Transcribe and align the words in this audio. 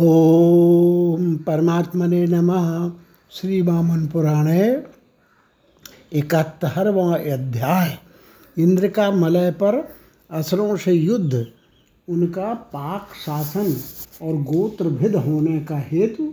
ओम 0.00 1.36
परमात्मने 1.36 2.26
नमः। 2.26 2.90
श्री 3.30 3.60
वामन 3.62 4.06
पुराणे 4.06 4.82
इकहत्तरवा 6.12 7.16
अध्याय। 7.16 7.98
इंद्र 8.58 8.88
का 8.88 9.10
मलय 9.10 9.50
पर 9.50 9.88
असुरों 10.30 10.76
से 10.76 10.92
युद्ध, 10.92 11.46
उनका 12.08 12.54
पाक 12.54 13.08
शासन 13.26 13.76
और 14.22 14.34
गोत्र 14.42 14.88
भिद 14.88 15.16
होने 15.16 15.60
का 15.60 15.78
हेतु 15.78 16.32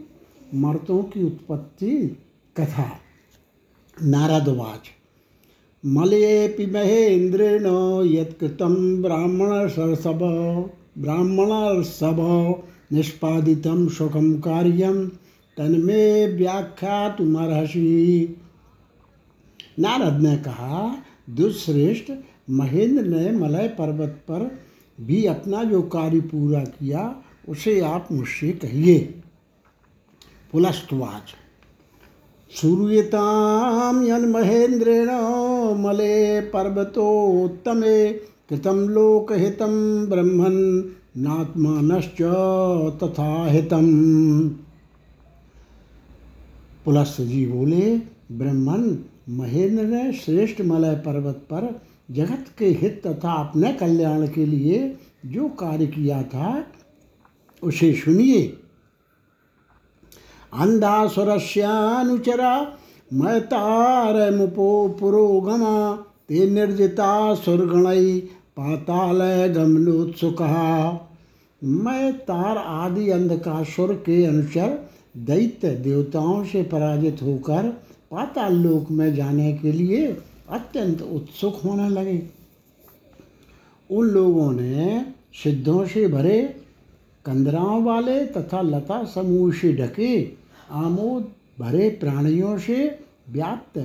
मर्तों 0.56 1.04
की 1.04 1.24
उत्पत्ति 1.24 2.18
कथा। 2.58 2.92
नारदवाच 4.04 4.92
मलये 5.86 6.68
महेन्द्रेण 6.74 7.66
यत्कृतं 8.12 9.02
ब्राह्मण 9.02 9.68
सब 11.80 12.64
निष्पादितं 12.92 13.90
सुखम 13.90 14.40
कार्यम 14.40 15.12
तन्मे 15.58 16.28
व्याख्यातुमर्हसि। 16.28 18.38
नारद 19.80 20.22
ने 20.22 20.38
कहा, 20.38 21.04
दुष्श्रेष्ठ 21.30 22.12
महेंद्र 22.50 23.04
ने 23.04 23.32
मलय 23.32 23.68
पर्वत 23.68 24.10
पर 24.10 24.60
भी 25.02 25.26
अपना 25.26 25.64
जो 25.64 25.82
कार्य 25.82 26.20
पूरा 26.20 26.60
किया, 26.60 27.16
उसे 27.50 27.80
आप 27.80 28.08
मुझसे 28.12 28.52
कहिए। 28.52 29.22
पुलस्तवाच। 30.52 31.36
सूर्यताम 32.62 34.08
यन 34.08 34.26
महेंद्रेण 34.26 35.10
मले 35.84 36.42
पर्वतोत्तमे 36.42 38.20
कृतं 38.50 38.90
लोकहितं 38.90 40.06
ब्रह्मन् 40.06 40.82
नात्मानश्च 41.18 42.22
तथा 43.04 43.46
हितम। 43.46 43.88
पुलस्त 46.86 47.22
जी 47.22 47.46
बोले 47.46 47.98
ब्रह्मन 48.32 49.04
महेंद्र 49.30 49.84
ने 49.84 50.14
श्रेष्ठ 50.14 50.62
मलय 50.62 50.96
पर्वत 50.96 51.36
पर 51.36 51.82
जगत 52.12 52.46
के 52.58 52.66
हित 52.66 53.08
तथा 53.08 53.34
अपने 53.34 53.74
कल्याण 53.74 54.28
के 54.28 54.46
लिए 54.46 54.98
जो 55.26 55.50
कार्य 55.50 55.88
किया 55.88 56.24
था, 56.24 56.64
उसे 57.64 57.94
सुनिए। 57.94 58.58
अंधासुरस्यानुचरा 60.54 62.78
मैतार 63.14 64.36
मुपो 64.36 64.98
पुरोगमा 65.00 66.06
ते 66.30 66.50
निर्जिता 66.50 67.36
सुरगणई 67.36 68.30
पातालय 68.58 69.50
गमलोत्सुक 69.50 70.42
मैं 71.62 72.14
तार 72.18 72.58
आदि 72.58 73.10
अंधकासुर 73.10 73.94
के 73.94 74.26
अनुचर 74.26 74.78
दैत्य 75.18 75.72
देवताओं 75.76 76.44
से 76.44 76.64
पराजित 76.64 77.22
होकर 77.22 77.70
पाताल 78.12 78.56
लोक 78.56 78.92
में 78.92 79.14
जाने 79.16 79.54
के 79.54 79.72
लिए 79.72 80.06
अत्यंत 80.50 81.02
उत्सुक 81.02 81.62
होने 81.66 81.90
लगे। 81.90 82.22
उन 83.90 84.06
लोगों 84.06 84.52
ने 84.52 85.06
सिद्धों 85.44 85.86
से 85.86 86.08
भरे 86.08 86.42
कंदराओं 87.26 87.84
वाले 87.84 88.26
तथा 88.26 88.62
लता 88.62 89.04
समूह 89.06 89.54
से 89.54 89.74
ढके 89.74 90.32
आमोद 90.72 91.32
भरे 91.60 91.90
प्राणियों 91.90 92.58
से 92.58 93.00
व्याप्त 93.30 93.80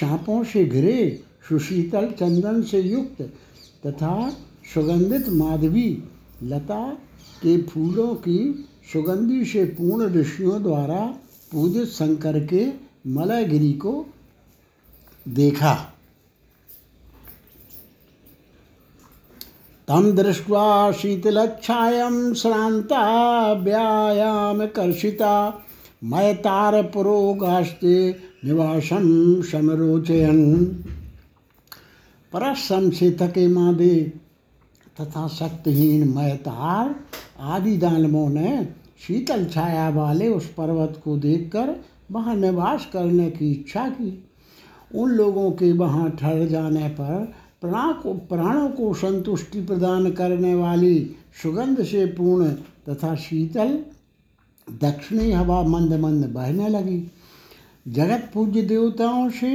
सांपों 0.00 0.44
से 0.44 0.64
घिरे 0.64 1.20
सुशीतल 1.48 2.10
चंदन 2.10 2.62
से 2.62 2.80
युक्त 2.80 3.30
तथा 3.86 4.30
सुगंधित 4.74 5.28
माधवी 5.28 6.02
लता 6.42 6.90
के 7.42 7.62
फूलों 7.62 8.14
की 8.14 8.68
सुगंधि 8.92 9.44
से 9.44 9.64
पूर्ण 9.64 10.06
ऋषियों 10.14 10.62
द्वारा 10.62 11.00
पूजित 11.52 11.88
शंकर 11.88 12.38
के 12.46 12.66
मलयगिरी 13.06 13.72
को 13.72 14.06
देखा। 15.28 15.74
तम 19.88 20.10
दृष्ट्वा 20.12 20.92
शीतलच्छायं 20.92 22.34
श्रांता 22.34 23.02
व्यायाम 23.52 24.66
कर्षिता 24.66 25.64
मैतार 26.04 26.82
पुरोगास्ते 26.82 28.10
निवासम 28.44 29.42
समरोचयन 29.42 30.40
परसम 32.32 32.90
से 32.90 33.10
थके 33.20 33.46
मादे 33.48 33.96
तथा 35.00 35.26
शक्तिहीन 35.28 36.08
मैतार 36.08 36.94
आदि 37.46 37.76
दानवों 37.76 38.28
ने 38.28 38.68
शीतल 39.06 39.44
छाया 39.46 39.88
वाले 39.90 40.28
उस 40.28 40.46
पर्वत 40.54 41.00
को 41.04 41.16
देखकर 41.18 41.74
वहाँ 42.10 42.34
निवास 42.36 42.88
करने 42.92 43.30
की 43.30 43.50
इच्छा 43.52 43.88
की। 43.88 44.24
उन 44.94 45.10
लोगों 45.10 45.50
के 45.50 45.72
वहाँ 45.72 46.10
ठहर 46.10 46.46
जाने 46.46 46.88
पर 46.88 47.24
प्राण 47.60 47.92
को 47.92 48.14
प्राणों 48.28 48.68
को 48.68 48.92
संतुष्टि 48.94 49.64
प्रदान 49.66 50.10
करने 50.12 50.54
वाली 50.54 51.16
सुगंध 51.42 51.82
से 51.82 52.04
पूर्ण 52.06 52.50
तथा 52.88 53.14
शीतल 53.16 53.78
दक्षिणी 54.68 55.30
हवा 55.32 55.62
मंद 55.62 55.94
मंद 55.94 56.24
बहने 56.26 56.68
लगी। 56.68 57.00
जगत 57.88 58.30
पूज्य 58.34 58.62
देवताओं 58.62 59.28
से 59.30 59.52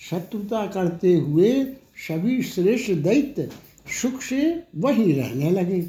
शत्रुता 0.00 0.66
करते 0.66 1.14
हुए 1.14 1.52
सभी 1.96 2.42
श्रेष्ठ 2.42 2.90
दैत्य 2.92 3.48
सुख 4.02 4.20
से 4.20 4.62
वहीं 4.76 5.14
रहने 5.14 5.50
लगे। 5.50 5.82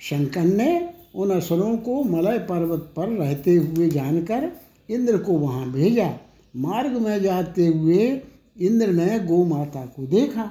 शंकर 0.00 0.44
ने 0.44 0.94
उन 1.14 1.30
असुरों 1.30 1.76
को 1.76 2.02
मलय 2.04 2.38
पर्वत 2.38 2.92
पर 2.96 3.08
रहते 3.08 3.54
हुए 3.54 3.88
जानकर 3.88 4.50
इंद्र 4.90 5.18
को 5.18 5.32
वहाँ 5.32 5.72
भेजा। 5.72 6.12
मार्ग 6.56 6.92
में 6.92 7.22
जाते 7.22 7.66
हुए 7.66 8.20
इंद्र 8.60 8.86
ने 8.86 9.18
गौ 9.20 9.44
माता 9.44 9.86
को 9.86 10.06
देखा। 10.06 10.50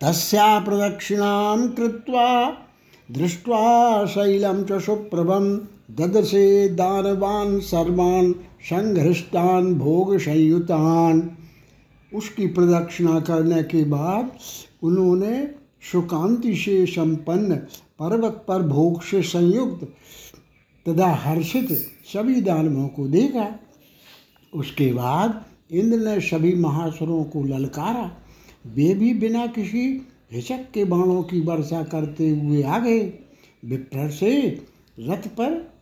तस्या 0.00 0.58
प्रदक्षिणां 0.58 1.68
कृत्वा 1.68 2.58
दृष्ट्वा 3.12 4.06
शैलम 4.06 4.62
च 4.64 4.80
सुप्रभं 4.82 5.56
ददसे 5.96 6.68
दानवान 6.68 7.60
सर्वान् 7.60 8.32
संघृष्टान 8.62 9.74
भोग 9.74 10.18
संयुतान 10.18 11.20
उसकी 12.14 12.46
प्रदक्षिणा 12.46 13.20
करने 13.20 13.62
के 13.62 13.84
बाद 13.84 14.32
उन्होंने 14.82 15.54
सुकांति 15.92 16.56
से 16.56 16.86
संपन्न 16.86 17.56
पर्वत 17.98 18.44
पर 18.48 18.62
भोग 18.62 19.02
से 19.02 19.22
संयुक्त 19.22 19.84
तथा 20.88 21.06
हर्षित 21.06 21.72
सभी 22.04 22.40
दानवों 22.40 22.88
को 22.88 23.08
देखा। 23.08 23.58
उसके 24.54 24.92
बाद 24.92 25.44
इंद्र 25.70 25.98
ने 25.98 26.20
सभी 26.20 26.54
महासुरों 26.54 27.24
को 27.24 27.42
ललकारा। 27.42 28.16
वे 28.66 28.94
भी 28.94 29.14
बिना 29.14 29.46
किसी 29.46 30.06
हिचक 30.32 30.70
के 30.74 30.84
बाणों 30.84 31.22
की 31.22 31.40
वर्षा 31.40 31.82
करते 31.82 32.28
हुए 32.28 32.62
आ 32.62 32.78
गए। 32.78 33.00
विप्र 33.64 34.10
से 34.10 34.62
रथ 35.00 35.28
पर 35.28 35.72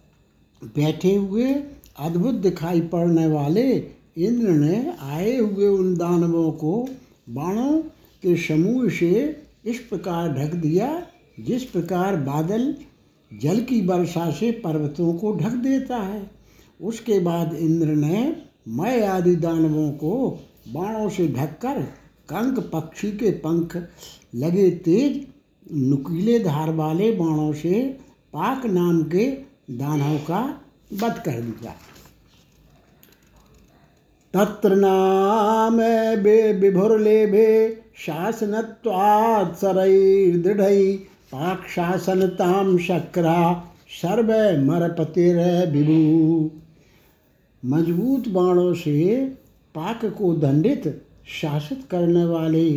बैठे 0.65 1.15
हुए 1.15 1.55
अद्भुत 1.99 2.35
दिखाई 2.35 2.81
पड़ने 2.81 3.27
वाले 3.27 4.00
इंद्र 4.20 4.48
ने 4.48 4.92
आए 5.03 5.36
हुए 5.36 5.66
उन 5.66 5.94
दानवों 5.94 6.50
को 6.53 6.88
बाणों 7.28 7.81
के 8.22 8.36
समूह 8.36 8.88
से 8.88 9.42
इस 9.64 9.78
प्रकार 9.78 10.32
ढक 10.32 10.54
दिया, 10.54 11.06
जिस 11.41 11.64
प्रकार 11.64 12.16
बादल 12.16 12.75
जल 13.31 13.60
की 13.60 13.81
वर्षा 13.86 14.31
से 14.31 14.50
पर्वतों 14.50 15.14
को 15.14 15.32
ढक 15.36 15.53
देता 15.62 15.97
है। 15.97 16.31
उसके 16.81 17.19
बाद 17.20 17.54
इंद्र 17.54 17.86
ने 17.86 18.36
मय 18.69 19.00
आदि 19.00 19.36
दानवों 19.36 19.91
को 19.91 20.31
बाणों 20.69 21.08
से 21.08 21.28
ढककर 21.28 21.82
कंक 22.32 22.58
पक्षी 22.72 23.10
के 23.12 23.31
पंख 23.31 23.76
लगे 24.34 24.70
तेज 24.70 25.26
नुकीले 25.72 26.38
धार 26.38 26.75
वाले 26.75 27.10
बाणों 27.12 27.52
से 27.52 27.82
पाक 28.32 28.66
नाम 28.66 29.02
के 29.02 29.26
दानव 29.70 30.19
का 30.19 30.61
वध 30.93 31.23
कर 31.25 31.40
दिया। 31.40 31.75
तत्र 34.35 34.75
नाम 34.77 35.77
बे 36.23 36.53
विभुर्लेभे 36.53 37.47
शासनत्वात् 37.97 39.56
सरैर्दृढ़ै 39.56 40.93
पाक 41.32 41.67
शासनताम 41.69 42.77
शक्रा 42.79 43.41
सर्व 44.03 44.31
मरपतिर 44.65 45.38
विभु 45.71 45.99
मज़बूत 47.62 48.29
बाणों 48.29 48.75
से 48.75 49.17
पाक 49.75 50.05
को 50.19 50.33
दंडित 50.37 50.88
शासित 51.41 51.83
करने 51.91 52.25
वाले 52.25 52.71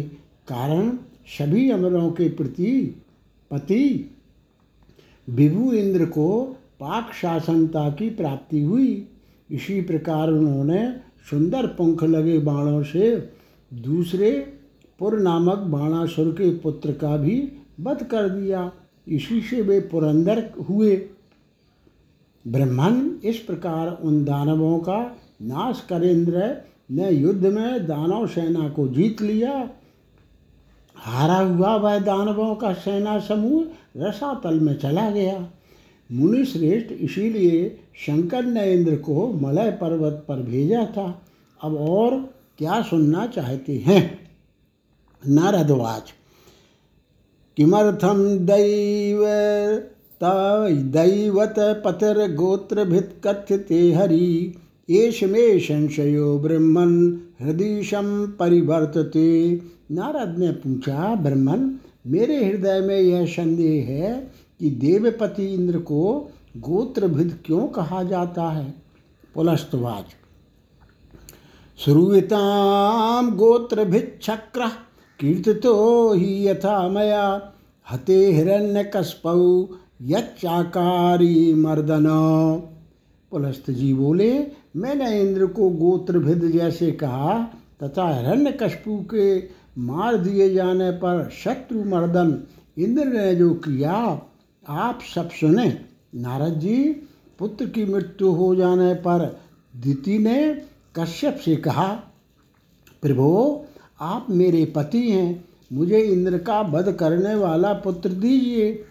कारण 0.48 0.90
सभी 1.38 1.70
अमरों 1.72 2.12
के 2.12 2.30
प्रति 2.30 2.74
पति 3.52 3.84
विभु 5.30 5.72
इंद्र 5.74 6.06
को 6.06 6.30
पाक 6.80 7.14
शासनता 7.22 7.90
की 7.90 8.10
प्राप्ति 8.10 8.62
हुई। 8.62 8.92
इसी 9.52 9.82
प्रकार 9.82 10.30
उन्होंने 10.30 11.03
सुंदर 11.30 11.68
पंख 11.68 12.04
लगे 12.04 12.40
बाणों 12.40 12.84
से, 12.84 13.30
दूसरे 13.74 14.32
पुर 15.00 15.20
नामक 15.20 15.58
बाणासुर 15.58 16.32
के 16.32 16.58
पुत्र 16.58 16.92
का 16.92 17.18
भी 17.18 17.52
वध 17.82 18.04
कर 18.04 18.30
दिया। 18.30 18.72
इसी 19.08 19.42
से 19.42 19.62
वे 19.62 19.80
पुरंदर 19.80 20.50
हुए। 20.70 21.10
ब्रह्मन 22.48 23.20
इस 23.24 23.38
प्रकार 23.38 24.00
उन 24.02 24.24
दानवों 24.26 24.80
का 24.80 25.16
नाश 25.42 25.86
कर 25.90 26.04
इंद्र 26.04 26.62
ने 26.92 27.12
युद्ध 27.12 27.46
में 27.46 27.88
दानव 27.88 28.28
सेना 28.28 28.70
को 28.70 28.88
जीत 28.88 29.22
लिया। 29.22 29.70
हारा 30.96 31.38
हुआ 31.38 31.76
वह 31.76 32.00
दानवों 32.00 32.56
का 32.56 32.74
सेना 32.74 33.20
समूह 33.20 33.66
रसातल 33.98 34.60
में 34.60 34.80
चला 34.80 35.10
गया। 35.12 35.50
मुनि 36.14 36.44
श्रेष्ठ 36.46 36.92
इसीलिए 36.92 37.78
शंकर 37.96 38.46
ने 38.46 38.74
इंद्र 38.74 38.96
को 38.96 39.28
मलय 39.34 39.72
पर्वत 39.72 40.26
पर 40.28 40.36
भेजा 40.36 40.86
था। 40.86 41.22
अब 41.64 41.76
और 41.76 42.18
क्या 42.58 42.82
सुनना 42.82 43.26
चाहते 43.28 43.78
हैं? 43.78 44.20
नारदवाच 45.24 46.14
किमर्थम 47.58 48.24
दैव 48.38 49.24
दैवत 50.92 51.56
पतिर्गोत्रभित 51.86 53.10
कथ्यते 53.24 53.92
हरि, 53.92 54.56
एष 54.90 55.24
मे 55.24 55.60
संशयो 55.60 56.38
ब्रह्मन 56.40 56.92
हृदय 57.42 57.82
परिवर्तते। 58.40 59.62
नारद 59.92 60.38
ने 60.40 60.52
पूछा, 60.52 61.16
ब्रह्मन, 61.16 61.78
मेरे 62.08 62.46
हृदय 62.46 62.80
में 62.80 63.00
यह 63.00 63.26
संदेह 63.26 63.86
है 63.86 64.43
कि 64.64 64.70
देवपति 64.70 65.54
इंद्र 65.54 65.80
को 65.80 66.32
गोत्रभिद 66.58 67.40
क्यों 67.46 67.68
कहा 67.68 68.04
जाता 68.04 68.44
है? 68.44 68.74
पुलस्तवाज 69.36 70.04
श्रूयताम 71.78 73.36
गोत्रभिच्छक्र 73.36 74.68
कीर्तितो 75.20 76.14
ही 76.14 76.48
यथा 76.48 76.90
मया। 76.90 77.54
हते 77.92 78.32
हिरण्य 78.32 78.84
कस्पौ 78.84 79.68
यच्चाकारी 80.02 81.54
मर्दन। 81.54 82.06
पुलस्त 83.32 83.72
जी 83.72 83.94
बोले, 83.94 84.48
मैंने 84.76 85.22
इंद्र 85.22 85.46
को 85.46 85.70
गोत्रभिद 85.70 86.44
जैसे 86.44 86.92
कहा, 86.92 87.48
तथा 87.84 88.18
हिरण्य 88.18 88.52
कशपु 88.52 89.06
के 89.14 89.40
मार 89.78 90.18
दिए 90.18 90.54
जाने 90.54 90.92
पर 90.92 91.30
शत्रु 91.44 91.84
मर्दन 91.84 92.44
इंद्र 92.78 93.06
ने 93.06 93.36
जो 93.36 93.54
किया 93.54 94.22
आप 94.70 95.00
सब 95.16 95.30
सुने, 95.30 95.80
नारद 96.16 96.60
जी, 96.60 96.84
पुत्र 97.40 97.66
की 97.66 97.86
मृत्यु 97.86 98.32
हो 98.32 98.56
जाने 98.56 98.94
पर 98.94 99.42
दिति 99.76 100.18
ने 100.18 100.54
कश्यप 100.96 101.38
से 101.46 101.56
कहा, 101.56 101.88
प्रभो, 103.02 103.66
आप 104.02 104.28
मेरे 104.30 104.66
पति 104.66 105.12
हैं, 105.12 105.46
मुझे 105.74 106.00
इंद्र 106.00 106.38
का 106.38 106.62
वध 106.62 106.92
करने 106.92 107.36
वाला 107.36 107.74
पुत्र 107.74 108.10
दीजिए। 108.10 108.86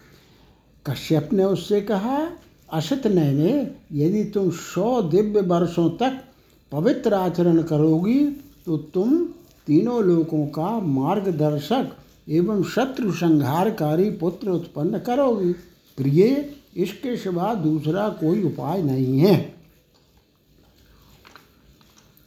कश्यप 0.85 1.29
ने 1.33 1.43
उससे 1.43 1.81
कहा 1.81 2.27
असित 2.73 3.07
नैने 3.07 3.71
यदि 3.91 4.23
तुम 4.23 4.49
सौ 4.49 5.01
दिव्य 5.01 5.41
वर्षों 5.41 5.89
तक 5.89 6.23
पवित्र 6.71 7.13
आचरण 7.13 7.61
करोगी 7.63 8.19
तो 8.65 8.77
तुम 8.77 9.25
तीनों 9.67 10.03
लोगों 10.03 10.47
का 10.47 10.79
मार्गदर्शक 10.79 11.95
एवं 12.29 12.63
शत्रु 12.63 13.11
संहारकारी 13.11 14.09
पुत्र 14.09 14.49
उत्पन्न 14.49 14.99
करोगी। 14.99 15.53
प्रिय, 15.97 16.55
इसके 16.77 17.17
सिवा 17.17 17.53
दूसरा 17.53 18.09
कोई 18.09 18.43
उपाय 18.43 18.81
नहीं 18.81 19.19
है। 19.19 19.55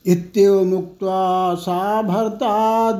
इत्येव 0.05 0.63
मुक्त्वा 0.63 1.55
सा 1.55 2.01
भर्ता 2.01 2.91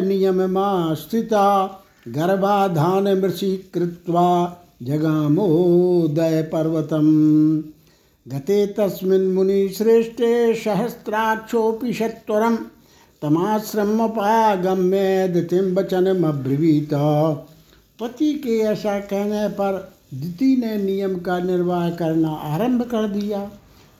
नियम 0.00 0.54
स्थिता। 0.94 1.78
गर्भाधान 2.08 3.04
मृषि 3.04 3.70
कृत्वा 3.74 4.56
जगामोदय 4.82 6.42
पर्वतम 6.42 7.06
गते 8.28 8.66
तस्मिन् 8.66 9.34
मुनिश्रेष्ठे 9.34 10.54
सहस्राक्षोऽपि 10.54 11.92
सत्वरम् 11.92 12.56
तमाश्रमपागम्य 13.22 15.28
दितिम 15.28 15.74
वचनमब्रवीत 15.74 16.90
पति 18.00 18.34
के 18.34 18.60
ऐसा 18.60 19.00
कहने 19.00 19.48
पर 19.48 19.92
दिति 20.14 20.56
ने 20.56 20.76
नियम 20.76 21.18
का 21.18 21.38
निर्वाह 21.38 21.90
करना 21.90 22.28
आरंभ 22.28 22.82
कर 22.82 23.08
दिया। 23.08 23.50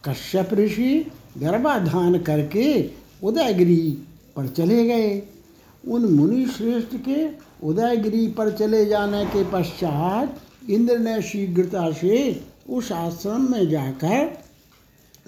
कश्यप 0.09 0.55
ऋषि 0.55 1.13
गर्भाधान 1.39 2.19
करके 2.19 2.91
उदयगिरी 3.23 3.99
पर 4.37 4.49
चले 4.49 4.85
गए। 4.85 5.23
उन 5.85 6.05
मुनि 6.05 6.47
श्रेष्ठ 6.47 6.97
के 6.97 7.29
उदयगिरी 7.67 8.29
पर 8.29 8.53
चले 8.53 8.87
जाने 8.87 9.27
के 9.27 9.45
पश्चात 9.45 10.41
इंद्र 10.71 10.99
ने 10.99 11.23
शीघ्रता 11.23 11.93
से 11.93 12.43
उस 12.71 12.93
आश्रम 12.93 13.53
में 13.53 13.71
जाकर 13.71 14.39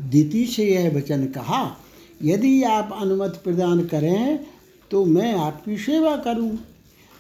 दिति 0.03 0.47
से 0.47 0.65
यह 0.65 0.97
वचन 0.97 1.27
कहा 1.27 1.77
यदि 2.23 2.63
आप 2.63 2.97
अनुमति 3.01 3.39
प्रदान 3.45 3.85
करें 3.85 4.39
तो 4.91 5.05
मैं 5.05 5.35
आपकी 5.35 5.77
सेवा 5.79 6.17
करूँ। 6.17 6.51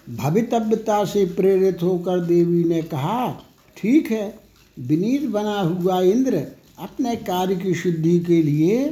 भवितव्यता 0.06 1.04
से 1.04 1.24
प्रेरित 1.26 1.82
होकर 1.82 2.20
देवी 2.20 2.64
ने 2.64 2.82
कहा, 2.82 3.30
ठीक 3.76 4.10
है, 4.10 4.34
विनीत 4.76 5.28
बना 5.28 5.60
हुआ 5.60 6.00
इंद्र 6.02 6.46
अपने 6.78 7.14
कार्य 7.16 7.56
की 7.56 7.74
शुद्धि 7.74 8.18
के 8.20 8.42
लिए 8.42 8.84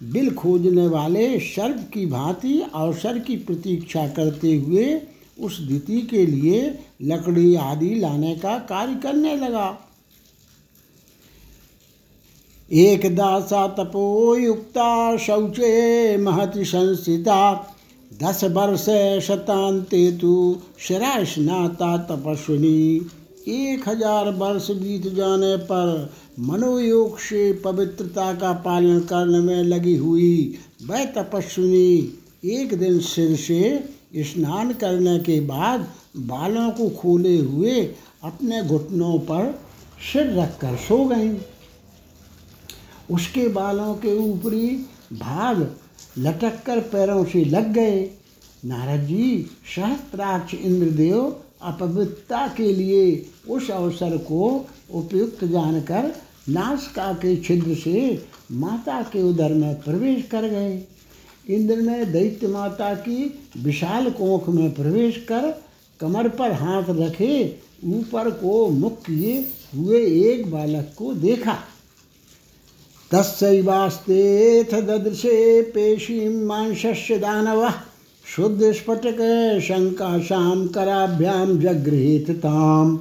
बिल 0.00 0.30
खोजने 0.34 0.86
वाले 0.86 1.38
सर्प 1.40 1.88
की 1.94 2.04
भांति 2.06 2.60
अवसर 2.74 3.18
की 3.18 3.36
प्रतीक्षा 3.36 4.06
करते 4.08 4.54
हुए 4.54 5.00
उस 5.40 5.58
दिति 5.60 6.00
के 6.00 6.24
लिए 6.26 6.60
लकड़ी 7.02 7.54
आदि 7.54 7.94
लाने 7.94 8.34
का 8.36 8.58
कार्य 8.68 8.94
करने 8.94 9.36
लगा 9.36 9.66
एकदा 12.68 13.38
सा 13.40 13.66
तपोयुक्ता 13.68 15.16
शौचे 15.16 16.16
महति 16.16 16.64
संस्थिता 16.64 17.52
दस 18.22 18.42
वर्ष 18.52 18.84
शतांते 19.22 20.10
तो 20.12 20.62
शरा 20.78 21.12
स्नाता 21.24 21.96
तपस्विनी। 22.06 22.94
एक 23.48 23.88
हज़ार 23.88 24.30
वर्ष 24.34 24.70
बीत 24.72 25.06
जाने 25.14 25.56
पर 25.66 26.10
मनोयोग 26.40 27.18
से 27.18 27.52
पवित्रता 27.64 28.32
का 28.34 28.52
पालन 28.64 29.00
करने 29.00 29.40
में 29.40 29.62
लगी 29.64 29.96
हुई 29.96 30.58
वह 30.86 31.04
तपस्विनी 31.12 32.52
एक 32.54 32.78
दिन 32.78 32.98
सिर 33.02 33.36
से 33.36 34.22
स्नान 34.24 34.72
करने 34.72 35.18
के 35.18 35.40
बाद 35.46 35.86
बालों 36.28 36.70
को 36.70 36.88
खोले 36.90 37.36
हुए 37.36 37.80
अपने 38.24 38.62
घुटनों 38.62 39.18
पर 39.20 39.54
सिर 40.12 40.38
रखकर 40.40 40.76
सो 40.78 41.04
गईं। 41.04 41.34
उसके 43.10 43.48
बालों 43.48 43.94
के 43.94 44.16
ऊपरी 44.18 44.68
भाग 45.12 45.76
लटक 46.18 46.62
कर 46.66 46.80
पैरों 46.80 47.24
से 47.24 47.44
लग 47.44 47.72
गए। 47.72 48.10
नारद 48.64 49.00
जी, 49.00 49.50
सहस्त्राक्ष 49.76 50.54
इंद्रदेव 50.54 51.36
अपवित्रता 51.62 52.46
के 52.48 52.72
लिए 52.72 53.26
उस 53.48 53.70
अवसर 53.70 54.16
को 54.16 54.66
उपयुक्त 54.90 55.44
जानकर 55.44 56.12
नासका 56.48 57.12
के 57.12 57.36
छिद्र 57.36 57.74
से 57.74 58.24
माता 58.52 59.02
के 59.02 59.22
उदर 59.22 59.52
में 59.54 59.74
प्रवेश 59.80 60.22
कर 60.22 60.48
गए। 60.48 60.82
इंद्र 61.48 61.76
ने 61.76 62.04
दैत्य 62.04 62.46
माता 62.46 62.94
की 62.94 63.40
विशाल 63.58 64.10
कोख 64.10 64.48
में 64.48 64.74
प्रवेश 64.74 65.16
कर 65.28 65.62
कमर 66.00 66.28
पर 66.28 66.52
हाथ 66.52 66.84
रखे 66.88 67.60
ऊपर 67.84 68.30
को 68.30 68.68
मुख 68.70 69.02
किए 69.02 69.48
हुए 69.74 70.00
एक 70.00 70.50
बालक 70.50 70.92
को 70.96 71.14
देखा। 71.14 71.58
तस्वास्तेथ 73.14 74.72
ददृशे 74.82 75.62
पेशीं 75.62 76.46
मांसस्य 76.46 77.18
दानवः 77.18 77.72
शाम 80.20 80.66
कराभ्याम 80.66 81.58
जगृहित 81.58 82.30
ताम 82.30 82.98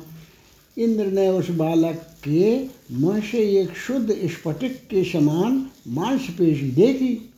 इंद्र 0.78 1.06
ने 1.06 1.30
उस 1.30 1.50
बालक 1.50 1.96
के 2.28 2.66
मुँह 2.92 3.20
से 3.20 3.62
एक 3.62 3.78
शुद्ध 3.78 4.16
स्फटिक 4.26 4.76
के 4.90 5.04
समान 5.04 5.68
मांसपेशी 5.88 6.72
देखी। 6.72 7.32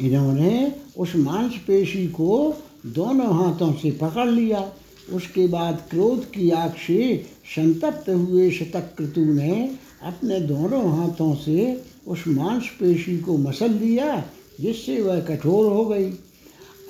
इन्होंने 0.00 0.72
उस 0.96 1.16
मांसपेशी 1.16 2.06
को 2.06 2.62
दोनों 2.86 3.34
हाथों 3.34 3.72
से 3.72 3.90
पकड़ 3.90 4.28
लिया। 4.28 4.72
उसके 5.12 5.46
बाद 5.46 5.82
क्रोध 5.90 6.30
की 6.30 6.50
आग 6.50 6.74
से 6.86 7.26
संतप्त 7.56 8.10
हुए 8.10 8.50
शतक्रतु 8.50 9.20
ने 9.20 9.87
अपने 10.02 10.40
दोनों 10.40 10.98
हाथों 10.98 11.34
से 11.34 11.82
उस 12.06 12.24
मांसपेशी 12.28 13.18
को 13.18 13.36
मसल 13.36 13.68
दिया 13.68 14.24
जिससे 14.60 15.00
वह 15.00 15.20
कठोर 15.20 15.72
हो 15.72 15.84
गई। 15.84 16.10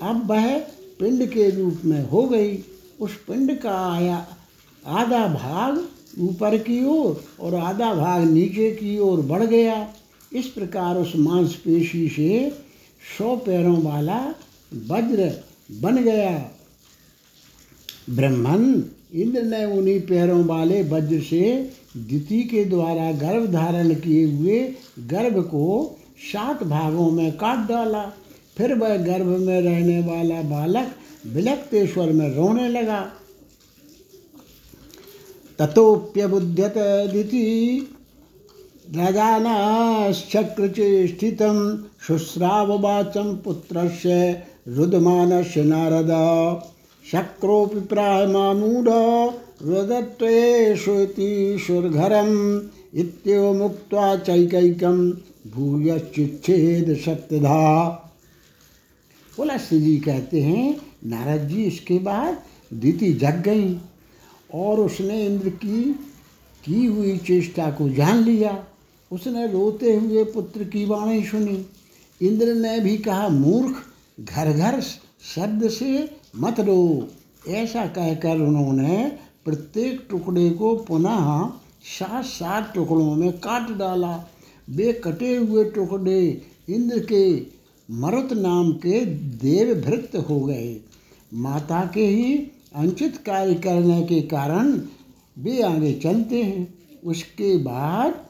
अब 0.02 0.30
वह 0.30 0.58
पिंड 1.00 1.26
के 1.26 1.50
रूप 1.50 1.80
में 1.84 2.08
हो 2.08 2.22
गई। 2.22 2.58
उस 3.00 3.14
पिंड 3.28 3.58
का 3.58 3.94
आया, 3.94 4.26
आधा 4.86 5.26
भाग 5.28 5.88
ऊपर 6.20 6.56
की 6.58 6.84
ओर 6.84 7.24
और 7.40 7.54
आधा 7.54 7.94
भाग 7.94 8.30
नीचे 8.30 8.70
की 8.70 8.98
ओर 8.98 9.20
बढ़ 9.20 9.42
गया। 9.42 9.94
इस 10.32 10.46
प्रकार 10.46 10.96
उस 10.96 11.12
मांसपेशी 11.16 12.08
से 12.08 12.50
सौ 13.18 13.36
पैरों 13.36 13.82
वाला 13.82 14.34
वज्र 14.74 15.32
बन 15.72 15.96
गया। 15.96 16.50
ब्रह्मन, 18.10 18.84
इंद्र 19.14 19.42
ने 19.42 19.64
उन्हीं 19.64 20.00
पैरों 20.00 20.44
वाले 20.44 20.82
वज्र 20.82 21.20
से 21.20 21.70
दिति 21.98 22.42
के 22.42 22.64
द्वारा 22.64 23.12
गर्भ 23.12 23.52
धारण 23.52 23.94
किए 23.94 24.24
हुए 24.24 24.74
गर्भ 24.98 25.42
को 25.42 25.96
सात 26.32 26.62
भागों 26.62 27.10
में 27.10 27.32
काट 27.32 27.68
डाला। 27.68 28.12
फिर 28.58 28.74
वह 28.74 28.96
गर्भ 28.96 29.26
में 29.26 29.60
रहने 29.60 30.00
वाला 30.00 30.42
बालक 30.42 30.88
विलकते 31.26 31.86
स्वर 31.86 32.10
में 32.10 32.34
रोने 32.34 32.68
लगा। 32.68 33.12
ततोप्यबुध्यत 35.58 36.74
दिति, 37.12 37.88
राजानश्चक्रचेष्टितं 38.96 41.84
शुश्राववाचं 42.02 43.36
पुत्रस्य 43.36 44.42
रुदमानस्य 44.68 45.64
नारद। 45.64 46.10
शक्रोऽपि 47.12 47.80
प्रायमामूढ 47.80 48.88
रुदत्वेष्वेतीश्वरघरम् 49.62 52.60
इत्येवमुक्त्वा 52.98 54.16
चैकैकं 54.16 55.12
भूयश्चिच्छेद 55.50 56.96
सत्यधा। 56.96 57.88
पुलस्त 59.36 59.74
जी 59.74 59.96
कहते 59.96 60.40
हैं, 60.40 60.80
नारद 61.06 61.48
जी, 61.48 61.64
इसके 61.64 61.98
बाद 61.98 62.38
दीति 62.74 63.12
जग 63.12 63.28
गई 63.28 63.80
और 64.54 64.80
उसने 64.80 65.26
इंद्र 65.26 65.48
की 65.48 65.96
की 66.64 66.86
हुई 66.86 67.16
चेष्टा 67.16 67.70
को 67.70 67.88
जान 67.88 68.24
लिया। 68.24 68.64
उसने 69.12 69.46
रोते 69.46 69.96
हुए 69.96 70.24
पुत्र 70.24 70.64
की 70.64 70.84
वाणी 70.84 71.24
सुनी। 71.24 71.66
इंद्र 72.22 72.54
ने 72.54 72.80
भी 72.80 72.98
कहा, 72.98 73.28
मूर्ख 73.28 73.76
घर 74.20 74.52
घर 74.52 74.82
शब्द 75.34 75.70
से 75.70 76.10
मत 76.36 76.60
रो। 76.60 77.08
ऐसा 77.48 77.86
कहकर 77.86 78.36
उन्होंने 78.36 79.18
प्रत्येक 79.48 80.06
टुकड़े 80.10 80.50
को 80.50 80.74
पुनः 80.76 81.50
सात 81.82 82.24
सात 82.24 82.72
टुकड़ों 82.74 83.14
में 83.14 83.32
काट 83.32 83.70
डाला। 83.70 84.28
वे 84.70 84.92
कटे 84.92 85.36
हुए 85.36 85.64
टुकड़े 85.64 86.42
इंद्र 86.68 86.98
के 87.12 87.22
मरुत 87.88 88.32
नाम 88.32 88.72
के 88.72 89.04
देवभृत 89.44 90.16
हो 90.28 90.40
गए। 90.40 90.80
माता 91.34 91.80
के 91.94 92.06
ही 92.06 92.34
अंचित 92.74 93.16
कार्य 93.16 93.54
करने 93.54 94.02
के 94.02 94.20
कारण 94.20 94.72
वे 95.38 95.62
आगे 95.62 95.92
चलते 95.92 96.42
हैं। 96.42 96.74
उसके 97.04 97.56
बाद 97.56 98.20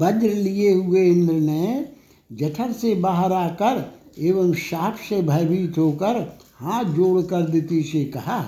वज्र 0.00 0.28
लिए 0.28 0.72
हुए 0.72 1.06
इंद्र 1.06 1.34
ने 1.34 1.88
जठर 2.32 2.72
से 2.72 2.94
बाहर 2.94 3.32
आकर 3.32 3.84
एवं 4.18 4.52
साप 4.52 4.96
से 5.08 5.22
भयभीत 5.22 5.78
होकर 5.78 6.20
हाथ 6.58 6.84
जोड़कर 6.84 7.42
दिति 7.42 7.82
से 7.82 8.04
कहा 8.04 8.44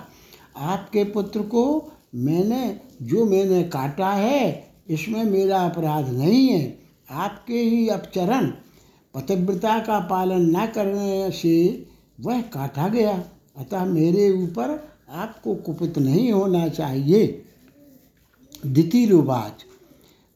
आपके 0.61 1.05
पुत्र 1.05 1.41
को 1.41 1.93
मैंने, 2.15 2.81
जो 3.03 3.25
मैंने 3.25 3.63
काटा 3.63 4.09
है, 4.09 4.69
इसमें 4.91 5.25
मेरा 5.25 5.59
अपराध 5.59 6.09
नहीं 6.09 6.49
है। 6.49 6.79
आपके 7.11 7.55
ही 7.55 7.89
अपचरण, 7.89 8.53
पतिव्रता 9.15 9.79
का 9.79 10.01
पालन 10.01 10.57
न 10.57 10.67
करने 10.67 11.31
से 11.31 11.87
वह 12.21 12.41
काटा 12.41 12.89
गया। 12.89 13.25
अतः 13.59 13.85
मेरे 13.85 14.33
ऊपर 14.33 14.89
आपको 15.11 15.55
कुपित 15.55 15.99
नहीं 15.99 16.33
होना 16.33 16.69
चाहिए। 16.69 17.45
दितिरुवाच 18.67 19.53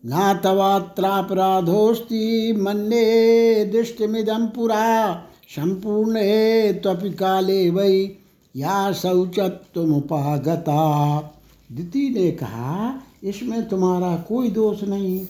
न 0.06 0.40
तवात्रापराधोऽस्ति 0.44 2.52
मन्ये 2.52 3.64
दृष्टिमिदं 3.64 4.46
पुरा 4.46 5.26
सम्पूर्णे 5.48 6.72
त्वपि 6.72 7.10
काले 7.10 7.70
वै 7.70 8.16
या 8.56 8.92
शौचत्वमुपागता 8.92 10.80
दिति 11.72 12.10
ने 12.10 12.30
कहा, 12.30 13.02
इसमें 13.24 13.68
तुम्हारा 13.68 14.16
कोई 14.16 14.50
दोष 14.50 14.82
नहीं। 14.82 15.26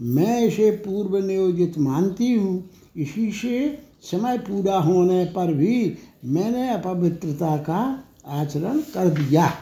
मैं 0.00 0.40
इसे 0.40 0.70
पूर्व 0.70 1.26
नियोजित 1.26 1.78
मानती 1.78 2.32
हूँ। 2.32 2.70
इसी 2.96 3.32
से 3.32 3.78
समय 4.02 4.38
पूरा 4.38 4.78
होने 4.78 5.24
पर 5.24 5.54
भी 5.54 5.96
मैंने 6.24 6.70
अपवित्रता 6.70 7.56
का 7.56 8.04
आचरण 8.26 8.80
कर 8.80 9.08
दिया। 9.08 9.52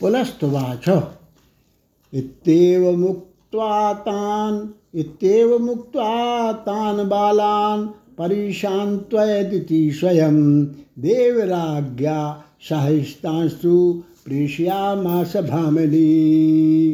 पुलस्तवाच 0.00 0.88
इत्येव 2.12 2.96
मुक्त्वा 2.96 3.92
तान्, 3.92 4.68
इत्येव 4.94 5.58
मुक्त्वा 5.58 6.52
तान् 6.52 7.08
बालान् 7.08 7.86
परिशान्त्वयदिति 8.18 9.90
स्वयं 9.92 10.64
देवराज्ञा 10.98 12.44
सहिष्टांस्तु 12.60 14.04
प्रेषयामास 14.24 15.36
भामिनी। 15.36 16.92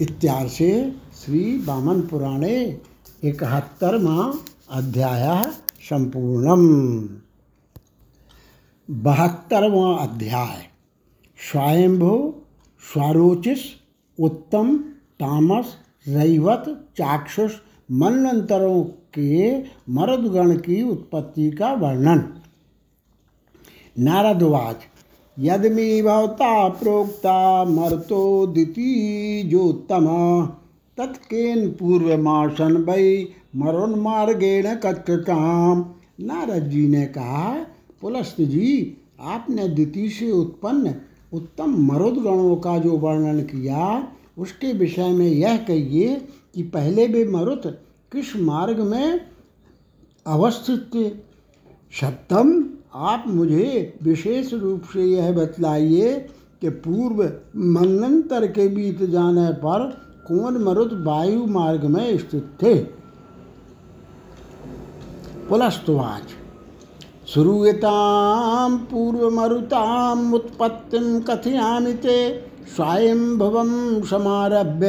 इत्यार 0.00 0.48
से 0.48 0.92
श्री 1.24 1.64
वामन 1.64 2.00
पुराणे 2.00 2.78
इकहत्तरवा 3.24 4.34
अध्याय 4.70 5.50
संपूर्णम। 5.82 6.98
बहत्तरवा 8.90 9.96
अध्याय। 9.96 10.62
स्वयंभू 11.52 12.37
स्वारोचिस, 12.92 13.58
उत्तम, 14.20 14.76
तामस, 15.20 15.76
रैवत, 16.08 16.64
चाक्षुष 16.96 17.52
मनवंतरों 17.90 18.84
के 18.84 19.58
मरुदगण 19.90 20.56
की 20.56 20.82
उत्पत्ति 20.82 21.50
का 21.50 21.72
वर्णन। 21.72 22.22
नारदवाच 23.98 24.76
यदमि 25.38 26.02
भवता 26.02 26.68
प्रोक्ता 26.68 27.64
मर्तो 27.64 28.46
दितीजोत्तम 28.46 30.06
तत्केन 30.98 31.68
पूर्वमासन 31.70 32.76
वै 32.76 33.26
मरोन्मार्गेण 33.56 34.74
कथ्यताम 34.74 35.84
नारद 36.20 36.68
जी 36.68 36.88
ने 36.88 37.06
कहा, 37.06 37.66
पुलस्त 38.00 38.40
जी, 38.40 38.96
आपने 39.20 39.68
द्वितीय 39.68 40.08
से 40.08 40.30
उत्पन्न 40.30 40.94
उत्तम 41.32 41.92
मरुदगणों 41.92 42.56
का 42.56 42.78
जो 42.78 42.92
वर्णन 42.92 43.40
किया, 43.40 44.08
उसके 44.38 44.72
विषय 44.72 45.08
में 45.08 45.26
यह 45.26 45.56
कहिए 45.56 46.28
कि 46.54 46.62
पहले 46.62 47.06
वे 47.06 47.24
मरुत 47.24 47.62
किस 48.12 48.36
मार्ग 48.36 48.80
में 48.80 49.20
अवस्थित 50.26 50.90
थे? 50.94 51.08
सप्तम 52.00 52.64
आप 52.94 53.24
मुझे 53.26 53.98
विशेष 54.02 54.54
रूप 54.54 54.82
से 54.92 55.02
यह 55.02 55.32
बतलाइए 55.32 56.28
कि 56.60 56.68
पूर्व 56.68 57.32
मनंतर 57.56 58.46
के 58.46 58.68
बीत 58.68 59.02
जाने 59.02 59.52
पर 59.52 60.00
कौन 60.28 60.62
मरुत 60.64 60.90
वायु 60.92 61.46
मार्ग 61.46 61.84
में 61.84 62.18
स्थित 62.18 62.44
थे? 62.62 62.74
पुलस्तवाच। 65.48 66.37
श्रूयतां 67.34 68.76
पूर्वमरुताम् 68.78 70.34
उत्पत्तिं 70.34 71.20
कथयामि 71.20 71.92
ते। 71.92 72.44
स्वयंभवं 72.76 74.02
समारभ्य 74.02 74.88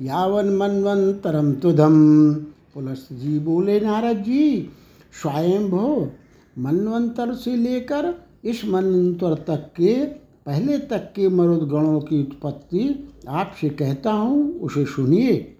यावन्मन्वन्तरं 0.00 1.52
तुधम 1.54 2.34
पुलस्त 2.74 3.12
जी 3.12 3.38
बोले 3.38 3.80
नारद 3.80 4.16
जी 4.16 4.70
स्वयंभव 5.22 6.08
मनवंतर 6.58 7.34
से 7.34 7.56
लेकर 7.56 8.14
इस 8.44 8.64
मनवंतर 8.64 9.34
तक 9.34 9.70
के, 9.76 10.04
पहले 10.46 10.78
तक 10.78 11.12
के 11.16 11.28
मरुद 11.28 11.68
गणों 11.68 12.00
की 12.00 12.20
उत्पत्ति 12.20 13.08
आपसे 13.28 13.68
कहता 13.68 14.12
हूँ, 14.12 14.60
उसे 14.60 14.84
सुनिए। 14.84 15.56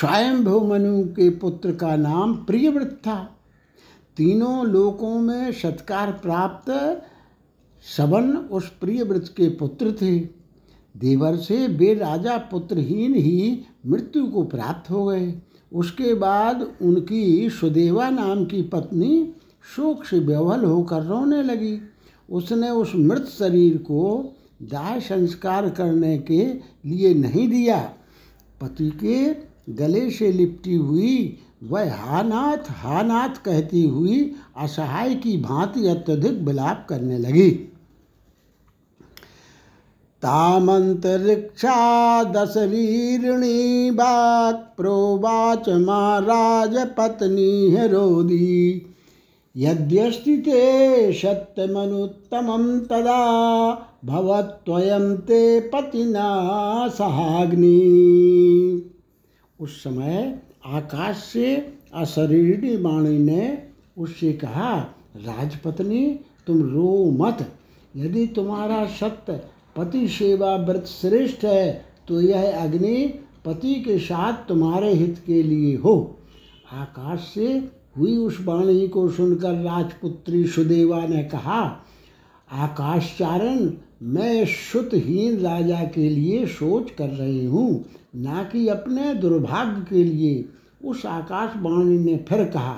स्वयं 0.00 0.68
मनु 0.68 1.04
के 1.04 1.30
पुत्र 1.30 1.72
का 1.72 1.96
नाम 1.96 2.34
प्रियव्रत 2.34 3.00
था। 3.06 3.39
तीनों 4.20 4.66
लोकों 4.66 5.20
में 5.20 5.52
सत्कार 5.52 6.12
प्राप्त 6.12 6.70
सबन 7.96 8.36
उस 8.36 8.68
प्रिय 8.68 9.02
व्रत 9.02 9.34
के 9.36 9.48
पुत्र 9.48 9.92
थे। 9.92 10.18
देवर 10.96 11.36
से 11.36 11.66
वे 11.66 11.94
राजा 11.94 12.36
पुत्रहीन 12.36 13.14
ही 13.14 13.60
मृत्यु 13.86 14.26
को 14.26 14.42
प्राप्त 14.42 14.90
हो 14.90 15.06
गए। 15.06 15.34
उसके 15.72 16.14
बाद 16.14 16.72
उनकी 16.82 17.50
सुदेवा 17.50 18.10
नाम 18.10 18.44
की 18.44 18.62
पत्नी 18.62 19.32
शोक 19.76 20.04
से 20.04 20.18
व्यवहल 20.18 20.64
होकर 20.64 21.02
रोने 21.02 21.42
लगी। 21.42 21.80
उसने 22.30 22.70
उस 22.70 22.92
मृत 22.94 23.26
शरीर 23.26 23.76
को 23.76 24.34
दाह 24.62 24.98
संस्कार 24.98 25.70
करने 25.70 26.18
के 26.18 26.44
लिए 26.86 27.14
नहीं 27.14 27.48
दिया। 27.48 27.94
पति 28.60 28.90
के 29.04 29.34
गले 29.72 30.10
से 30.10 30.32
लिपटी 30.32 30.74
हुई 30.74 31.38
वह 31.62 31.94
हानाथ 31.94 32.70
हानाथ 32.70 33.42
कहती 33.44 33.82
हुई 33.88 34.34
असहाय 34.56 35.14
की 35.14 35.36
भांति 35.36 35.88
अत्यधिक 35.88 36.40
विलाप 36.40 36.86
करने 36.88 37.18
लगी। 37.18 37.50
तामंतरिक्षा 40.22 41.74
दशरीरिणी 42.24 43.90
बात 43.90 44.74
प्रोवाच 44.76 45.68
महाराज 45.68 46.76
पत्नी 46.98 47.76
हरोदी 47.76 48.86
यद्यस्ति 49.56 50.36
ते 50.36 51.12
सत्यमनुत्तमं 51.12 52.80
तदा 52.80 53.22
भवत्वयं 54.04 55.16
ते 55.16 55.60
पतिना 55.60 56.28
सहाग्नि। 56.88 57.80
उस 59.60 59.82
समय 59.84 60.40
आकाश 60.64 61.16
से 61.24 61.54
अशरीरी 61.94 62.76
वाणी 62.76 63.18
ने 63.18 63.62
उससे 63.98 64.32
कहा, 64.32 64.76
राजपत्नी, 65.16 66.06
तुम 66.46 66.62
रो 66.64 67.10
मत। 67.10 67.46
यदि 67.96 68.26
तुम्हारा 68.26 68.84
सत्य 68.90 69.40
पति 69.76 70.06
सेवा 70.08 70.54
व्रत 70.56 70.86
श्रेष्ठ 70.86 71.44
है 71.44 71.84
तो 72.08 72.20
यह 72.20 72.60
अग्नि 72.60 73.04
पति 73.44 73.74
के 73.74 73.98
साथ 73.98 74.48
तुम्हारे 74.48 74.92
हित 74.92 75.22
के 75.26 75.42
लिए 75.42 75.76
हो। 75.76 75.94
आकाश 76.72 77.30
से 77.34 77.46
हुई 77.98 78.16
उस 78.16 78.38
वाणी 78.40 78.86
को 78.88 79.08
सुनकर 79.10 79.54
राजपुत्री 79.54 80.46
सुदेवा 80.46 81.06
ने 81.06 81.22
कहा, 81.24 81.60
आकाशचारण, 82.52 83.70
मैं 84.02 84.44
शुतहीन 84.46 85.38
राजा 85.38 85.82
के 85.84 86.08
लिए 86.08 86.46
सोच 86.46 86.90
कर 86.90 87.08
रही 87.08 87.44
हूँ। 87.44 87.84
ना 88.16 88.44
कि 88.44 88.68
अपने 88.68 89.14
दुर्भाग्य 89.14 89.86
के 89.90 90.04
लिए 90.04 90.44
उस 90.84 91.06
आकाशवाणी 91.06 91.98
ने 91.98 92.16
फिर 92.16 92.44
कहा, 92.44 92.76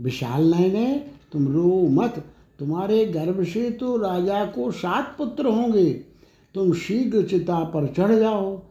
विशाल 0.00 0.54
नयने, 0.54 1.06
तुम 1.32 1.48
रो 1.48 1.88
मत। 1.88 2.24
तुम्हारे 2.58 3.06
गर्भ 3.06 3.44
से 3.44 3.70
तो 3.70 3.96
राजा 3.96 4.44
को 4.44 4.70
सात 4.70 5.14
पुत्र 5.18 5.46
होंगे। 5.46 5.90
तुम 6.54 6.72
शीघ्र 6.72 7.22
चिता 7.22 7.64
पर 7.64 7.86
चढ़ 7.86 8.12
जाओ। 8.12 8.62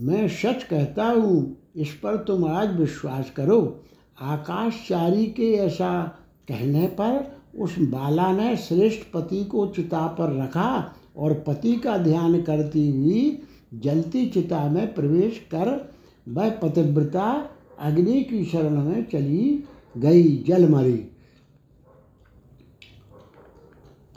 मैं 0.00 0.28
सच 0.28 0.64
कहता 0.64 1.04
हूँ, 1.04 1.56
इस 1.76 1.92
पर 1.92 2.16
तुम 2.16 2.44
आज 2.44 2.76
विश्वास 2.76 3.30
करो। 3.30 3.82
आकाशचारी 4.20 5.26
के 5.26 5.52
ऐसा 5.52 6.04
कहने 6.48 6.86
पर 6.86 7.36
उस 7.58 7.78
बाला 7.78 8.32
ने 8.32 8.56
श्रेष्ठ 8.56 9.12
पति 9.14 9.44
को 9.44 9.66
चिता 9.66 10.06
पर 10.06 10.42
रखा 10.42 10.94
और 11.16 11.34
पति 11.46 11.76
का 11.76 11.98
ध्यान 11.98 12.42
करती 12.42 12.90
हुई 12.90 13.42
जलती 13.80 14.26
चिता 14.26 14.68
में 14.68 14.94
प्रवेश 14.94 15.38
कर 15.38 15.94
वह 16.28 16.50
पतिव्रता 16.50 17.50
अग्नि 17.78 18.22
की 18.22 18.44
शरण 18.44 18.70
में 18.70 19.06
चली 19.06 19.64
गई, 19.96 20.36
जल 20.36 20.68
मरी। 20.68 21.04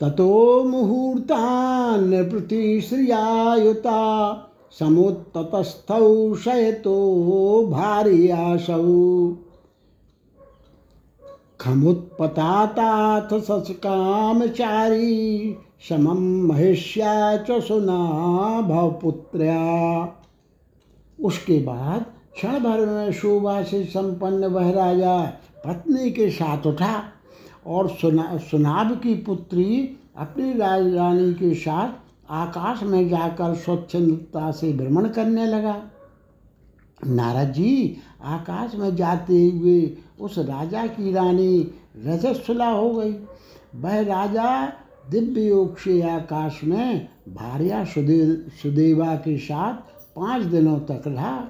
ततो 0.00 0.64
मुहूर्तान् 0.64 2.80
श्रियायुता, 2.80 4.36
समुत्ततस्थौ 4.78 6.34
शयतो 6.34 7.66
भार्यासौ 7.66 9.34
खमुत्पताताथ 11.60 13.40
सचकामचारी 13.40 15.56
समम 15.88 16.46
महिष्या 16.46 17.36
च 17.36 17.60
सुना 17.62 17.98
उसके 21.24 21.58
बाद 21.62 22.06
क्षण 22.34 22.58
भर 22.58 22.86
में 22.86 23.12
शोभा 23.12 23.62
से 23.62 23.84
संपन्न 23.84 24.44
वह 24.44 24.70
राजा 24.70 25.20
पत्नी 25.66 26.10
के 26.10 26.30
साथ 26.30 26.66
उठा 26.66 27.02
और 27.66 27.88
सुना 27.88 28.36
सुनाब 28.36 29.00
की 29.00 29.14
पुत्री 29.14 29.96
अपनी 30.16 30.52
राजरानी 30.52 31.34
के 31.34 31.54
साथ 31.54 31.92
आकाश 32.30 32.82
में 32.82 33.08
जाकर 33.08 33.54
स्वच्छंदता 33.54 34.50
से 34.50 34.72
भ्रमण 34.72 35.08
करने 35.08 35.46
लगा। 35.46 35.82
नारद 37.06 37.52
जी, 37.52 37.96
आकाश 38.22 38.74
में 38.74 38.96
जाते 38.96 39.44
हुए 39.44 39.96
उस 40.20 40.38
राजा 40.38 40.86
की 40.86 41.12
रानी 41.12 41.74
रजस्वला 42.06 42.68
हो 42.68 42.90
गई। 42.90 43.12
वह 43.76 44.00
राजा 44.00 44.72
दिव्य 45.08 46.00
आकाश 46.02 46.60
में 46.64 47.08
भार्या 47.28 47.84
सुदे 47.84 48.24
सुदेवा 48.62 49.14
के 49.14 49.38
साथ 49.38 49.74
पाँच 50.16 50.42
दिनों 50.42 50.78
तक 50.80 51.02
रहा। 51.06 51.46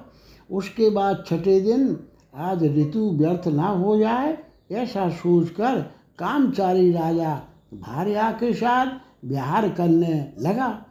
उसके 0.51 0.89
बाद 0.89 1.23
छठे 1.27 1.59
दिन 1.61 1.97
आज 2.35 2.63
ऋतु 2.63 3.09
व्यर्थ 3.11 3.47
ना 3.47 3.67
हो 3.67 3.97
जाए, 3.99 4.37
ऐसा 4.71 5.09
सोचकर 5.09 5.79
कामचारी 6.19 6.91
राजा 6.91 7.41
भार्या 7.73 8.31
के 8.31 8.53
साथ 8.53 8.87
विहार 9.25 9.69
करने 9.69 10.33
लगा। 10.39 10.85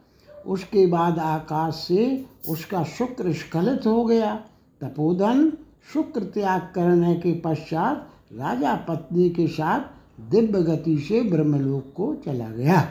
उसके 0.46 0.87
बाद 0.87 1.18
आकाश 1.18 1.75
से 1.75 2.25
उसका 2.49 2.83
शुक्र 2.85 3.33
स्खलित 3.33 3.87
हो 3.87 4.05
गया। 4.05 4.35
तपोधन 4.81 5.53
शुक्र 5.92 6.20
त्याग 6.25 6.61
करने 6.75 7.14
के 7.14 7.33
पश्चात 7.35 8.09
राजा 8.33 8.75
पत्नी 8.88 9.31
के 9.31 9.46
साथ 9.49 9.81
दिव्य 10.30 10.62
गति 10.62 10.98
से 10.98 11.22
ब्रह्मलोक 11.22 11.92
को 11.96 12.14
चला 12.24 12.48
गया। 12.48 12.88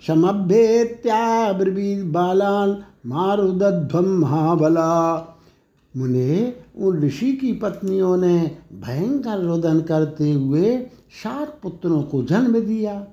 समभ्येत्याब्रवीद 0.06 2.12
बालान 2.12 2.84
मारुदध्वम 3.06 4.04
महाबला। 4.04 5.26
मुने, 5.96 6.54
उन 6.78 7.02
ऋषि 7.02 7.32
की 7.32 7.52
पत्नियों 7.52 8.16
ने 8.16 8.56
भयंकर 8.72 9.38
रुदन 9.38 9.80
करते 9.80 10.32
हुए 10.32 10.86
सात 11.24 11.58
पुत्रों 11.62 12.02
को 12.02 12.22
जन्म 12.22 12.60
दिया। 12.60 13.06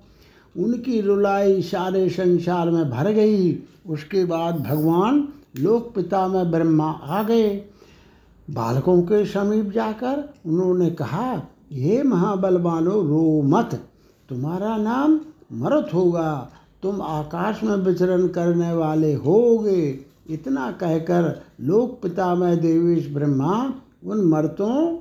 उनकी 0.57 1.01
रुलाई 1.01 1.61
सारे 1.61 2.09
संसार 2.09 2.69
में 2.69 2.89
भर 2.89 3.11
गई। 3.11 3.63
उसके 3.87 4.25
बाद 4.25 4.59
भगवान 4.59 5.27
लोक 5.59 5.93
पिता 5.95 6.27
में 6.27 6.51
ब्रह्मा 6.51 6.91
आ 6.91 7.23
गए। 7.23 7.65
बालकों 8.49 9.01
के 9.01 9.25
समीप 9.25 9.71
जाकर 9.71 10.33
उन्होंने 10.45 10.89
कहा, 10.89 11.41
हे 11.71 12.03
महाबलवानो 12.03 12.91
रो 12.91 13.41
मत। 13.41 13.83
तुम्हारा 14.29 14.77
नाम 14.77 15.19
मरत 15.53 15.89
होगा। 15.93 16.49
तुम 16.83 17.01
आकाश 17.01 17.63
में 17.63 17.75
विचरण 17.75 18.27
करने 18.27 18.73
वाले 18.73 19.13
होगे। 19.13 19.99
इतना 20.29 20.71
कहकर 20.71 21.41
लोक 21.61 21.99
पिता 22.03 22.35
में 22.35 22.61
देवेश 22.61 23.09
ब्रह्मा 23.13 23.73
उन 24.05 24.25
मर्तों 24.25 24.95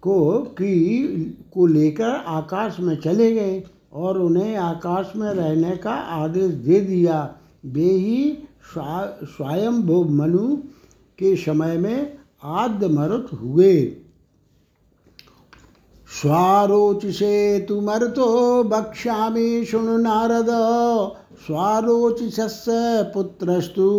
को 0.00 0.38
की, 0.38 1.04
को 1.54 1.66
लेकर 1.66 2.10
आकाश 2.26 2.80
में 2.80 2.96
चले 2.96 3.32
गए। 3.32 3.64
और 3.92 4.18
उन्हें 4.18 4.56
आकाश 4.56 5.12
में 5.16 5.30
रहने 5.30 5.76
का 5.76 5.92
आदेश 5.92 6.52
दे 6.64 6.80
दिया। 6.80 7.22
वे 7.66 7.90
ही 7.96 8.48
स्वयं 8.74 9.82
मनु 10.16 10.56
के 11.18 11.34
समय 11.36 11.76
में 11.76 12.18
आद्य 12.42 12.88
मरुत 12.88 13.30
हुए। 13.32 13.74
स्वारोचिषे 16.08 17.66
तु 17.68 17.80
मरुतो 17.80 18.28
वक्ष्यामि 18.68 19.64
शृणु 19.64 19.96
नारद। 19.98 20.46
स्वारोचिषस्य 21.38 22.70
पुत्रस्तु 23.14 23.90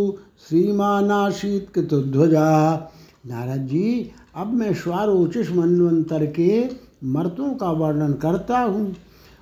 श्रीमानाशीत 0.48 1.70
कृतध्वजा 1.76 2.48
नारद 3.28 3.68
जी, 3.68 4.12
अब 4.36 4.54
मैं 4.54 4.74
स्वारोचिष 4.74 5.52
मनवंतर 5.52 6.26
के 6.32 6.70
मर्तों 7.04 7.54
का 7.54 7.72
वर्णन 7.74 8.14
करता 8.14 8.60
हूँ। 8.60 8.96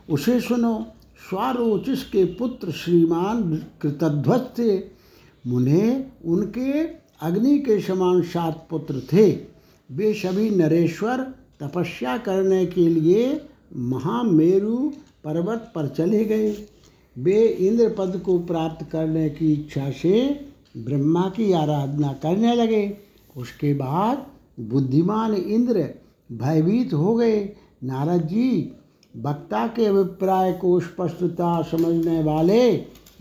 उसे 0.10 0.40
सुनो 0.42 0.88
स्वारोचिष 1.30 2.04
के 2.04 2.26
पुत्र 2.26 2.72
श्रीमान 2.72 3.56
कृतध्वज 3.82 4.42
थे, 4.60 4.78
मुने 5.48 6.06
उनके 6.26 6.84
अग्नि 7.22 7.60
के 7.60 7.80
समान 7.82 8.22
सात 8.22 8.68
पुत्र 8.70 9.02
थे। 9.14 9.32
वे 9.92 10.14
सभी 10.14 10.50
नरेश्वर 10.50 11.18
तपस्या 11.64 12.18
करने 12.18 12.66
के 12.66 12.88
लिए 12.90 13.48
महामेरु 13.76 14.78
पर्वत 15.24 15.72
पर 15.76 15.88
चले 15.88 16.26
गए। 16.26 16.66
वे 17.18 17.48
इंद्र 17.48 17.96
पद 17.98 18.22
को 18.26 18.40
प्राप्त 18.40 18.88
करने 18.92 19.30
की 19.30 19.54
इच्छा 19.54 19.92
से 19.92 20.46
ब्रह्मा 20.78 21.30
की 21.30 21.52
आराधना 21.52 22.14
करने 22.14 22.56
लगे। 22.56 22.98
उसके 23.38 23.74
बाद 23.74 24.26
बुद्धिमान 24.60 25.34
इंद्र 25.34 25.90
भयभीत 26.32 26.94
हो 26.94 27.16
गए। 27.16 27.56
नारद 27.84 28.22
जी 28.22 28.72
वक्ता 29.26 29.68
के 29.68 29.86
अभिप्राय 29.86 30.54
को 30.54 30.80
स्पष्टता 30.80 31.62
समझने 31.62 32.24
वाले 32.24 32.72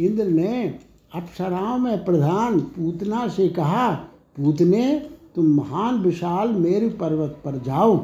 इंद्र 0.00 0.24
ने 0.24 0.78
अप्सराओं 1.14 1.78
में 1.78 2.04
प्रधान 2.04 2.60
पूतना 2.60 3.28
से 3.28 3.48
कहा, 3.48 3.90
पूतने, 4.36 5.10
तुम 5.34 5.46
महान 5.46 5.94
विशाल 5.94 6.48
मेरु 6.48 6.88
पर्वत 6.88 7.38
पर 7.44 7.52
जाओ। 7.52 7.96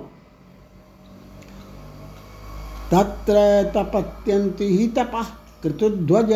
तत्र 2.94 3.33
तपत्यंति 3.74 4.78
ही 4.78 4.88
तपः। 4.88 5.22
कृतुध्वज 5.62 6.31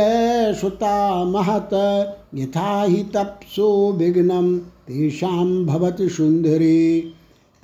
सुता 0.56 1.24
महत। 1.24 1.70
यथा 2.34 2.82
ही 2.82 3.02
तपसो 3.02 3.92
विघ्नं। 3.92 4.58
तेषां 4.58 5.66
भवति 5.66 6.08
सुंदरी 6.08 7.14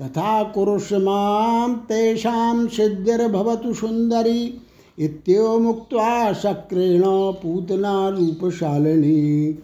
तथा 0.00 0.42
कुरुष्मां 0.42 1.74
तेषां 1.74 2.68
सिद्धिर्भवतु 2.68 3.74
सुंदरी 3.74 4.60
इत्यो 4.98 5.58
मुक्त्वा 5.58 6.32
शक्रेण 6.32 7.02
पूतना 7.42 8.08
रूपशालिनी। 8.08 9.58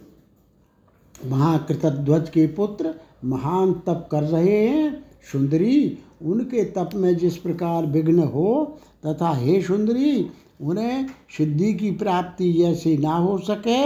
महाकृतध्वज 1.25 2.29
के 2.29 2.47
पुत्र 2.47 2.93
महान 3.25 3.73
तप 3.73 4.07
कर 4.11 4.23
रहे 4.23 4.67
हैं। 4.67 5.05
सुंदरी, 5.31 5.97
उनके 6.21 6.63
तप 6.63 6.89
में 6.95 7.17
जिस 7.17 7.37
प्रकार 7.37 7.85
विघ्न 7.85 8.19
हो 8.19 8.77
तथा 9.05 9.29
हे 9.29 9.61
सुंदरी, 9.61 10.27
उन्हें 10.61 11.07
सिद्धि 11.37 11.73
की 11.73 11.91
प्राप्ति 11.91 12.53
जैसे 12.53 12.97
ना 12.97 13.15
हो 13.15 13.37
सके, 13.37 13.79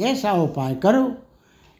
ऐसा 0.00 0.32
उपाय 0.32 0.74
करो। 0.74 1.12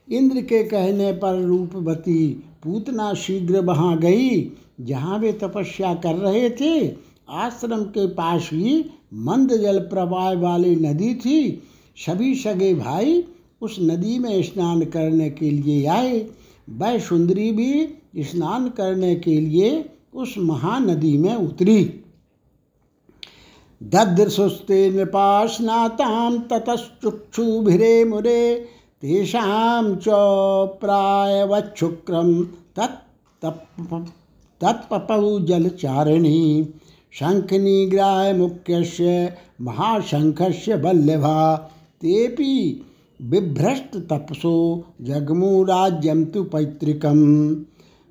इंद्र 0.09 0.41
के 0.41 0.63
कहने 0.65 1.13
पर 1.13 1.43
रूपवती 1.43 2.48
पूतना 2.63 3.15
शीघ्र 3.15 3.61
वहाँ 3.61 3.99
गई, 3.99 4.53
जहाँ 4.81 5.19
वे 5.19 5.33
तपस्या 5.33 5.95
कर 5.95 6.15
रहे 6.15 6.51
थे। 6.51 6.97
आश्रम 7.31 7.83
के 7.85 8.07
पास 8.07 8.51
ही 8.53 8.85
मंद 9.15 9.53
जल 9.53 9.79
प्रवाह 9.79 10.33
वाली 10.33 10.77
नदी 10.77 11.15
थी। 11.15 11.63
सभी 11.97 12.35
सगे 12.35 12.75
भाई 12.75 13.25
उस 13.61 13.77
नदी 13.81 14.19
में 14.19 14.43
स्नान 14.43 14.85
करने 14.85 15.31
के 15.31 15.51
लिए 15.51 15.87
आए। 15.87 16.27
वह 16.71 16.99
सुंदरी 16.99 17.53
भी 17.53 17.89
स्नान 18.19 18.69
करने 18.69 19.15
के 19.17 19.41
लिए 19.41 19.89
उस 20.15 20.35
महानदी 20.39 21.17
में 21.19 21.35
उतरी। 21.35 21.85
दद्रसुस्ते 23.83 24.91
नृपास्नातां 24.91 26.39
ततश्चुक्षुभिरे 26.39 28.05
मुरे 28.05 28.69
तेषां 29.03 29.97
च 29.97 30.07
प्रायवच्छुक्रं 30.81 32.31
तत् 32.79 33.45
तत्पपौ 34.61 35.39
जलचारिणी 35.41 36.41
शङ्खनिग्राय 37.13 38.33
मुख्यस्य 38.33 39.37
महाशङ्खस्य 39.61 40.77
वल्लभा 40.77 41.57
तेपि 42.01 42.55
बिभ्रष्टतपसो 43.23 44.55
जगमु 45.03 45.63
राज्यम 45.65 46.25
तु 46.25 46.43
पैतृकम। 46.45 47.19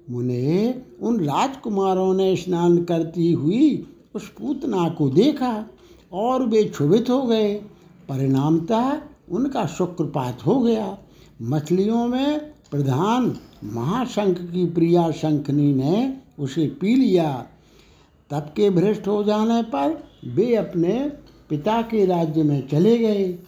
मुने 0.10 0.84
उन 1.02 1.20
राजकुमारों 1.20 2.14
ने 2.14 2.36
स्नान 2.36 2.84
करती 2.84 3.32
हुई 3.34 3.88
उस 4.16 4.30
पूतना 4.30 4.90
को 4.90 5.10
देखा 5.10 5.66
और 6.14 6.46
वे 6.46 6.64
क्षुभित 6.64 7.10
हो 7.10 7.22
गए। 7.22 7.54
परिणामतः 8.10 8.90
उनका 9.32 9.66
शुक्रपात 9.66 10.46
हो 10.46 10.60
गया। 10.60 10.98
मछलियों 11.42 12.08
में 12.08 12.40
प्रधान 12.72 13.38
महाशंख 13.64 14.38
की 14.38 14.66
प्रिया 14.66 15.12
शंखनी 15.12 15.74
ने 15.74 16.18
उसे 16.40 16.68
पी 16.68 16.96
लिया। 16.96 17.46
तब 18.30 18.54
के 18.56 18.70
भ्रष्ट 18.70 19.08
हो 19.08 19.24
जाने 19.24 19.62
पर 19.64 20.04
वे 20.26 20.56
अपने 20.56 21.12
पिता 21.50 21.82
के 21.82 22.06
राज्य 22.06 22.44
में 22.44 22.68
चले 22.68 22.98
गए। 22.98 23.40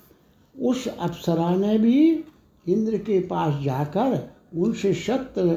उस 0.61 0.87
अप्सरा 0.87 1.55
ने 1.55 1.77
भी 1.77 2.23
इंद्र 2.67 2.97
के 2.97 3.19
पास 3.19 3.63
जाकर 3.63 4.33
उनसे 4.57 4.93
शत्र 4.93 5.47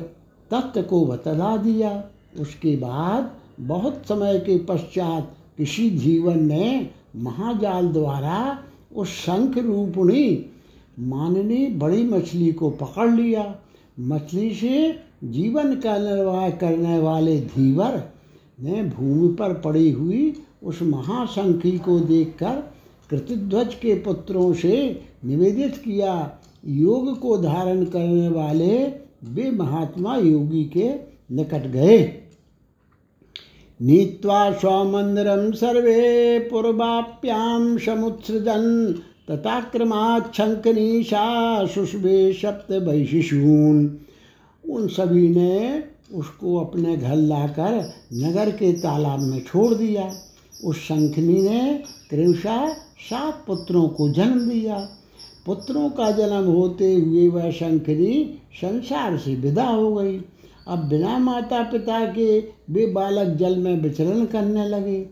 तत्व 0.51 0.83
को 0.83 1.07
बतला 1.07 1.57
दिया। 1.57 2.05
उसके 2.41 2.77
बाद 2.77 3.37
बहुत 3.61 4.03
समय 4.09 4.39
के 4.39 4.59
पश्चात 4.59 5.37
किसी 5.59 5.91
जीवन 5.91 6.45
ने 6.45 6.91
महाजाल 7.17 7.89
द्वारा 7.89 8.65
उस 8.97 9.09
शंख 9.09 9.59
रूपणी 9.59 10.47
माननी 10.99 11.67
बड़ी 11.67 12.03
मछली 12.05 12.53
को 12.53 12.71
पकड़ 12.71 13.11
लिया। 13.11 13.55
मछली 14.01 14.55
से 14.55 14.93
जीवन 15.25 15.75
का 15.75 15.97
निर्वाह 15.99 16.49
करने 16.51 16.99
वाले 16.99 17.41
धीवर 17.41 18.03
ने 18.61 18.83
भूमि 18.83 19.29
पर 19.29 19.55
पड़ी 19.55 19.91
हुई 19.91 20.33
उस 20.63 20.83
महाशंखी 20.83 21.79
को 21.79 21.99
देखकर 22.01 22.63
कृतिध्वज 23.11 23.75
के 23.75 23.95
पुत्रों 23.95 24.53
से 24.55 25.01
निवेदित 25.25 25.77
किया, 25.77 26.39
योग 26.67 27.19
को 27.21 27.37
धारण 27.39 27.85
करने 27.85 28.29
वाले 28.29 28.77
वे 29.25 29.51
महात्मा 29.51 30.17
योगी 30.17 30.65
के 30.77 30.91
निकट 31.35 31.67
गए। 31.67 32.22
नीत्वा 33.81 34.53
स्वमंदिरम 34.53 35.53
सर्वे 35.53 36.39
पूर्वाप्याम 36.39 37.79
समुत्सृजन 37.79 38.65
तथाक्रमाच्छंकनीशा 39.31 41.25
सुष्भे 41.67 42.33
सप्त 42.33 42.73
वैशिषून 42.73 43.99
उन 44.71 44.87
सभी 44.89 45.29
ने 45.29 45.85
उसको 46.15 46.57
अपने 46.57 46.97
घर 46.97 47.17
लाकर 47.17 47.93
नगर 48.15 48.51
के 48.51 48.73
तालाब 48.73 49.21
में 49.21 49.41
छोड़ 49.41 49.75
दिया। 49.75 50.11
उस 50.65 50.77
शंखनी 50.77 51.43
ने 51.43 51.83
क्रमशः 52.11 52.73
सात 53.11 53.45
पुत्रों 53.47 53.89
को 53.89 54.09
जन्म 54.11 54.39
दिया। 54.51 54.77
पुत्रों 55.47 55.89
का 55.91 56.11
जन्म 56.11 56.45
होते 56.45 56.95
हुए 56.95 57.29
वह 57.29 57.51
शंखनी 57.51 58.39
संसार 58.55 59.17
से 59.19 59.35
विदा 59.35 59.67
हो 59.67 59.95
गई। 59.95 60.21
अब 60.69 60.79
बिना 60.79 61.19
माता 61.19 61.63
पिता 61.63 62.07
के 62.07 62.41
वे 62.71 62.87
बालक 62.87 63.37
जल 63.37 63.57
में 63.57 63.83
विचरण 63.83 64.25
करने 64.25 64.69
लगे, 64.69 65.07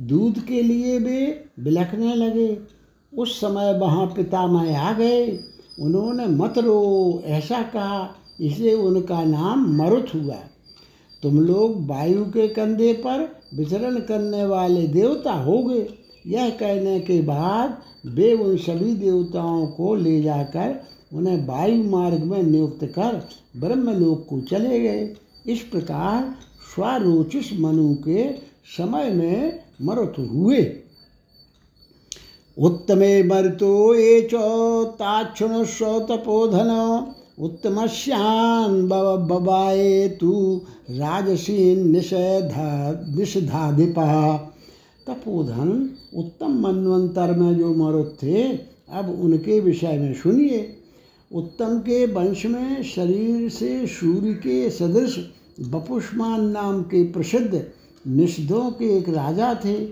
दूध 0.00 0.38
के 0.38 0.62
लिए 0.62 0.98
वे 0.98 1.44
बिलखने 1.60 2.14
लगे। 2.14 2.58
उस 3.18 3.40
समय 3.40 3.78
वहाँ 3.78 4.06
पितामह 4.06 4.78
आ 4.78 4.92
गए। 4.92 5.38
उन्होंने, 5.80 6.26
मत 6.26 6.54
रो, 6.58 7.22
ऐसा 7.26 7.62
कहा। 7.62 8.14
इसलिए 8.40 8.74
उनका 8.74 9.24
नाम 9.24 9.76
मरुत 9.76 10.06
हुआ। 10.14 10.36
तुम 11.22 11.40
लोग 11.40 11.86
वायु 11.86 12.24
के 12.24 12.48
कंधे 12.48 12.92
पर 12.92 13.40
विचरण 13.54 14.00
करने 14.00 14.46
वाले 14.46 14.86
देवता 14.86 15.32
हो 15.32 15.62
गए। 15.62 15.88
यह 16.26 16.50
कहने 16.50 17.00
के 17.00 17.22
बाद 17.22 17.78
वे 18.06 18.34
उन 18.34 18.56
सभी 18.56 18.94
देवताओं 18.94 19.66
को 19.66 19.94
ले 19.94 20.22
जाकर 20.22 20.91
उन्हें 21.14 21.46
वायु 21.46 21.84
मार्ग 21.84 22.22
में 22.22 22.42
नियुक्त 22.42 22.84
कर 22.84 23.28
ब्रह्मलोक 23.56 24.26
को 24.30 24.40
चले 24.40 24.80
गए। 24.80 25.14
इस 25.46 25.60
प्रकार 25.60 26.34
स्वरोचिस 26.74 27.60
मनु 27.60 27.94
के 27.94 28.32
समय 28.76 29.10
में 29.10 29.60
मरुत 29.82 30.14
हुए। 30.18 30.76
उत्तमे 32.58 33.22
मरुतो 33.22 33.94
ये 33.94 34.20
चोताक्षुणुष्व 34.22 36.00
तपोधन 36.00 36.70
उत्तमश्यान 37.38 38.88
बबाए 38.88 40.08
तू 40.08 40.60
राजसीन 40.90 41.90
निषेधा 41.90 43.04
निषधाधिपा। 43.16 44.36
तपोधन 45.06 45.90
उत्तम 46.16 46.60
मनवंतर 46.60 47.36
में 47.36 47.58
जो 47.58 47.74
मरुत 47.74 48.18
थे, 48.22 48.42
अब 48.92 49.20
उनके 49.22 49.60
विषय 49.60 49.98
में 49.98 50.14
सुनिए। 50.14 50.81
उत्तम 51.34 51.78
के 51.78 52.06
वंश 52.06 52.46
में 52.46 52.82
शरीर 52.82 53.50
से 53.50 53.86
सूर्य 53.86 54.32
के 54.32 54.70
सदृश 54.70 55.30
बपुष्मान 55.60 56.44
नाम 56.44 56.82
के 56.82 57.04
प्रसिद्ध 57.04 57.66
निषधों 58.06 58.70
के 58.70 58.98
एक 58.98 59.08
राजा 59.08 59.60
थे। 59.64 59.86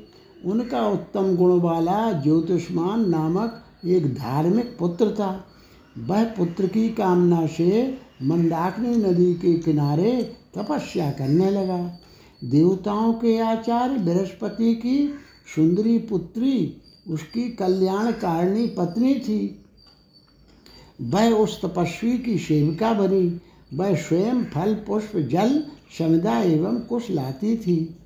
उनका 0.45 0.89
उत्तम 0.89 1.37
गुण 1.37 1.61
वाला 1.61 2.13
ज्योतिष्मान 2.13 3.11
नामक 3.11 3.65
एक 3.87 4.15
धार्मिक 4.15 4.77
पुत्र 4.79 5.11
था। 5.11 5.47
वह 5.99 6.25
पुत्र 6.25 6.67
की 6.67 6.89
कामना 6.89 7.47
से 7.47 7.99
मंदाकिनी 8.23 8.97
नदी 8.97 9.35
के 9.35 9.55
किनारे 9.55 10.37
तपस्या 10.59 11.11
करने 11.11 11.51
लगा। 11.51 11.99
देवताओं 12.45 13.13
के 13.13 13.39
आचार्य 13.39 13.99
बृहस्पति 13.99 14.75
की 14.75 15.15
सुंदरी 15.57 15.99
पुत्री, 15.99 16.77
उसकी 17.09 17.51
कल्याणकारिणी 17.51 18.67
पत्नी 18.67 19.15
थी। 19.15 19.60
वह 21.01 21.31
उस 21.31 21.63
तपस्वी 21.63 22.19
की 22.19 22.39
सेविका 22.39 22.93
बनी। 22.93 23.41
वह 23.75 23.97
स्वयं 23.97 24.45
फल, 24.45 24.75
पुष्प, 24.75 25.17
जल 25.17 25.65
समिधा 25.99 26.39
एवं 26.39 26.81
कुश 26.81 27.11
लाती 27.11 27.57
थी। 27.57 27.97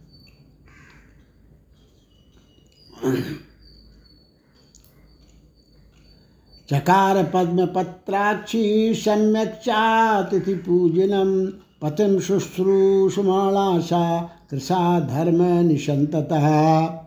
चकार 6.71 7.25
पद्मपत्राक्षी 7.25 8.95
सम्यक 8.95 9.49
चातिथि 9.49 10.55
पूजनम 10.55 11.53
पतिम 11.83 12.21
शुश्रूषमाणाशा 12.21 14.37
कृषा 14.51 15.01
धर्म 15.01 15.43
निशंततः। 15.43 17.04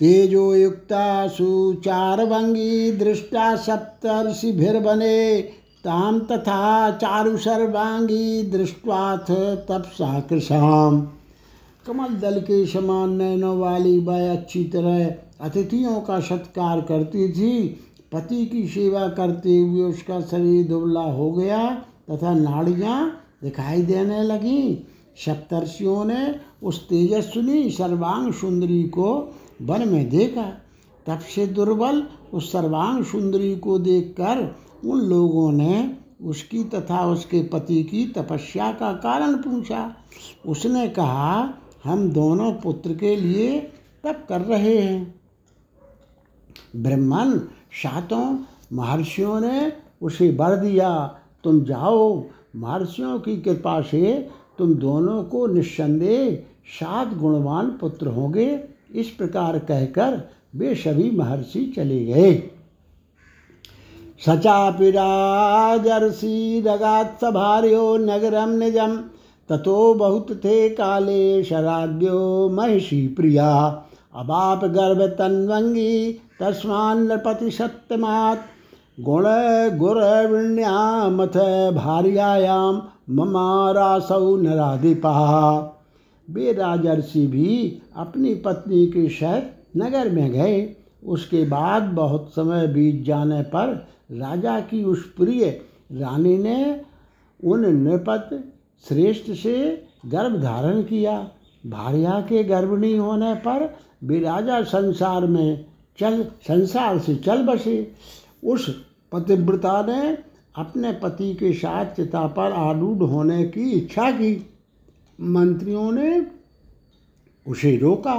तेजोयुक्ता 0.00 1.28
सुचारभंगी 1.28 2.92
दृष्टा 2.92 3.54
सप्तर्षिभिर्वने 3.56 5.40
ताम 5.84 6.18
तथा 6.20 6.90
चारु 6.90 7.36
सर्वांगी 7.36 8.42
दृष्टवाथ 8.42 9.30
तपसा 9.68 10.20
कृषाम 10.20 11.00
कमल 11.86 12.14
दल 12.14 12.40
के 12.40 12.66
समान 12.66 13.16
नैनों 13.16 13.58
वाली 13.58 13.98
वह 13.98 14.32
अच्छी 14.32 14.64
तरह 14.64 15.06
अतिथियों 15.40 16.00
का 16.00 16.20
सत्कार 16.20 16.80
करती 16.80 17.28
थी। 17.32 17.68
पति 18.12 18.44
की 18.46 18.66
सेवा 18.68 19.08
करते 19.08 19.56
हुए 19.58 19.82
उसका 19.82 20.20
शरीर 20.20 20.66
दुबला 20.66 21.00
हो 21.00 21.30
गया 21.32 21.64
तथा 22.10 22.34
नाड़ियाँ 22.34 23.00
दिखाई 23.42 23.82
देने 23.82 24.22
लगी। 24.22 24.86
सप्तर्षियों 25.24 26.04
ने 26.04 26.34
उस 26.62 26.82
तेजस्विनी, 26.88 27.70
सर्वांग 27.70 28.32
सुंदरी 28.32 28.82
को 28.82 29.34
वन 29.60 29.88
में 29.88 30.08
देखा, 30.08 30.42
तब 31.06 31.18
से 31.18 31.46
दुर्बल 31.46 32.02
उस 32.32 32.52
सर्वांग 32.52 33.04
सुंदरी 33.04 33.56
को 33.56 33.78
देखकर 33.78 34.54
उन 34.84 35.00
लोगों 35.00 35.52
ने 35.52 35.96
उसकी 36.22 36.64
तथा 36.64 37.04
उसके 37.06 37.42
पति 37.42 37.82
की 37.84 38.06
तपस्या 38.06 38.72
का 38.72 38.92
कारण 38.92 39.34
पूछा। 39.34 39.96
उसने 40.46 40.88
कहा, 40.88 41.54
हम 41.84 42.10
दोनों 42.10 42.52
पुत्र 42.52 42.94
के 42.94 43.16
लिए 43.16 43.60
तप 44.04 44.26
कर 44.28 44.40
रहे 44.40 44.78
हैं। 44.78 45.20
ब्रह्मन 46.76 47.38
सातों 47.72 48.38
महर्षियों 48.72 49.40
ने 49.40 49.72
उसे 50.02 50.30
वर 50.30 50.56
दिया, 50.56 51.18
तुम 51.44 51.64
जाओ, 51.64 52.24
महर्षियों 52.56 53.18
की 53.20 53.36
कृपा 53.36 53.80
से 53.80 54.28
तुम 54.58 54.74
दोनों 54.74 55.22
को 55.24 55.46
निस्संदेह 55.46 56.34
सात 56.80 57.14
गुणवान 57.14 57.70
पुत्र 57.70 58.06
होंगे। 58.06 58.77
इस 58.94 59.08
प्रकार 59.08 59.58
कहकर 59.58 60.20
वे 60.56 60.74
सभी 60.74 61.10
महर्षि 61.10 61.72
चले 61.76 62.04
गए। 62.04 62.32
सचापि 64.26 64.90
राजर्षि 64.90 66.64
रगात 66.66 67.18
सभार्यो 67.20 67.96
नगरम 67.96 68.48
निजम 68.48 68.96
ततो 69.50 69.94
बहुत 69.94 70.30
थे 70.44 70.68
काले 70.68 71.44
शराद्यो 71.44 72.48
महिषी 72.48 73.06
प्रिया। 73.08 73.48
अबाप 74.14 74.64
गर्भ 74.64 75.02
तन्वंगी 75.02 76.12
तस्मान 76.40 77.02
नृपति 77.02 77.50
सत्यमात। 77.50 78.44
गुण 79.00 79.24
गुर 79.78 80.00
विण्यामथ 80.26 81.36
भार्यायाम 81.74 82.82
ममारासौ 83.10 84.36
नराधिपा। 84.36 85.14
वे 86.30 86.52
राजर्षि 86.52 87.26
भी 87.26 87.78
अपनी 87.96 88.34
पत्नी 88.34 88.86
के 88.86 89.08
शहर 89.08 89.42
नगर 89.76 90.10
में 90.10 90.30
गए। 90.32 90.76
उसके 91.04 91.44
बाद 91.44 91.82
बहुत 91.82 92.30
समय 92.30 92.66
बीत 92.66 93.04
जाने 93.04 93.42
पर 93.42 93.86
राजा 94.12 94.60
की 94.60 94.84
उस 94.84 95.04
प्रिय 95.16 95.48
रानी 95.92 96.38
ने 96.38 96.80
उन 97.44 97.66
नृपत 97.66 98.30
श्रेष्ठ 98.88 99.30
से 99.32 99.86
गर्भ 100.06 100.42
धारण 100.42 100.82
किया। 100.82 101.30
भार्या 101.66 102.20
के 102.20 102.44
गर्भणी 102.44 102.96
होने 102.96 103.34
पर 103.34 103.76
भी 104.04 104.18
राजा 104.20 104.62
संसार 104.62 105.26
में 105.26 105.64
चल, 105.98 106.22
संसार 106.22 106.98
से 106.98 107.14
चल 107.16 107.42
बसे। 107.42 107.92
उस 108.44 108.68
पतिव्रता 109.12 109.82
ने 109.82 110.18
अपने 110.56 110.92
पति 110.92 111.34
के 111.34 111.52
साथ 111.52 111.86
चिता 111.86 112.26
पर 112.26 112.52
आरूढ़ 112.52 113.02
होने 113.02 113.44
की 113.44 113.70
इच्छा 113.70 114.10
की। 114.10 114.34
मंत्रियों 115.20 115.92
ने 115.92 116.26
उसे 117.46 117.76
रोका, 117.76 118.14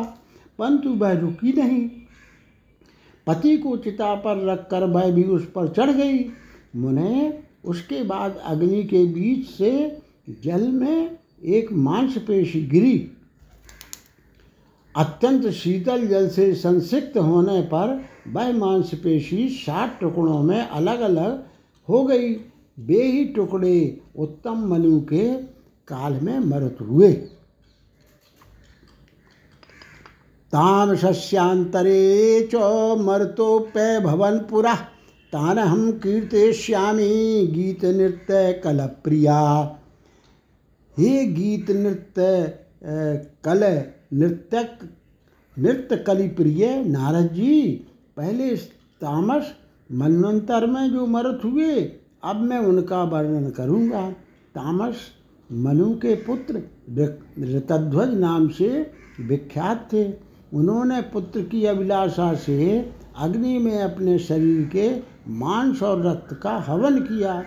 परंतु 0.60 0.90
वह 0.90 1.12
रुकी 1.12 1.54
नहीं। 1.54 1.90
पति 3.28 3.58
को 3.58 3.78
चिता 3.78 4.16
पर 4.16 4.46
रखकर 4.46 4.84
वह 4.84 5.12
भी 5.12 5.24
उस 5.24 5.46
पर 5.46 5.68
चढ़ 5.68 5.92
गई। 5.92 6.26
मुने, 6.76 7.44
उसके 7.66 8.04
बाद 8.04 8.42
अग्नि 8.44 8.84
के 8.84 9.06
बीच 9.06 9.48
से 9.48 10.02
जल 10.44 10.68
में 10.68 11.18
एक 11.44 11.72
मांसपेशी 11.72 12.62
गिरी। 12.62 13.12
अत्यंत 14.96 15.48
शीतल 15.48 16.08
जल 16.08 16.30
से 16.30 16.54
संसिक्त 16.54 17.18
होने 17.18 17.62
पर 17.62 18.06
वह 18.28 18.52
मांसपेशी 18.58 19.50
सात 19.50 19.98
टुकड़ों 20.02 20.44
में 20.44 20.62
अलग 20.62 21.00
अलग 21.00 21.46
हो 21.90 22.04
गई। 22.04 22.34
वे 22.80 23.04
ही 23.04 23.26
टुकड़े 23.26 24.02
उत्तम 24.16 24.68
मनु 24.68 25.02
के 25.02 25.59
काल 25.90 26.20
में 26.22 26.40
मरुत 26.40 26.78
हुए। 26.82 27.12
ताम 30.54 30.96
शस्यांतरे 30.96 32.50
च 32.54 32.56
मर्तोप्य 33.00 34.00
भवन 34.00 34.38
पुरा। 34.50 34.76
तान 35.34 35.60
हम 35.60 35.92
कीर्तिश्यामी 36.04 37.48
गीत 37.48 37.84
नृत्य 37.86 38.54
कल 38.64 38.86
प्रिया 39.04 39.42
हे 40.98 41.26
गीत 41.26 41.70
नृत्य 41.72 42.24
कल 43.46 43.64
नृत्यक 44.14 44.80
नृत्य 45.58 45.98
कली 45.98 46.28
प्रिय 46.30 46.84
नारद 46.84 47.32
जी, 47.34 47.62
पहले 48.18 48.56
तामस 49.02 49.52
मनवंतर 49.90 50.66
में 50.66 50.92
जो 50.92 51.06
मरत 51.08 51.42
हुए, 51.44 51.76
अब 52.24 52.36
मैं 52.42 52.60
उनका 52.60 53.04
वर्णन 53.04 53.50
करूँगा। 53.50 54.10
तामस 54.56 54.96
मनु 55.52 55.90
के 55.90 56.16
पुत्र 56.16 56.62
ऋतध्वज 57.56 58.14
नाम 58.14 58.48
से 58.48 58.92
विख्यात 59.22 59.90
थे। 59.94 60.14
उन्होंने 60.54 61.02
पुत्र 61.02 61.42
की 61.42 61.66
अभिलाषा 61.66 62.34
से 62.34 62.92
अग्नि 63.18 63.58
में 63.58 63.80
अपने 63.80 64.20
शरीर 64.20 64.70
के 64.76 64.90
मांस 65.32 65.84
और 65.84 66.06
रक्त 66.08 66.40
का 66.44 66.56
हवन 66.58 67.00
किया। 67.00 67.44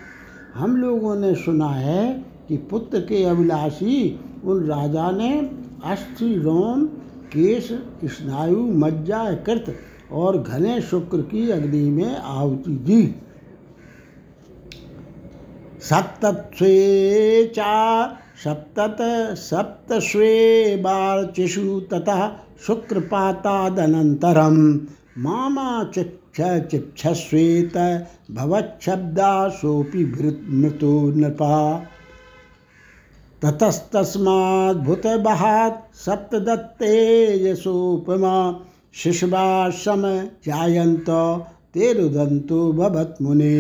हम 0.55 0.77
लोगों 0.77 1.15
ने 1.17 1.35
सुना 1.35 1.69
है 1.69 2.25
कि 2.49 2.57
पुत्र 2.57 3.01
के 3.01 3.25
अभिलाषी 3.25 4.21
उन 4.45 4.65
राजा 4.65 5.11
ने 5.11 5.51
अस्थि 5.85 6.35
रोम, 6.39 6.87
केश, 7.33 7.69
स्नायु, 8.05 8.59
मज्जा, 8.59 9.33
कृत 9.35 9.77
और 10.13 10.43
घने 10.43 10.81
शुक्र 10.81 11.19
की 11.19 11.51
अग्नि 11.51 11.91
में 11.91 12.17
आहुति 12.17 12.71
दी। 12.71 13.15
सप्तस्वे 15.89 16.77
चा 17.57 17.75
सप्तत 18.45 19.01
सप्तस्वे 19.39 20.33
बार्चिषु 20.77 21.67
ततः 21.91 22.21
शुक्रपातादनन्तरं 22.67 24.57
मामा 25.23 25.69
चिक्ष 25.95 26.39
चिक्षस्वेत 26.71 27.77
भवच्छब्दा 28.31 29.33
सोऽपि 29.49 30.03
मृतो 30.49 30.95
नृपा 31.17 31.57
ततस्तस्माद्भुतबहात् 33.43 35.79
सप्तदत्ते 36.05 36.95
यशोपमा 37.45 38.37
शिशुवाश्रम 38.95 40.03
जायंत 40.47 41.09
तेरुदंतो 41.75 42.61
भवत 42.73 43.13
मुनि। 43.23 43.57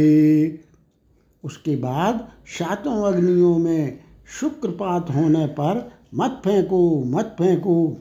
उसके 1.44 1.76
बाद 1.76 2.28
सातों 2.46 3.12
अग्नियों 3.12 3.58
में 3.58 3.98
शुक्रपात 4.40 5.10
होने 5.10 5.46
पर 5.46 5.92
मत 6.14 6.42
फेंको 6.44 7.04
मत 7.04 7.36
फेंको। 7.38 7.96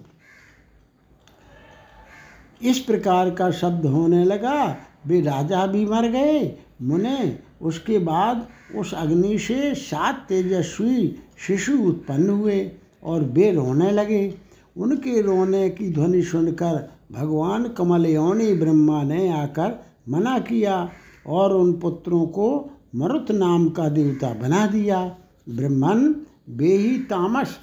इस 2.61 2.79
प्रकार 2.79 3.29
का 3.29 3.51
शब्द 3.51 3.85
होने 3.85 4.25
लगा। 4.25 4.77
वे 5.07 5.21
राजा 5.21 5.67
भी 5.67 5.85
मर 5.85 6.07
गए। 6.07 6.57
मुने, 6.81 7.39
उसके 7.61 7.99
बाद 7.99 8.47
उस 8.75 8.93
अग्नि 8.93 9.39
से 9.39 9.75
सात 9.75 10.25
तेजस्वी 10.29 11.15
शिशु 11.37 11.77
उत्पन्न 11.77 12.29
हुए 12.29 12.71
और 13.03 13.23
वे 13.23 13.51
रोने 13.51 13.91
लगे। 13.91 14.37
उनके 14.77 15.21
रोने 15.21 15.69
की 15.69 15.93
ध्वनि 15.93 16.21
सुनकर 16.21 16.91
भगवान 17.11 17.67
कमलयोनि 17.67 18.53
ब्रह्मा 18.53 19.03
ने 19.03 19.33
आकर 19.33 19.85
मना 20.09 20.39
किया 20.39 20.89
और 21.27 21.53
उन 21.53 21.73
पुत्रों 21.73 22.25
को 22.25 22.69
मरुत 22.95 23.31
नाम 23.31 23.69
का 23.69 23.89
देवता 23.89 24.33
बना 24.33 24.67
दिया। 24.67 25.17
ब्रह्मन 25.49 26.15
वे 26.49 26.77
ही 26.77 26.97
तामस। 26.97 27.57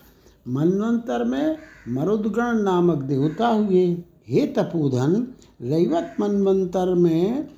मनवंतर 0.48 1.24
में 1.24 1.56
मरुदगण 1.88 2.62
नामक 2.62 2.98
देवता 2.98 3.48
हुए। 3.48 3.96
हे 4.28 4.46
तपोधन 4.46 5.26
रैवत 5.62 6.16
मनवंतर 6.20 6.94
में 6.94 7.48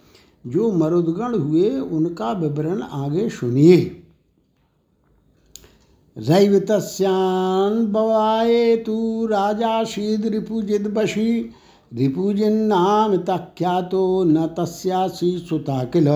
जो 0.47 0.73
मरुदगण 0.73 1.39
हुए, 1.39 1.81
उनका 1.81 2.33
विवरण 2.33 2.83
आगे 2.83 3.29
सुनिए। 3.29 4.03
रैवतस्यान् 6.19 7.87
बवाए 7.87 8.77
तू 8.77 9.27
राजा 9.27 9.85
शीद 9.85 10.27
रिपुजिद 10.27 10.87
बशी। 10.87 11.51
रिपुजिन्नाम 11.95 13.17
तख्यातो 13.17 14.25
न 14.25 14.47
तस्यासी 14.47 15.39
सुता 15.39 15.85
किल 15.85 16.09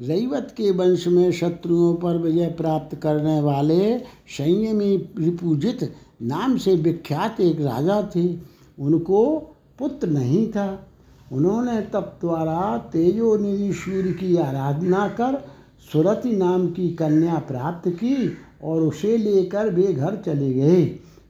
रैवत 0.00 0.54
के 0.56 0.70
वंश 0.70 1.06
में 1.08 1.32
शत्रुओं 1.32 1.94
पर 1.94 2.18
विजय 2.18 2.46
प्राप्त 2.46 2.96
करने 2.96 3.40
वाले 3.40 3.98
संयमी 4.28 4.96
रिपूजित 5.18 5.92
नाम 6.22 6.56
से 6.56 6.74
विख्यात 6.76 7.40
एक 7.40 7.60
राजा 7.60 8.10
थे। 8.16 8.36
उनको 8.78 9.36
पुत्र 9.78 10.08
नहीं 10.08 10.48
था। 10.48 10.86
उन्होंने 11.32 11.80
तप 11.80 12.18
द्वारा 12.20 12.78
तेजोनिधि 12.78 13.72
सूर्य 13.72 14.12
की 14.12 14.36
आराधना 14.36 15.08
कर 15.08 15.46
सुरति 15.92 16.36
नाम 16.36 16.66
की 16.66 16.88
कन्या 16.90 17.38
प्राप्त 17.38 17.88
की 17.88 18.32
और 18.62 18.82
उसे 18.82 19.16
लेकर 19.16 19.70
वे 19.70 19.92
घर 19.92 20.16
चले 20.16 20.52
गए। 20.54 20.84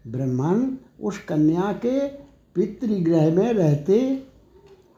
ब्रह्मण 0.07 0.66
उस 1.03 1.18
कन्या 1.18 1.72
के 1.72 2.09
पितृगृह 2.55 3.35
में 3.35 3.53
रहते 3.53 4.22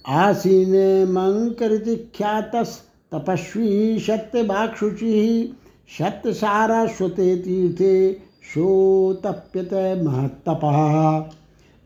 आसीन 0.06 0.72
मंकृति 1.12 1.96
तपस्वी 3.14 4.00
सत्य 4.00 4.44
बाक्षुचि 4.44 5.14
सत्य 5.90 6.34
सारस्वते 6.34 7.36
तीर्थे 7.38 8.12
तप्यत 9.24 9.74
महत्तपा। 10.04 11.20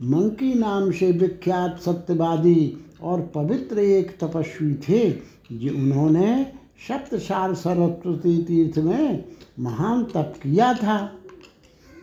मंकी 0.02 0.54
नाम 0.54 0.92
से 0.92 1.12
विख्यात 1.12 1.80
सत्यवादी 1.82 2.78
और 3.04 3.22
पवित्र 3.36 3.80
एक 3.80 4.18
तपस्वी 4.22 4.74
थे, 4.74 5.10
जो 5.52 5.74
उन्होंने 5.76 6.46
सप्तसार 6.88 7.54
सरस्वती 7.54 8.38
तीर्थ 8.44 8.78
में 8.78 9.24
महान 9.60 10.04
तप 10.04 10.34
किया 10.44 10.74
था। 10.74 10.98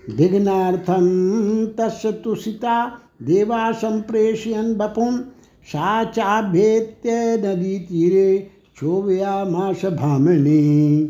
विघ्नार्थम 0.08 1.06
तस् 1.78 2.06
तुषिता 2.06 3.00
देवा 3.22 3.72
संप्रेषयन 3.72 4.74
बपुन 4.74 5.18
सा 5.66 6.04
तीरे 7.78 8.50
छोव्या 8.76 9.44
मास 9.44 9.84
भामिनी। 9.84 11.02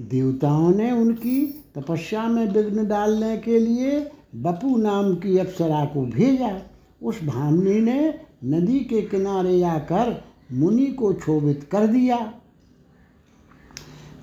देवताओं 0.00 0.70
ने 0.70 0.90
उनकी 0.92 1.64
तपस्या 1.76 2.22
में 2.22 2.52
विघ्न 2.52 2.88
डालने 2.88 3.36
के 3.36 3.58
लिए 3.58 4.10
बपू 4.34 4.76
नाम 4.76 5.14
की 5.14 5.38
अप्सरा 5.38 5.84
को 5.84 6.06
भेजा। 6.06 6.62
उस 7.02 7.24
भामिनी 7.24 7.80
ने 7.80 8.14
नदी 8.44 8.78
के 8.80 9.02
किनारे 9.02 9.62
आकर 9.62 10.24
मुनि 10.52 10.86
को 10.86 11.12
क्षोभित 11.12 11.68
कर 11.72 11.86
दिया। 11.86 12.32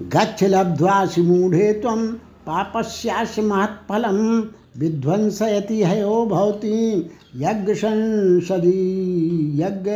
गच्छ 0.01 0.43
लब्ध्वासि 0.43 1.21
मूढ़े 1.21 1.73
तम 1.73 2.17
पापस्यास 2.47 3.39
महत्फलम 3.39 4.43
विध्वंसयति 4.77 5.83
हयो 5.83 6.25
भवती। 6.25 6.97
यज्ञ 7.35 7.73
यज्ञ 9.63 9.91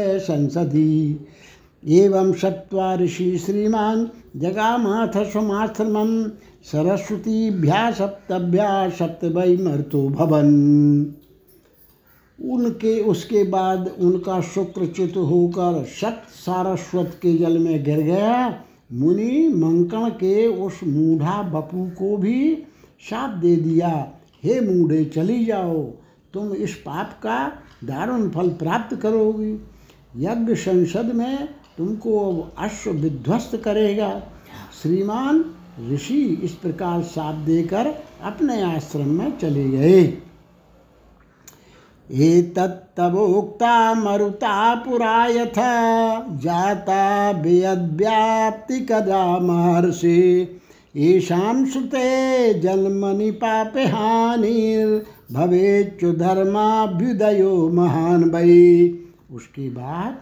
एवं 1.87 2.33
सत्वा 2.33 2.95
ऋषि 2.95 3.37
श्रीमान 3.37 4.09
जगामाथ 4.35 5.23
स्वमाश्रमम 5.31 6.31
सरस्वतीभ्या 6.63 7.91
सप्तभ्या 7.91 8.89
सप्तभय 8.89 9.57
मर्तो 9.57 10.09
भवन 10.09 10.47
उनके, 12.43 13.01
उसके 13.01 13.43
बाद 13.43 13.91
उनका 13.99 14.41
शुक्रचित 14.41 15.17
होकर 15.17 15.85
सत 16.01 16.23
सारस्वत 16.29 17.11
के 17.21 17.37
जल 17.37 17.57
में 17.57 17.83
गिर 17.83 17.99
गया। 17.99 18.47
मुनि 18.93 19.47
मंकण 19.47 20.09
के 20.09 20.47
उस 20.47 20.79
मूढ़ा 20.83 21.43
बपू 21.43 21.85
को 21.85 22.17
भी 22.17 22.63
शाप 23.09 23.29
दे 23.29 23.55
दिया। 23.55 24.13
हे 24.43 24.61
मूढ़े, 24.61 25.05
चली 25.05 25.45
जाओ। 25.45 25.93
तुम 26.33 26.53
इस 26.53 26.75
पाप 26.75 27.19
का 27.23 27.53
दारुण 27.83 28.29
फल 28.29 28.49
प्राप्त 28.49 28.95
करोगी। 28.95 29.53
यज्ञ 30.17 30.55
संसद 30.55 31.05
में 31.05 31.49
तुमको 31.77 32.41
अश्व 32.57 32.91
विध्वस्त 32.91 33.57
करेगा। 33.57 34.23
श्रीमान 34.81 35.45
ऋषि 35.91 36.41
इस 36.43 36.51
प्रकार 36.51 37.03
साप 37.03 37.35
देकर 37.35 37.95
अपने 38.23 38.61
आश्रम 38.61 39.07
में 39.07 39.37
चले 39.37 39.69
गए। 39.69 40.03
एतत्तवोक्ता 42.11 43.93
मरुता 43.93 44.75
पुरा 44.75 45.25
यथा 45.25 46.37
जाता 46.37 47.31
वियद्व्याप्ति 47.31 48.79
कदा 48.79 49.39
महर्षि। 49.39 50.59
येषां 50.95 51.65
सुते 51.65 52.53
जन्मनि 52.53 53.31
पापे 53.31 53.85
हानिर्भवेच्चु 53.85 56.11
धर्माभ्युदयो 56.11 57.69
महान 57.69 58.23
वै। 58.23 58.97
उसके 59.33 59.69
बाद 59.69 60.17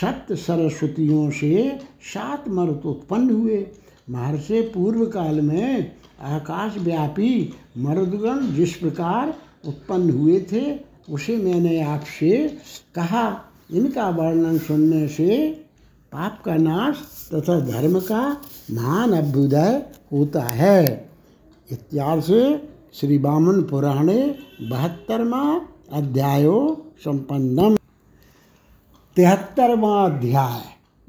सप्त 0.00 0.32
सरस्वतियों 0.32 1.30
से 1.30 1.78
सात 2.02 2.44
मरुत 2.48 2.86
उत्पन्न 2.86 3.30
हुए। 3.30 3.66
महर्षि 4.10 4.60
पूर्व 4.60 5.04
काल 5.04 5.40
में 5.40 5.92
आकाश 6.22 6.78
व्यापी 6.78 7.52
मरुदगण 7.78 8.54
जिस 8.54 8.74
प्रकार 8.74 9.34
उत्पन्न 9.68 10.10
हुए 10.10 10.46
थे 10.52 10.87
उसे 11.10 11.36
मैंने 11.36 11.82
आपसे 11.82 12.58
कहा, 12.94 13.40
इनका 13.72 14.08
वर्णन 14.08 14.58
सुनने 14.58 15.08
से 15.08 15.48
पाप 16.12 16.42
का 16.44 16.56
नाश 16.56 16.96
तथा 17.34 17.60
धर्म 17.60 18.00
का 18.00 18.40
महान 18.70 19.12
अभ्युदय 19.12 19.82
होता 20.12 20.42
है। 20.42 21.10
इत्यादि 21.72 22.22
से 22.22 22.68
श्री 22.94 23.18
वामन 23.18 23.62
पुराणे 23.62 24.34
बहत्तरवा 24.62 25.60
अध्यायो 25.92 26.86
संपन्नम। 27.04 27.76
तिहत्तरवा 29.16 30.04
अध्याय, 30.04 30.62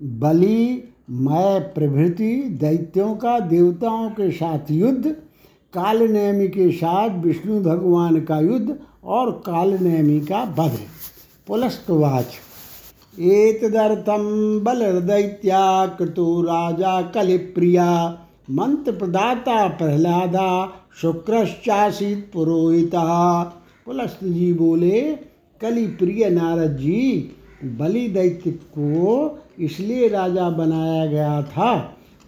बलि, 0.03 0.83
मय 1.09 1.59
प्रभृति, 1.75 2.35
दैत्यों 2.35 3.15
का, 3.15 3.39
देवताओं 3.39 4.09
के 4.09 4.31
साथ 4.31 4.71
युद्ध, 4.71 5.07
कालनेमी 5.73 6.47
के 6.47 6.71
साथ 6.71 7.09
विष्णु 7.09 7.61
भगवान 7.61 8.21
का 8.21 8.39
युद्ध 8.39 8.79
और 9.09 9.31
कालनेमी 9.31 10.19
का 10.21 10.43
वध 10.59 10.77
पुलस्तवाच। 11.47 12.25
एतदर्थम 13.19 14.25
बलदैत्या 14.59 15.85
कृतो 15.85 16.41
राजा 16.41 17.01
कलिप्रिया। 17.01 17.87
मंत्र 18.51 18.91
प्रदाता 18.91 19.67
प्रहलादा 19.67 20.73
शुक्रश्चासीत 21.01 22.29
पुरोहिता। 22.33 23.43
पुलस्त 23.85 24.23
जी 24.23 24.53
बोले 24.53 25.01
कलि 25.61 25.85
प्रिय 25.87 26.29
नारद 26.29 26.77
जी 26.77 27.35
बलि 27.63 28.07
दैत्य 28.07 28.51
को 28.51 29.39
इसलिए 29.59 30.07
राजा 30.07 30.49
बनाया 30.49 31.05
गया 31.05 31.41
था। 31.41 31.75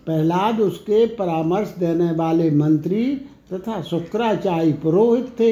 प्रहलाद 0.05 0.59
उसके 0.59 1.05
परामर्श 1.05 1.75
देने 1.79 2.11
वाले 2.11 2.49
मंत्री 2.51 3.05
तथा 3.53 3.82
शुक्राचार्य 3.82 4.71
पुरोहित 4.73 5.27
थे। 5.39 5.51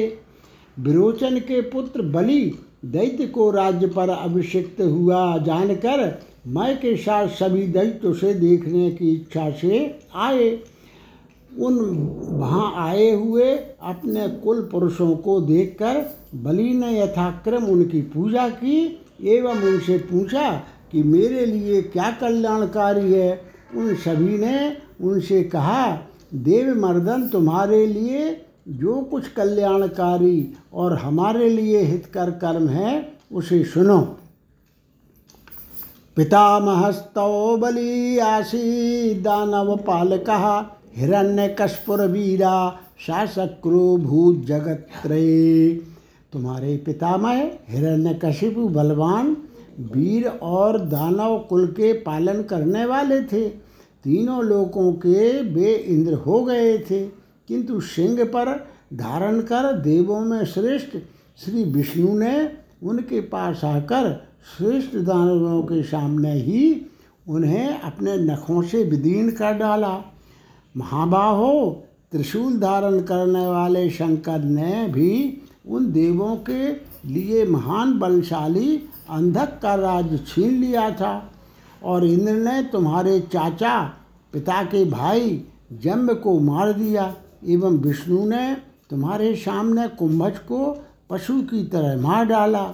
विरोचन 0.80 1.38
के 1.38 1.60
पुत्र 1.60 2.02
बलि 2.02 2.40
दैत्य 2.84 3.26
को 3.26 3.50
राज्य 3.50 3.86
पर 3.86 4.08
अभिषिक्त 4.08 4.80
हुआ 4.80 5.38
जानकर 5.38 6.20
मैं 6.46 6.76
के 6.76 6.96
साथ 6.96 7.28
सभी 7.28 7.66
दैत्य 7.66 8.08
उसे 8.08 8.32
देखने 8.34 8.90
की 8.90 9.12
इच्छा 9.12 9.50
से 9.50 10.00
आए। 10.16 10.48
उन 11.58 11.78
वहाँ 12.30 12.72
आए 12.78 13.10
हुए 13.10 13.54
अपने 13.82 14.28
कुल 14.42 14.60
पुरुषों 14.62 15.14
को 15.16 15.40
देखकर 15.40 16.04
बलि 16.34 16.72
ने 16.74 17.00
यथाक्रम 17.00 17.64
उनकी 17.64 18.00
पूजा 18.02 18.48
की 18.48 18.78
एवं 19.28 19.62
उनसे 19.62 19.98
पूछा 19.98 20.50
कि 20.92 21.02
मेरे 21.02 21.46
लिए 21.46 21.82
क्या 21.82 22.10
कल्याणकारी 22.10 23.12
है। 23.12 23.32
उन 23.76 23.94
सभी 23.94 24.38
ने 24.38 24.76
उनसे 25.00 25.42
कहा 25.44 25.90
देव 26.34 26.74
मर्दन 26.76 27.28
तुम्हारे 27.28 27.86
लिए 27.86 28.30
जो 28.70 29.00
कुछ 29.00 29.28
कल्याणकारी 29.28 30.54
और 30.72 30.94
हमारे 30.98 31.48
लिए 31.48 31.80
हितकर 31.80 32.30
कर्म 32.30 32.68
है, 32.68 33.12
उसे 33.32 33.64
सुनो। 33.64 33.98
पितामहस्तौ 36.16 37.56
बलि 37.56 38.18
आसी 38.18 39.14
दानव 39.14 39.76
पालक 39.76 40.30
हिरण्य 40.96 41.56
कशपुर 41.60 42.00
वीरा 42.06 42.78
शासक्रो 43.06 43.96
भूत 43.96 44.44
जगत 44.44 44.86
तुम्हारे 46.32 46.76
पितामह 46.76 47.42
हिरण्य 47.68 48.20
कशिपु 48.24 48.68
बलवान, 48.68 49.36
वीर 49.94 50.26
और 50.28 50.78
दानव 50.78 51.38
कुल 51.38 51.66
के 51.66 51.92
पालन 51.92 52.42
करने 52.42 52.84
वाले 52.84 53.20
थे। 53.22 53.48
तीनों 54.04 54.44
लोगों 54.44 54.92
के 54.92 55.42
वे 55.42 55.74
इंद्र 55.74 56.14
हो 56.14 56.44
गए 56.44 56.78
थे। 56.78 57.19
किंतु 57.50 57.80
सिंह 57.80 58.24
पर 58.24 58.68
धारण 58.94 59.40
कर 59.40 59.72
देवों 59.72 60.20
में 60.20 60.44
श्रेष्ठ 60.44 60.96
श्री 61.44 61.64
विष्णु 61.64 62.18
ने 62.18 62.52
उनके 62.82 63.20
पास 63.20 63.64
आकर 63.64 64.26
श्रेष्ठ 64.56 64.96
दानवों 64.96 65.62
के 65.62 65.82
सामने 65.82 66.32
ही 66.32 66.86
उन्हें 67.28 67.80
अपने 67.80 68.16
नखों 68.16 68.62
से 68.62 68.84
विदीर्ण 68.84 69.30
कर 69.30 69.52
डाला। 69.52 70.04
महाबाहो, 70.76 71.84
त्रिशूल 72.12 72.60
धारण 72.60 73.00
करने 73.00 73.46
वाले 73.46 73.90
शंकर 73.90 74.38
ने 74.38 74.88
भी 74.88 75.42
उन 75.68 75.92
देवों 75.92 76.36
के 76.36 76.72
लिए 77.08 77.44
महान 77.46 77.98
बलशाली 77.98 78.82
अंधक 79.10 79.58
का 79.62 79.74
राज्य 79.74 80.18
छीन 80.18 80.50
लिया 80.50 80.90
था 80.90 81.32
और 81.84 82.06
इंद्र 82.06 82.32
ने 82.32 82.62
तुम्हारे 82.62 83.20
चाचा, 83.20 83.94
पिता 84.32 84.62
के 84.62 84.84
भाई, 84.84 85.44
जम्ब 85.72 86.14
को 86.14 86.38
मार 86.40 86.72
दिया। 86.72 87.14
एवं 87.42 87.76
विष्णु 87.78 88.24
ने 88.26 88.54
तुम्हारे 88.90 89.34
सामने 89.36 89.86
कुंभज 89.88 90.38
को 90.48 90.66
पशु 91.10 91.40
की 91.42 91.62
तरह 91.64 92.00
मार 92.00 92.24
डाला। 92.24 92.64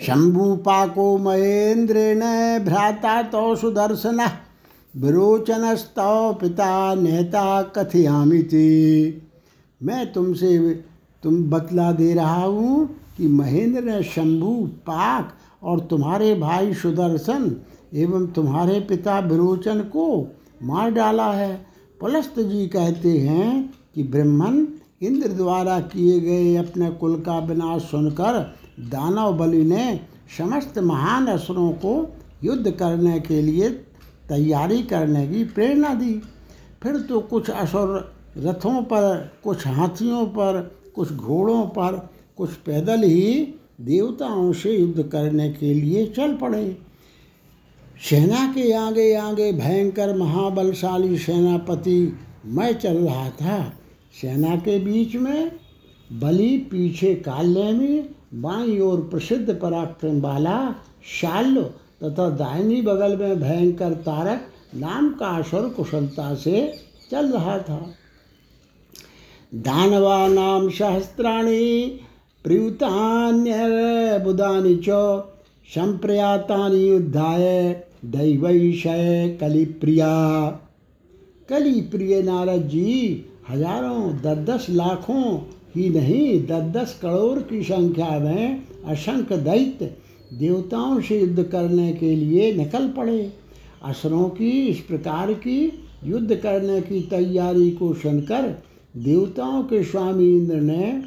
शंभुपाको 0.00 1.16
महेंद्र 1.18 1.98
ने 2.14 2.58
भ्राता 2.64 3.22
तो 3.22 3.54
सुदर्शन 3.56 4.20
विरोचनस्तव 4.94 6.36
पिता 6.40 6.94
नेता 6.94 7.62
कथयामी 7.76 8.42
थी 8.42 9.22
मैं 9.80 10.12
तुमसे, 10.12 10.58
तुम 11.22 11.42
बतला 11.50 11.90
दे 11.92 12.12
रहा 12.14 12.44
हूँ 12.44 12.86
कि 13.16 13.28
महेंद्र 13.28 13.82
ने 13.82 14.02
शंभु, 14.02 14.52
पाक 14.66 15.32
और 15.62 15.80
तुम्हारे 15.80 16.34
भाई 16.34 16.74
सुदर्शन 16.74 17.56
एवं 17.94 18.26
तुम्हारे 18.26 18.80
पिता 18.80 19.18
विरोचन 19.18 19.80
को 19.80 20.06
मार 20.62 20.90
डाला 20.90 21.30
है। 21.32 21.66
पुलस्त 22.00 22.40
जी 22.40 22.66
कहते 22.66 23.18
हैं 23.18 23.74
कि 23.94 24.02
ब्रह्मन 24.02 24.66
इंद्र 25.02 25.28
द्वारा 25.28 25.80
किए 25.80 26.20
गए 26.20 26.56
अपने 26.56 26.90
कुल 26.90 27.20
का 27.20 27.38
विनाश 27.38 27.82
सुनकर 27.82 28.40
दानव 28.80 29.32
बलि 29.32 29.62
ने 29.62 30.00
समस्त 30.38 30.78
महान 30.78 31.26
असुरों 31.26 31.70
को 31.72 32.14
युद्ध 32.44 32.70
करने 32.70 33.20
के 33.20 33.42
लिए 33.42 33.70
तैयारी 34.28 34.82
करने 34.82 35.26
की 35.28 35.44
प्रेरणा 35.44 35.94
दी। 35.94 36.22
फिर 36.82 36.96
तो 36.98 37.20
कुछ 37.20 37.50
असुर 37.50 38.14
रथों 38.38 38.82
पर, 38.82 39.30
कुछ 39.44 39.66
हाथियों 39.66 40.26
पर, 40.26 40.76
कुछ 40.94 41.12
घोड़ों 41.12 41.62
पर, 41.66 42.10
कुछ 42.36 42.50
पैदल 42.50 43.02
ही 43.02 43.54
देवताओं 43.80 44.52
से 44.52 44.76
युद्ध 44.76 45.02
करने 45.02 45.48
के 45.50 45.74
लिए 45.74 46.06
चल 46.06 46.34
पड़े। 46.34 46.78
सेना 48.00 48.46
के 48.46 48.72
आगे 48.72 49.14
आगे 49.14 49.52
भयंकर 49.52 50.16
महाबलशाली 50.16 51.18
सेनापति 51.18 52.18
मैं 52.46 52.72
चल 52.72 52.96
रहा 52.96 53.30
था। 53.30 53.72
सेना 54.20 54.56
के 54.56 54.78
बीच 54.78 55.14
में 55.16 55.52
बलि 56.12 56.58
पीछे 56.70 57.14
काल्यमी 57.14 57.98
बाई 58.34 58.78
ओर 58.80 59.00
प्रसिद्ध 59.00 59.54
पराक्रम 59.54 60.20
वाला 60.20 60.74
शाल्य 61.20 61.62
तथा 62.04 62.28
दाहिनी 62.30 62.82
बगल 62.82 63.16
में 63.16 63.40
भयंकर 63.40 63.92
तारक 63.92 64.46
नाम 64.74 65.08
का 65.10 65.26
असुर 65.26 65.68
कुशलता 65.68 66.34
से 66.34 66.72
चल 67.10 67.32
रहा 67.32 67.58
था। 67.58 67.86
दानवा 69.54 70.26
नाम 70.28 70.68
सहस्त्राणी 70.70 71.86
प्रयुतान्य 72.44 73.54
बुदानि 74.24 74.76
च, 74.76 74.88
संप्रयातानि 75.74 76.88
युद्धाय 76.90 77.82
दैवैषय 78.04 79.36
कलिप्रिया। 79.40 80.10
कली 81.48 81.80
प्रिय 81.80 82.22
नारद 82.22 82.68
जी, 82.68 83.24
हज़ारों 83.50 84.12
दस 84.16 84.38
दस 84.46 84.66
लाखों, 84.70 85.38
ही 85.76 85.88
नहीं 85.88 86.46
दस 86.46 86.62
दस 86.72 86.98
करोड़ 87.02 87.38
की 87.38 87.62
संख्या 87.62 88.18
में 88.18 88.62
असंख्य 88.84 89.36
दैत्य 89.36 89.96
देवताओं 90.32 91.00
से 91.00 91.20
युद्ध 91.20 91.42
करने 91.42 91.92
के 91.92 92.14
लिए 92.16 92.52
निकल 92.54 92.88
पड़े। 92.88 93.32
असुरों 93.84 94.28
की 94.28 94.50
इस 94.66 94.80
प्रकार 94.80 95.32
की 95.32 95.72
युद्ध 96.04 96.36
करने 96.36 96.80
की 96.80 97.00
तैयारी 97.00 97.70
को 97.70 97.94
सुनकर 97.94 98.42
देवताओं 98.96 99.62
के 99.62 99.82
स्वामी 99.84 100.28
इंद्र 100.36 100.56
ने 100.56 101.02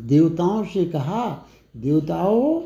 देवताओं 0.00 0.64
से 0.64 0.84
कहा, 0.84 1.48
देवताओं, 1.76 2.62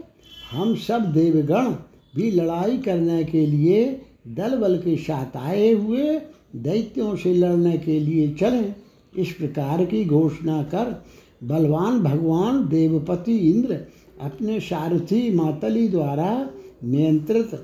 हम 0.51 0.75
सब 0.77 1.13
देवगण 1.13 1.75
भी 2.17 2.31
लड़ाई 2.31 2.79
करने 2.79 3.25
के 3.25 3.47
लिए 3.47 3.85
दल 4.29 4.57
बल 4.57 4.77
के 4.77 4.97
साथ 4.97 5.37
आए 5.37 5.73
हुए 5.73 6.21
दैत्यों 6.57 7.17
से 7.17 7.35
लड़ने 7.35 7.79
के 7.79 7.99
लिए 8.01 8.29
चलें। 8.41 8.75
इस 9.19 9.33
प्रकार 9.33 9.85
की 9.85 10.05
घोषणा 10.05 10.63
कर 10.63 11.03
बलवान 11.45 12.01
भगवान 12.01 12.69
देवपति 12.69 13.37
इंद्र 13.51 13.81
अपने 14.21 14.61
सारथी 14.61 15.31
मातली 15.35 15.89
द्वारा 15.89 16.51
नियंत्रित 16.85 17.55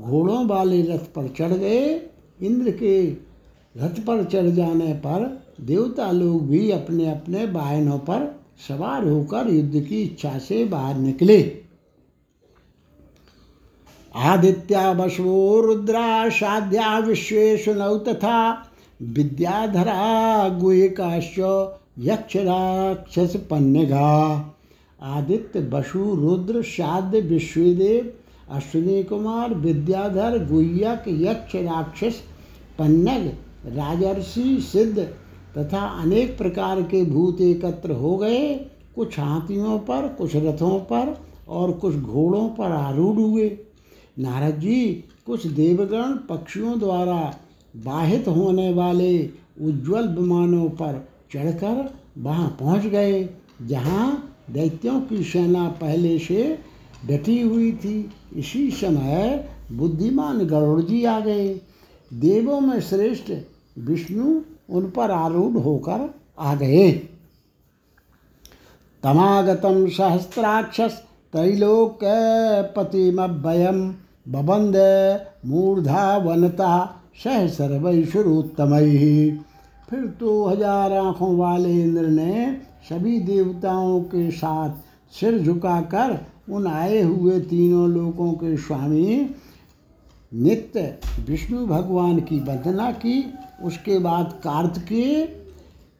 घोड़ों 0.00 0.46
वाले 0.46 0.82
रथ 0.82 0.98
पर 0.98 1.28
चढ़ 1.28 1.52
गए। 1.52 1.94
इंद्र 2.42 2.70
के 2.70 3.02
रथ 3.76 4.00
पर 4.00 4.24
चढ़ 4.24 4.46
जाने 4.46 4.92
पर 4.92 5.42
देवता 5.60 6.10
लोग 6.10 6.46
भी 6.48 6.70
अपने 6.70 7.10
अपने 7.10 7.44
वाहनों 7.44 7.98
पर 7.98 8.40
सवार 8.68 9.08
होकर 9.08 9.50
युद्ध 9.50 9.80
की 9.80 10.02
इच्छा 10.02 10.38
से 10.38 10.64
बाहर 10.64 10.98
निकले। 10.98 11.38
आदित्या 14.18 14.92
बशवो 14.92 15.60
रुद्रा 15.60 16.28
साध्या 16.28 16.98
विश्वेशु 16.98 17.74
नौ 17.74 17.98
तथा 17.98 18.52
विद्याधरा 19.02 20.48
गुहिकाश्च 20.48 21.38
यक्ष 21.98 22.36
राक्षस 22.36 23.36
पन्नगा 23.50 24.08
आदित्य 25.02 25.60
बसु 25.60 26.14
रुद्र 26.14 26.62
साध्य 26.62 27.20
विश्वदेव, 27.20 28.12
अश्विनी 28.50 29.02
कुमार, 29.02 29.54
विद्याधर, 29.54 30.48
गुह्यक 30.50 31.04
यक्ष 31.08 31.56
राक्षस 31.56 32.22
पन्नग, 32.78 33.26
राजर्षि, 33.66 34.58
सिद्ध 34.60 34.98
तथा 35.58 36.02
अनेक 36.02 36.38
प्रकार 36.38 36.82
के 36.82 37.04
भूत 37.04 37.40
एकत्र 37.40 37.92
हो 37.92 38.16
गए। 38.16 38.66
कुछ 38.94 39.18
हाथियों 39.18 39.78
पर, 39.78 40.14
कुछ 40.18 40.36
रथों 40.36 40.80
पर 40.80 41.20
और 41.48 41.72
कुछ 41.72 41.94
घोड़ों 41.94 42.48
पर 42.48 42.72
आरूढ़ 42.72 43.16
हुए। 43.16 43.58
नारद 44.18 44.54
जी, 44.54 45.04
कुछ 45.26 45.46
देवगण 45.46 46.16
पक्षियों 46.28 46.78
द्वारा 46.78 47.38
बाहित 47.76 48.28
होने 48.28 48.72
वाले 48.74 49.30
उज्जवल 49.60 50.08
विमानों 50.08 50.68
पर 50.70 51.08
चढ़कर 51.32 51.94
वहाँ 52.18 52.56
पहुँच 52.60 52.86
गए, 52.86 53.28
जहाँ 53.62 54.36
दैत्यों 54.50 55.00
की 55.00 55.22
सेना 55.24 55.68
पहले 55.80 56.18
से 56.18 56.58
डटी 57.08 57.40
हुई 57.40 57.72
थी। 57.72 58.10
इसी 58.36 58.70
समय 58.70 59.48
बुद्धिमान 59.72 60.38
गरुड़ 60.46 60.80
जी 60.82 61.04
आ 61.04 61.20
गए। 61.20 61.48
देवों 62.10 62.60
में 62.60 62.80
श्रेष्ठ 62.80 63.32
विष्णु 63.78 64.40
उन 64.70 64.90
पर 64.90 65.10
आरूढ़ 65.10 65.56
होकर 65.56 66.14
आ 66.38 66.54
गए। 66.54 66.90
तमागतम 69.02 69.88
सहस्त्राक्षस 69.88 71.02
त्रैलोक 71.32 71.98
पतिमभयम 72.76 73.94
बबंद 74.28 74.76
मूर्धा 75.46 76.16
वनता 76.16 76.72
सह 77.24 77.46
सर्वैश्वरोत्तम। 77.48 78.78
फिर 79.90 80.06
तो 80.20 80.44
हज़ार 80.44 80.92
आँखों 80.92 81.36
वाले 81.36 81.72
इंद्र 81.82 82.06
ने 82.08 82.56
सभी 82.88 83.18
देवताओं 83.20 84.00
के 84.04 84.30
साथ 84.30 84.70
सिर 85.12 85.38
झुकाकर 85.38 86.18
उन 86.50 86.66
आए 86.66 87.00
हुए 87.02 87.38
तीनों 87.40 87.88
लोगों 87.90 88.32
के 88.32 88.56
स्वामी, 88.56 89.30
नित्य 90.32 90.98
विष्णु 91.28 91.66
भगवान 91.66 92.20
की 92.20 92.40
वंदना 92.40 92.90
की, 92.92 93.24
उसके 93.62 93.98
बाद 93.98 94.32
कार्तिकेय, 94.44 95.24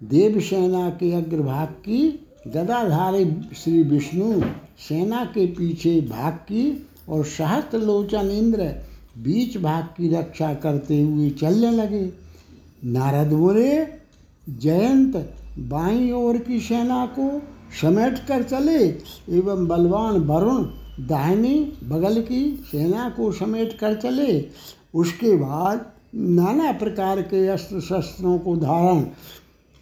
देवसेना 0.01 0.89
के 0.91 1.13
अग्रभाग 1.15 1.69
की, 1.85 2.09
गदाधारी 2.47 3.25
श्री 3.57 3.83
विष्णु 3.83 4.41
सेना 4.79 5.25
के 5.25 5.47
पीछे 5.49 6.01
भाग 6.01 6.33
की 6.33 6.65
और 7.09 7.25
सहस्त्र 7.25 7.79
लोचन 7.79 8.31
इंद्र 8.31 8.65
बीच 9.19 9.57
भाग 9.57 9.85
की 9.85 10.09
रक्षा 10.09 10.55
करते 10.55 11.03
हुए 11.03 11.31
चलने 11.31 11.71
लगे। 11.71 12.13
नारद 12.85 13.33
बोले, 13.33 13.87
जयंत, 14.49 15.17
बाई 15.59 16.11
ओर 16.11 16.39
की 16.39 16.61
सेना 16.61 17.07
को 17.07 17.43
समेट 17.81 18.19
कर 18.29 18.43
चले, 18.43 18.85
एवं 19.39 19.67
बलवान 19.67 20.17
वरुण, 20.17 20.63
दाहिनी 21.07 21.73
बगल 21.85 22.23
की 22.23 22.65
सेना 22.73 23.11
को 23.11 23.33
समेट 23.33 23.79
कर 23.79 23.95
चले। 23.95 24.49
उसके 24.95 25.37
बाद 25.37 25.93
नाना 26.15 26.73
प्रकार 26.73 27.23
के 27.23 27.47
अस्त्र 27.49 27.81
शस्त्रों 27.81 28.39
को 28.39 28.57
धारण 28.57 29.01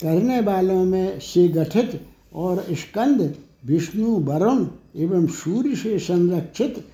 करने 0.03 0.41
वालों 0.41 0.85
में 0.85 1.21
से 1.21 1.49
गठित 1.49 2.01
और 2.35 2.67
स्कंद, 2.71 3.35
विष्णु, 3.67 4.07
वरुण 4.07 4.67
एवं 4.97 5.27
सूर्य 5.27 5.77
से 5.77 5.99
संरक्षित 5.99 6.87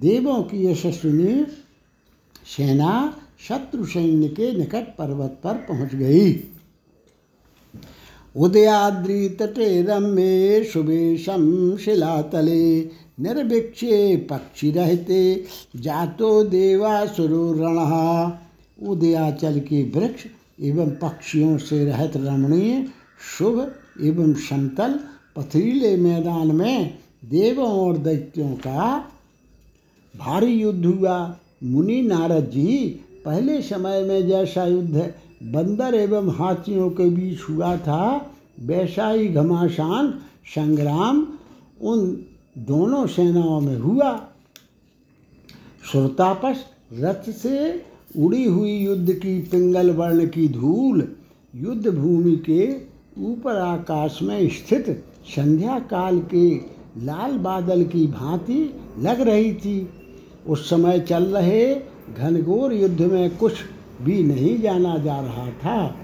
देवों 0.00 0.42
की 0.42 0.66
यशस्विनी 0.66 1.44
सेना 2.56 3.16
शत्रु 3.48 3.84
सैन्य 3.84 4.28
के 4.28 4.52
निकट 4.52 4.84
पर्वत 4.98 5.40
पर 5.44 5.54
पहुँच 5.54 5.94
गई। 5.94 6.44
उदयाद्री 8.36 9.28
तटे 9.28 9.82
रम्ये 9.82 10.64
शुभेशम 10.64 11.76
शिलातले 11.76 12.90
निर्भिक्षे 13.20 14.16
पक्षी 14.16 14.70
रहते, 14.70 15.44
जातो 15.76 16.44
देवासुरो 16.44 17.52
रण। 17.52 18.88
उदयाचल 18.88 19.60
के 19.60 19.82
वृक्ष 19.82 20.26
एवं 20.62 20.90
पक्षियों 20.90 21.58
से 21.58 21.84
रहत 21.84 22.12
रमणीय, 22.16 22.86
शुभ 23.38 23.74
एवं 24.02 24.34
समतल 24.34 25.00
पथरीले 25.36 25.96
मैदान 25.96 26.56
में 26.56 26.98
देवों 27.24 27.68
और 27.68 27.98
दैत्यों 27.98 28.50
का 28.50 29.12
भारी 30.16 30.52
युद्ध 30.52 30.86
हुआ। 30.86 31.38
मुनि 31.64 32.02
नारद 32.02 32.44
जी, 32.44 33.00
पहले 33.24 33.62
समय 33.62 34.02
में 34.02 34.28
जैसा 34.28 34.66
युद्ध 34.66 35.14
बंदर 35.42 35.94
एवं 35.94 36.30
हाथियों 36.30 36.90
के 36.90 37.10
बीच 37.10 37.40
हुआ 37.50 37.76
था, 37.76 38.30
वैसा 38.60 39.08
ही 39.08 39.28
घमासान, 39.28 40.10
संग्राम 40.46 41.26
उन 41.80 42.24
दोनों 42.58 43.06
सेनाओं 43.06 43.60
में 43.60 43.78
हुआ। 43.78 44.28
श्रोतापस 45.90 46.64
रथ 46.92 47.30
से 47.30 47.84
उड़ी 48.18 48.44
हुई 48.44 48.78
युद्ध 48.78 49.12
की 49.12 49.38
पिंगल 49.40 49.90
वर्ण 49.90 50.26
की 50.26 50.48
धूल 50.48 51.08
युद्ध 51.54 51.88
भूमि 51.88 52.36
के 52.36 52.76
ऊपर 53.20 53.56
आकाश 53.56 54.18
में 54.22 54.48
स्थित 54.48 55.04
संध्या 55.26 55.78
काल 55.78 56.18
के 56.34 56.54
लाल 57.04 57.38
बादल 57.38 57.84
की 57.84 58.06
भांति 58.06 58.74
लग 58.98 59.20
रही 59.20 59.54
थी। 59.54 59.88
उस 60.48 60.68
समय 60.70 61.00
चल 61.00 61.24
रहे 61.24 61.74
घनघोर 62.18 62.72
युद्ध 62.72 63.00
में 63.02 63.36
कुछ 63.36 63.52
भी 64.02 64.22
नहीं 64.22 64.60
जाना 64.62 64.96
जा 64.98 65.20
रहा 65.20 65.50
था। 65.50 65.96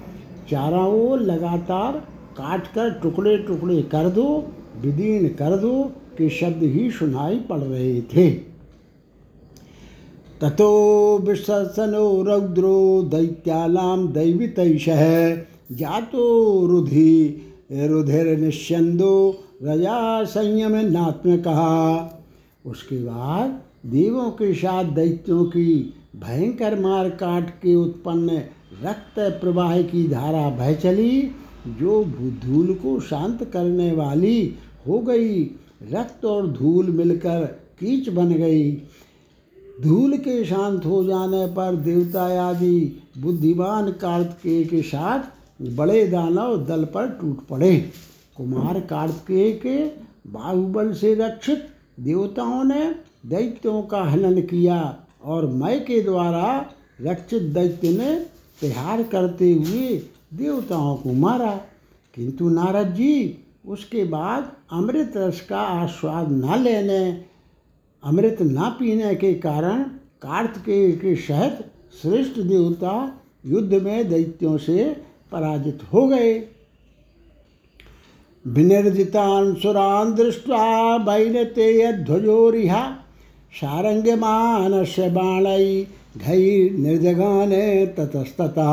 चारों 0.50 0.86
ओर 1.02 1.20
लगातार 1.20 1.92
काट 2.32 2.66
कर 2.66 2.90
टुकड़े 2.90 3.36
टुकड़े 3.38 3.82
कर 3.82 4.08
दो, 4.08 4.44
विदीर्ण 4.80 5.28
कर 5.28 5.56
दो 5.56 5.82
के 6.18 6.28
शब्द 6.30 6.62
ही 6.62 6.90
सुनाई 6.90 7.36
पड़ 7.40 7.60
रहे 7.60 8.00
थे। 8.02 8.30
ततो 10.40 11.18
विसर्सनो 11.18 12.22
रौद्रो 12.22 13.02
दैत्यालाम 13.02 14.06
दैवित 14.08 14.60
जातो 15.72 16.24
रुधि 16.66 17.40
रुधिर 17.72 18.38
निश्चंदो 18.38 19.44
रजा 19.62 20.24
संयम 20.24 20.74
नात्म 20.92 21.36
कहा 21.36 22.20
उसके 22.66 22.96
बाद 22.96 23.60
देवों 23.86 24.30
के 24.30 24.54
साथ 24.54 24.84
दैत्यों 24.84 25.44
की 25.44 25.94
भयंकर 26.16 26.78
मार 26.80 27.08
काट 27.10 27.50
के 27.50 27.74
उत्पन्न 27.74 28.30
रक्त 28.82 29.18
प्रवाह 29.18 29.82
की 29.82 30.06
धारा 30.08 30.48
बह 30.50 30.72
चली, 30.74 31.30
जो 31.68 32.04
धूल 32.44 32.74
को 32.74 33.00
शांत 33.00 33.44
करने 33.44 33.92
वाली 33.92 34.54
हो 34.88 34.98
गई। 34.98 35.42
रक्त 35.92 36.24
और 36.24 36.46
धूल 36.48 36.86
मिलकर 36.86 37.44
कीच 37.80 38.08
बन 38.08 38.32
गई। 38.32 38.72
धूल 39.82 40.16
के 40.16 40.44
शांत 40.44 40.84
हो 40.86 41.04
जाने 41.04 41.46
पर 41.46 41.76
देवता 41.76 42.48
आदि 42.48 43.02
बुद्धिमान 43.18 43.90
कार्तिकेय 43.92 44.64
के 44.64 44.82
साथ 44.82 45.20
बड़े 45.76 46.06
दानव 46.06 46.56
दल 46.66 46.84
पर 46.84 47.08
टूट 47.20 47.46
पड़े। 47.46 47.76
कुमार 48.36 48.80
कार्तिकेय 48.80 49.52
के 49.66 49.84
बाहुबल 50.30 50.92
से 50.92 51.14
रक्षित 51.14 51.68
देवताओं 52.00 52.64
ने 52.64 52.84
दैत्यों 53.26 53.82
का 53.82 54.02
हनन 54.02 54.40
किया 54.40 54.96
और 55.24 55.46
मय 55.46 55.78
के 55.78 56.02
द्वारा 56.02 56.70
रक्षित 57.00 57.42
दैत्य 57.42 57.88
ने 57.88 58.16
तिहार 58.60 59.02
करते 59.02 59.52
हुए 59.52 60.02
देवताओं 60.34 60.96
को 60.96 61.12
मारा। 61.12 61.60
किंतु 62.14 62.48
नारद 62.48 62.94
जी, 62.94 63.38
उसके 63.66 64.04
बाद 64.04 64.52
अमृत 64.72 65.12
रस 65.16 65.40
का 65.40 65.60
आस्वाद 65.60 66.30
न 66.30 66.62
लेने, 66.62 67.24
अमृत 68.04 68.36
न 68.42 68.76
पीने 68.80 69.14
के 69.14 69.34
कारण 69.34 69.82
कार्तिकेय 70.22 70.92
के 70.92 71.16
सहित 71.16 71.58
श्रेष्ठ 72.02 72.38
देवता 72.38 73.20
युद्ध 73.46 73.74
में 73.74 74.08
दैत्यों 74.08 74.58
से 74.58 74.96
पराजित 75.32 75.78
हो 75.92 76.06
गए। 76.08 76.48
विनिर्जितान् 78.46 79.56
सुरान् 79.56 80.14
दृष्ट्वा 80.14 80.96
वैनते 80.96 81.92
ध्वजोरिहा 81.92 83.00
सारंगमानस्य 83.54 85.08
बाणै 85.10 85.86
घई 86.16 86.70
निर्जगाने 86.78 87.64
ततस्तता। 87.86 88.70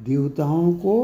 देवताओं 0.00 0.72
को 0.72 0.96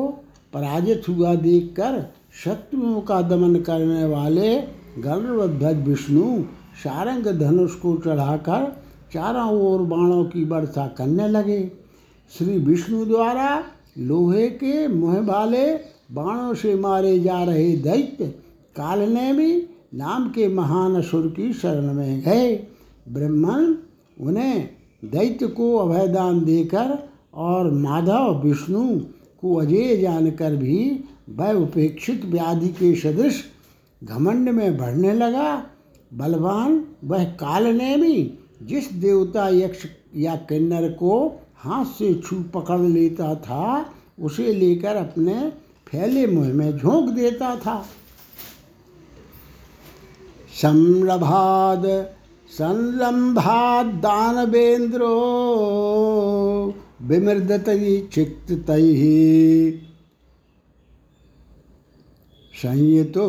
पराजित 0.52 1.08
हुआ 1.08 1.34
देखकर 1.34 2.02
शत्रुओं 2.44 3.00
का 3.00 3.20
दमन 3.22 3.54
करने 3.60 4.04
वाले 4.04 4.56
गर्भध्वज 4.98 5.86
विष्णु 5.88 6.42
सारंग 6.76 7.26
धनुष 7.40 7.74
को 7.74 7.96
चढ़ाकर 7.96 8.66
चारों 9.12 9.50
ओर 9.60 9.80
बाणों 9.82 10.24
की 10.24 10.44
वर्षा 10.44 10.86
करने 10.98 11.28
लगे। 11.28 11.60
श्री 12.32 12.58
विष्णु 12.58 13.04
द्वारा 13.04 13.48
लोहे 13.98 14.48
के 14.48 14.86
मुँह 14.88 15.20
वाले 15.26 15.66
बाणों 16.12 16.54
से 16.54 16.74
मारे 16.74 17.18
जा 17.20 17.42
रहे 17.44 17.72
दैत्य 17.76 18.26
काल 18.76 19.00
ने 19.08 19.32
भी 19.32 19.52
नाम 19.94 20.28
के 20.28 20.48
महान 20.48 20.94
असुर 20.94 21.26
की 21.26 21.52
शरण 21.52 21.92
में 21.94 22.20
गए। 22.20 22.54
ब्रह्मन 23.10 23.76
उन्हें 24.20 24.70
दैत्य 25.04 25.46
को 25.46 25.76
अभयदान 25.76 26.44
देकर 26.44 27.08
और 27.34 27.70
माधव, 27.70 28.42
विष्णु 28.44 29.00
को 29.40 29.54
अजय 29.54 29.96
जानकर 29.96 30.56
भी 30.56 31.04
वह 31.28 31.52
उपेक्षित 31.52 32.24
व्याधि 32.24 32.68
के 32.68 32.94
सदृश 32.94 33.44
घमंड 34.04 34.48
में 34.48 34.76
बढ़ने 34.76 35.12
लगा। 35.12 35.66
बलवान, 36.14 36.84
वह 37.04 37.24
काल 37.24 37.66
ने 37.66 37.96
भी 37.96 38.38
जिस 38.62 38.92
देवता 38.92 39.48
यक्ष 39.48 39.86
या 40.16 40.36
किन्नर 40.36 40.88
को 40.92 41.40
हाथ 41.56 41.84
से 41.84 42.14
छू 42.14 42.36
पकड़ 42.42 42.80
लेता 42.80 43.34
था, 43.34 43.94
उसे 44.20 44.52
लेकर 44.52 44.96
अपने 44.96 45.52
फैले 45.88 46.26
मुँह 46.26 46.54
में 46.54 46.78
झोंक 46.78 47.10
देता 47.10 47.56
था। 47.56 47.86
संरभाद 50.62 51.86
संरंभाद 52.50 53.86
दानवेंद्रो 53.86 55.16
विमृदत 57.02 57.68
चित्त 58.14 58.70
संयुतो 62.54 63.26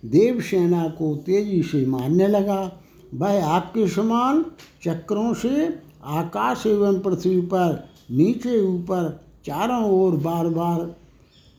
देवसेना 0.06 0.88
को 0.88 1.16
तेज़ी 1.16 1.62
से 1.62 1.86
मारने 1.86 2.28
लगा। 2.28 2.81
वह 3.14 3.46
आपके 3.46 3.88
समान 3.88 4.44
चक्रों 4.84 5.34
से 5.34 5.78
आकाश 6.04 6.66
एवं 6.66 7.00
पृथ्वी 7.00 7.40
पर, 7.40 7.88
नीचे 8.10 8.66
ऊपर, 8.66 9.20
चारों 9.46 9.84
ओर 9.84 10.16
बार 10.16 10.48
बार 10.48 10.96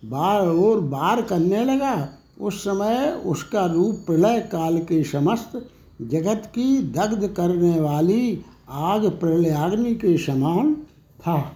बार 0.06 0.48
और 0.48 0.80
बार 0.80 1.22
करने 1.22 1.66
लगा। 1.66 2.10
उस 2.42 2.64
समय 2.64 3.22
उसका 3.26 3.66
रूप 3.66 4.04
प्रलय 4.08 4.40
काल 4.40 4.78
के 4.78 5.04
समस्त 5.04 5.70
जगत 6.02 6.44
की 6.46 6.78
दग्ध 6.78 7.28
करने 7.28 7.80
वाली 7.80 8.42
आग 8.70 9.06
प्रलयाग्नि 9.06 9.96
के 9.96 10.18
समान 10.18 10.78
था। 11.20 11.56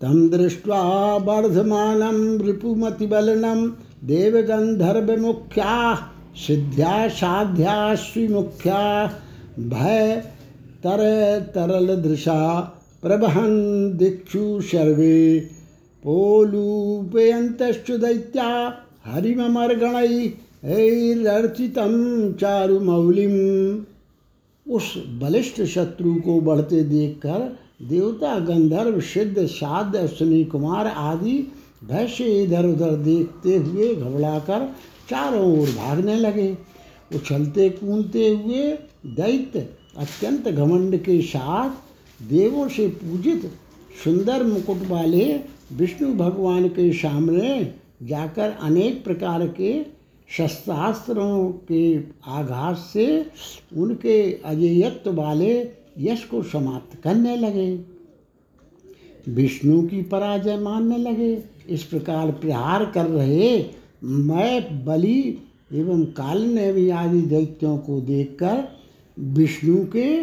तं 0.00 0.28
दृष्ट्वा 0.28 1.16
वर्धमानं 1.16 2.38
रिपुमतिबलनं 2.38 3.70
देवगन्धर्वमुख्याः 4.04 6.11
सिद्ध्या 6.36 7.08
साध्या 7.08 7.94
स्विमुख्या 7.94 9.06
भय 9.58 10.24
तर 10.78 11.00
तरल 11.54 11.96
दृशा 11.96 12.60
प्रवहन् 13.02 13.92
दिक्षु 13.98 14.60
सर्वे 14.60 15.38
पोलूपयन्तश्च 16.04 17.90
दैत्या 17.90 18.74
हरिममर्गणैरर्चितं 19.04 20.22
चारुमौलिम्। 22.32 23.80
उस 24.72 24.94
बलिष्ठ 25.08 25.62
शत्रु 25.62 26.14
को 26.14 26.40
बढ़ते 26.40 26.82
देखकर 26.82 27.56
देवता, 27.82 28.38
गंधर्व, 28.38 29.00
सिद्ध, 29.00 29.46
साध्य 29.46 29.98
अश्विनी 29.98 30.44
कुमार 30.44 30.86
आदि 30.86 31.52
भैष्य 31.84 32.24
इधर 32.24 32.66
उधर 32.66 32.90
देखते 32.90 33.56
हुए 33.56 33.94
घबराकर 33.94 34.72
चारों 35.12 35.60
ओर 35.60 35.68
भागने 35.68 36.16
लगे। 36.16 36.56
उछलते 37.14 37.68
कूदते 37.70 38.28
हुए 38.28 38.72
दैत्य 39.06 39.68
अत्यंत 39.98 40.48
घमंड 40.48 40.96
के 40.96 41.20
साथ 41.22 41.70
देवों 42.22 42.68
से 42.68 42.88
पूजित 42.88 43.50
सुंदर 44.04 44.42
मुकुट 44.42 44.86
वाले 44.88 45.24
विष्णु 45.72 46.12
भगवान 46.14 46.68
के 46.68 46.92
सामने 46.92 47.74
जाकर 48.02 48.50
अनेक 48.62 49.04
प्रकार 49.04 49.46
के 49.48 49.72
शस्त्रास्त्रों 50.28 51.52
के 51.52 51.82
आघात 52.26 52.76
से 52.76 53.06
उनके 53.76 54.16
अजेयत्व 54.44 55.12
वाले 55.12 55.52
यश 55.98 56.24
को 56.24 56.42
समाप्त 56.42 57.00
करने 57.02 57.36
लगे। 57.36 57.70
विष्णु 59.28 59.82
की 59.82 60.02
पराजय 60.02 60.58
मानने 60.58 60.96
लगे। 60.96 61.42
इस 61.68 61.82
प्रकार 61.82 62.30
प्रहार 62.32 62.84
कर 62.84 63.06
रहे 63.06 63.56
मैं 64.04 64.84
बलि 64.84 65.38
एवं 65.72 66.04
काल 66.04 66.42
ने 66.42 66.90
आदि 66.90 67.22
दैत्यों 67.22 67.78
को 67.78 68.00
देखकर 68.00 68.64
विष्णु 69.18 69.84
के 69.86 70.22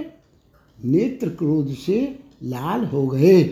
नेत्र 0.86 1.30
क्रोध 1.30 1.74
से 1.74 2.20
लाल 2.44 2.86
हो 2.86 3.08
गए। 3.08 3.44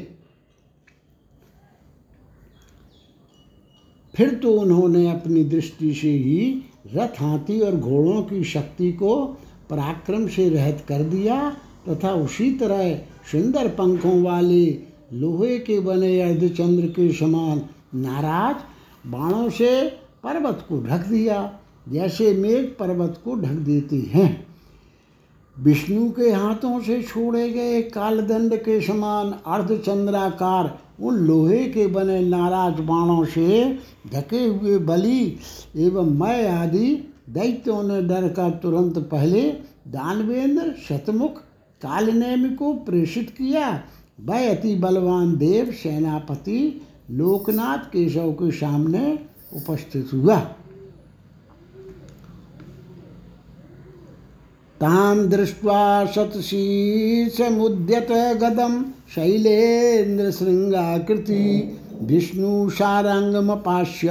फिर 4.15 4.33
तो 4.33 4.51
उन्होंने 4.59 5.09
अपनी 5.11 5.43
दृष्टि 5.43 5.93
से 5.93 6.09
ही 6.09 6.63
रथ 6.93 7.21
हाथी 7.21 7.59
और 7.59 7.75
घोड़ों 7.75 8.21
की 8.21 8.43
शक्ति 8.43 8.91
को 8.91 9.25
पराक्रम 9.69 10.27
से 10.27 10.49
रहित 10.49 10.83
कर 10.87 11.03
दिया 11.03 11.57
तथा 11.89 12.13
उसी 12.13 12.51
तरह 12.51 12.95
सुंदर 13.31 13.67
पंखों 13.67 14.23
वाले 14.23 14.65
लोहे 15.13 15.59
के 15.59 15.79
बने 15.79 16.21
अर्धचंद्र 16.21 16.87
के 16.87 17.13
समान 17.13 17.61
नाराज़ 17.95 18.57
बाणों 19.07 19.49
से 19.49 20.06
पर्वत 20.23 20.65
को 20.69 20.81
ढक 20.83 21.05
दिया, 21.07 21.59
जैसे 21.89 22.33
मेघ 22.33 22.65
पर्वत 22.79 23.21
को 23.25 23.35
ढक 23.35 23.57
देते 23.65 23.95
हैं। 24.09 24.45
विष्णु 25.57 26.09
के 26.11 26.31
हाथों 26.31 26.79
से 26.81 27.01
छोड़े 27.03 27.49
गए 27.49 27.81
कालदंड 27.81 28.55
के 28.55 28.79
समान 28.81 29.31
अर्धचंद्राकार 29.47 30.77
उन 31.01 31.15
लोहे 31.17 31.63
के 31.65 31.87
बने 31.87 32.19
नाराज़ 32.19 32.81
बाणों 32.81 33.25
से 33.25 33.79
ढके 34.13 34.43
हुए 34.45 34.77
बलि 34.79 35.37
एवं 35.75 36.11
मैं 36.19 36.49
आदि 36.49 36.95
दैत्यों 37.29 37.81
ने 37.83 38.01
डर 38.01 38.27
का 38.29 38.49
तुरंत 38.49 38.97
पहले 39.11 39.41
दानवेंद्र 39.87 40.73
शतमुख 40.89 41.37
कालनेम 41.81 42.49
को 42.55 42.73
प्रेषित 42.73 43.29
किया। 43.29 43.69
वह 44.21 44.49
अति 44.51 44.75
बलवान 44.75 45.35
देव 45.37 45.71
सेनापति 45.73 46.81
लोकनाथ 47.11 47.89
केशव 47.91 48.31
के 48.31 48.51
सामने 48.51 49.19
उपस्थित 49.51 50.13
हुआ 50.13 50.37
ताम 54.81 55.25
दृष्ट्वा 55.29 55.79
शतशीर्षमुद्यत 56.15 58.11
गदम 58.41 58.73
शैलेन्द्र 59.13 60.31
श्रृंगाकृति 60.31 61.45
विष्णु 62.09 62.69
सारंगमपाश्य 62.71 64.09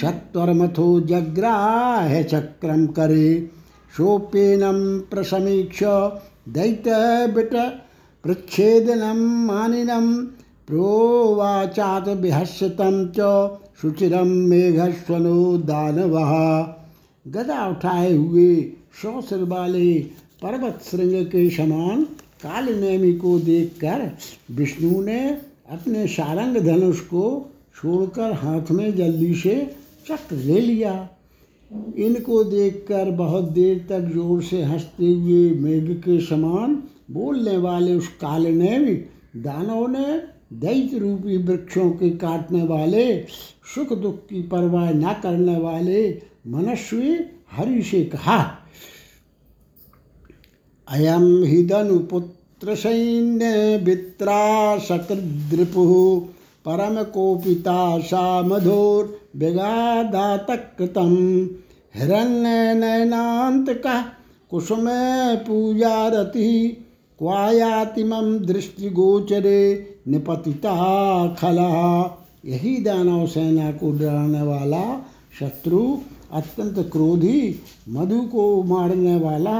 सत्वरमथो 0.00 0.88
जग्राह 1.06 2.20
चक्रम 2.24 2.86
करे 2.98 3.28
सोप्येनम 3.92 4.80
प्रसमीक्ष 5.10 5.82
दैत 6.54 6.88
बिट 7.34 7.54
प्रच्छेदनम 8.24 9.20
मानिनम 9.46 10.06
प्रोवाचात 10.68 12.08
विहस्यतम 12.22 13.06
च 13.16 13.28
सुचिरम 13.82 14.28
मेघस्वनो 14.28 15.56
दानवः। 15.56 16.32
गदा 17.26 17.66
उठाए 17.68 18.12
हुए 18.14 18.54
सौ 19.02 19.20
सिर 19.20 19.44
वाले 19.44 19.92
पर्वत 20.42 20.80
श्रृंग 20.90 21.24
के 21.26 21.48
समान 21.50 22.02
काल 22.42 22.68
नेमी 22.74 23.12
को 23.12 23.38
देखकर 23.38 24.10
विष्णु 24.54 25.00
ने 25.00 25.20
अपने 25.70 26.06
सारंग 26.06 26.56
धनुष 26.56 27.00
को 27.00 27.24
छोड़कर 27.76 28.32
हाथ 28.32 28.70
में 28.70 28.96
जल्दी 28.96 29.34
से 29.34 29.54
चक्र 30.08 30.36
ले 30.36 30.60
लिया। 30.60 30.92
इनको 31.96 32.42
देखकर 32.44 33.10
बहुत 33.10 33.50
देर 33.50 33.78
तक 33.88 34.10
ज़ोर 34.14 34.42
से 34.42 34.62
हँसते 34.62 35.06
हुए 35.06 35.50
मेघ 35.60 35.90
के 35.98 36.20
समान 36.20 36.82
बोलने 37.10 37.56
वाले 37.56 37.94
उस 37.94 38.08
काल 38.08 38.46
नेमी 38.46 38.94
दानव 39.36 39.86
ने 39.90 40.06
दैत्य 40.52 40.98
रूपी 40.98 41.36
वृक्षों 41.36 41.90
के 41.90 42.10
काटने 42.10 42.62
वाले, 42.62 43.20
सुख 43.74 43.92
दुख 43.92 44.16
की 44.18 44.42
परवाह 44.42 44.90
न 44.90 45.12
करने 45.22 45.56
वाले 45.56 46.22
मनुष्य 46.46 47.30
हरि 47.52 47.82
से 47.82 48.04
कहा 48.04 48.38
अयम 50.88 51.44
हि 51.44 51.62
धनुपुत्र 51.66 52.74
सैन्य 52.74 53.76
वित्रा 53.76 54.78
सकृद्रिपु 54.78 55.84
परम 56.64 57.02
कोपिता 57.02 57.98
सा 57.98 58.42
मधुर 58.42 59.20
विगादातक 59.36 60.70
कृतम 60.78 61.16
हिरण्य 61.94 62.74
नयनांत 62.74 63.70
का, 63.70 64.04
कुसुम 64.50 64.84
पूजा 65.36 66.08
रति 66.08 66.68
क्वायातिमम 67.18 68.38
दृष्टिगोचरे 68.38 69.89
निपतिता 70.08 70.74
खला। 71.34 71.68
यही 72.44 72.76
दानव 72.76 73.26
सेना 73.26 73.70
को 73.72 73.90
डराने 73.98 74.42
वाला 74.42 74.82
शत्रु, 75.38 75.98
अत्यंत 76.32 76.78
क्रोधी, 76.92 77.60
मधु 77.88 78.20
को 78.20 78.62
मारने 78.62 79.16
वाला, 79.16 79.58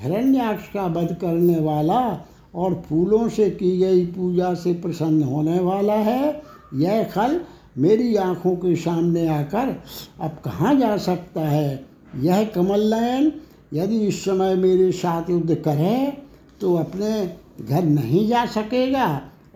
हिरण्याक्ष 0.00 0.72
का 0.72 0.86
वध 0.86 1.16
करने 1.20 1.58
वाला 1.58 2.26
और 2.54 2.82
फूलों 2.88 3.28
से 3.28 3.50
की 3.50 3.78
गई 3.78 4.04
पूजा 4.06 4.54
से 4.54 4.72
प्रसन्न 4.74 5.22
होने 5.22 5.58
वाला 5.60 5.94
है। 5.94 6.42
यह 6.74 7.02
खल 7.04 7.40
मेरी 7.78 8.14
आँखों 8.16 8.54
के 8.56 8.74
सामने 8.76 9.26
आकर 9.28 9.74
अब 10.20 10.30
कहाँ 10.44 10.74
जा 10.74 10.96
सकता 10.96 11.40
है? 11.40 11.84
यह 12.20 12.44
कमल 12.44 12.94
नयन 12.94 13.32
यदि 13.74 13.98
इस 13.98 14.24
समय 14.24 14.54
मेरे 14.54 14.90
साथ 14.92 15.30
युद्ध 15.30 15.54
करे 15.54 16.22
तो 16.60 16.74
अपने 16.74 17.36
घर 17.66 17.84
नहीं 17.84 18.28
जा 18.28 18.44
सकेगा। 18.46 19.06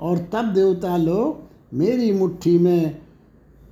और 0.01 0.19
तब 0.19 0.45
देवता 0.45 0.97
लोग 0.97 1.43
मेरी 1.75 2.13
मुट्ठी 2.13 2.59
में 2.59 3.01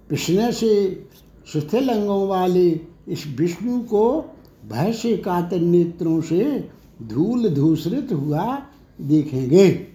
पिसने 0.09 0.53
से 0.53 1.05
शिथिल 1.53 1.89
अंगों 1.89 2.29
वाले 2.29 2.81
इस 3.09 3.27
विष्णु 3.39 3.81
को 3.81 4.25
भय 4.69 4.93
से 4.93 5.17
कातर 5.17 5.61
नेत्रों 5.61 6.21
से 6.21 6.71
धूल 7.03 7.49
धूसरित 7.49 8.13
हुआ 8.13 8.63
देखेंगे। 9.01 9.87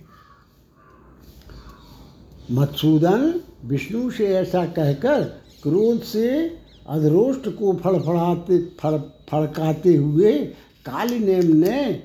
मत्सूदन 2.52 3.42
विष्णु 3.66 4.12
से 4.12 4.28
ऐसा 4.28 4.66
कहकर 4.66 5.24
क्रोध 5.64 6.02
से 6.02 6.58
अधरोष्ट 6.90 7.50
को 7.50 7.74
फड़फड़ाते, 7.74 8.58
फड़, 8.80 8.98
फड़काते 8.98 9.96
हुए 9.96 10.38
कालीनेम 10.86 11.56
ने 11.56 12.04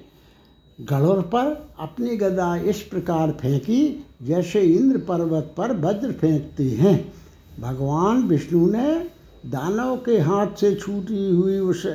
गढ़ोर 0.81 1.23
पर 1.23 1.75
अपनी 1.79 2.17
गदा 2.17 2.57
इस 2.57 2.83
प्रकार 2.83 3.31
फेंकी 3.31 4.07
जैसे 4.25 4.61
इंद्र 4.61 4.99
पर्वत 4.99 5.55
पर 5.57 5.77
वज्र 5.77 6.13
फेंकते 6.13 6.65
हैं। 6.65 7.13
भगवान 7.61 8.23
विष्णु 8.23 8.71
ने 8.71 9.11
दानव 9.47 9.97
के 9.97 10.19
हाथ 10.19 10.47
से 10.61 10.75
छूटी 10.75 11.31
हुई 11.31 11.59
उस 11.59 11.87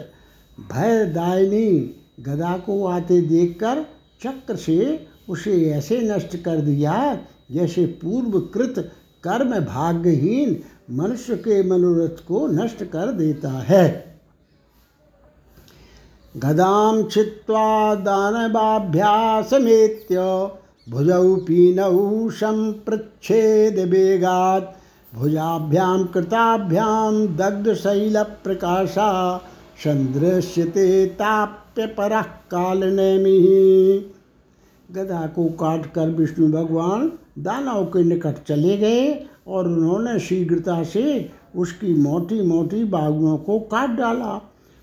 भयदायिनी 0.57 1.95
गदा 2.19 2.57
को 2.57 2.85
आते 2.85 3.21
देखकर 3.21 3.85
चक्र 4.23 4.55
से 4.55 5.07
उसे 5.29 5.69
ऐसे 5.69 6.01
नष्ट 6.01 6.35
कर 6.35 6.57
दिया 6.57 7.19
जैसे 7.51 7.85
पूर्व 7.85 8.39
कृत 8.53 8.91
कर्म 9.23 9.59
भाग्यहीन 9.59 10.63
मनुष्य 10.91 11.37
के 11.37 11.63
मनोरथ 11.63 12.27
को 12.27 12.47
नष्ट 12.47 12.83
कर 12.83 13.11
देता 13.11 13.49
है। 13.49 14.17
गदां 16.37 17.03
छित्त्वा 17.03 17.95
दानवाभ्यासमेत्य 17.95 20.15
भुजौ 20.89 21.35
पीनौ 21.47 22.29
सम्पृच्छेदवेगात् 22.29 23.17
भुजाभ्यां 25.15 25.99
कृताभ्यां 26.05 27.11
दग्धशैलप्रकाशा 27.35 29.09
सन्दृश्यते 29.83 30.85
ताप्यपरः 31.05 32.29
कालनेमिः। 32.53 33.45
गदा 34.89 35.21
को 35.27 35.45
काट 35.59 35.85
कर 35.93 36.07
विष्णु 36.09 36.47
भगवान 36.51 37.11
दानव 37.39 37.85
के 37.85 38.01
निकट 38.03 38.35
चले 38.47 38.77
गए 38.77 39.03
और 39.47 39.67
उन्होंने 39.67 40.15
शीघ्रता 40.19 40.77
से 40.83 41.03
उसकी 41.55 41.93
मोटी 41.93 42.41
मोटी 42.41 42.81
बागुओं 42.83 43.37
को 43.37 43.59
काट 43.59 43.89
डाला। 43.89 44.33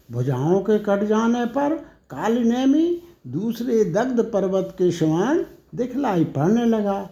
भुजाओं 0.09 0.61
के 0.61 0.79
कट 0.79 1.05
जाने 1.05 1.45
पर 1.47 1.75
कालिनेमी 2.11 2.87
दूसरे 3.27 3.85
दग्ध 3.85 4.25
पर्वत 4.33 4.69
के 4.73 4.91
समान 4.93 5.45
दिखलाई 5.77 6.25
पड़ने 6.25 6.65
लगा। 6.65 7.09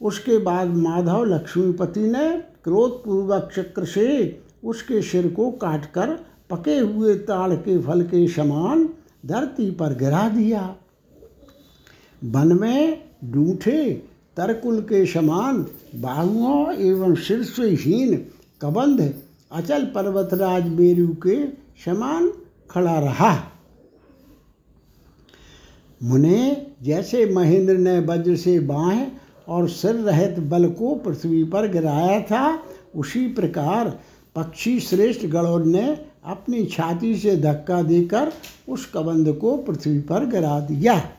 उसके 0.00 0.38
बाद 0.38 0.68
माधव 0.76 1.24
लक्ष्मीपति 1.24 2.00
ने 2.00 2.28
क्रोधपूर्वक 2.64 3.50
चक्र 3.56 3.84
से 3.84 4.08
उसके 4.64 5.00
सिर 5.02 5.28
को 5.28 5.50
काटकर 5.50 6.14
पके 6.50 6.78
हुए 6.78 7.14
ताड़ 7.14 7.52
के 7.54 7.78
फल 7.82 8.02
के 8.02 8.26
समान 8.28 8.88
धरती 9.26 9.70
पर 9.70 9.94
गिरा 9.94 10.28
दिया। 10.28 10.62
वन 12.22 12.52
में 12.52 13.04
डूठे 13.24 13.90
तरकुल 14.36 14.80
के 14.80 15.04
समान 15.06 15.64
बाहुओं 15.94 16.72
एवं 16.74 17.14
शीर्षहीन 17.16 18.16
कबंध 18.62 19.00
अचल 19.52 19.84
पर्वतराज 19.84 20.68
मेरू 20.68 21.08
के 21.26 21.36
समान 21.84 22.30
खड़ा 22.70 22.98
रहा। 22.98 23.34
मुने 26.02 26.67
जैसे 26.82 27.26
महेंद्र 27.26 27.76
ने 27.76 28.00
वज्र 28.00 28.36
से 28.36 28.60
बाह 28.60 29.06
और 29.52 29.68
सिर 29.68 29.94
रहित 29.94 30.38
बल 30.38 30.68
को 30.68 30.94
पृथ्वी 30.94 31.44
पर 31.44 31.68
गिराया 31.68 32.20
था, 32.20 32.62
उसी 32.96 33.28
प्रकार 33.28 33.98
पक्षी 34.36 34.80
श्रेष्ठ 34.80 35.26
गणों 35.26 35.64
ने 35.64 35.98
अपनी 36.24 36.64
छाती 36.64 37.16
से 37.16 37.36
धक्का 37.36 37.82
देकर 37.82 38.32
उस 38.68 38.90
कबंध 38.94 39.32
को 39.32 39.56
पृथ्वी 39.56 40.00
पर 40.00 40.26
गिरा 40.26 40.60
दिया। 40.60 41.10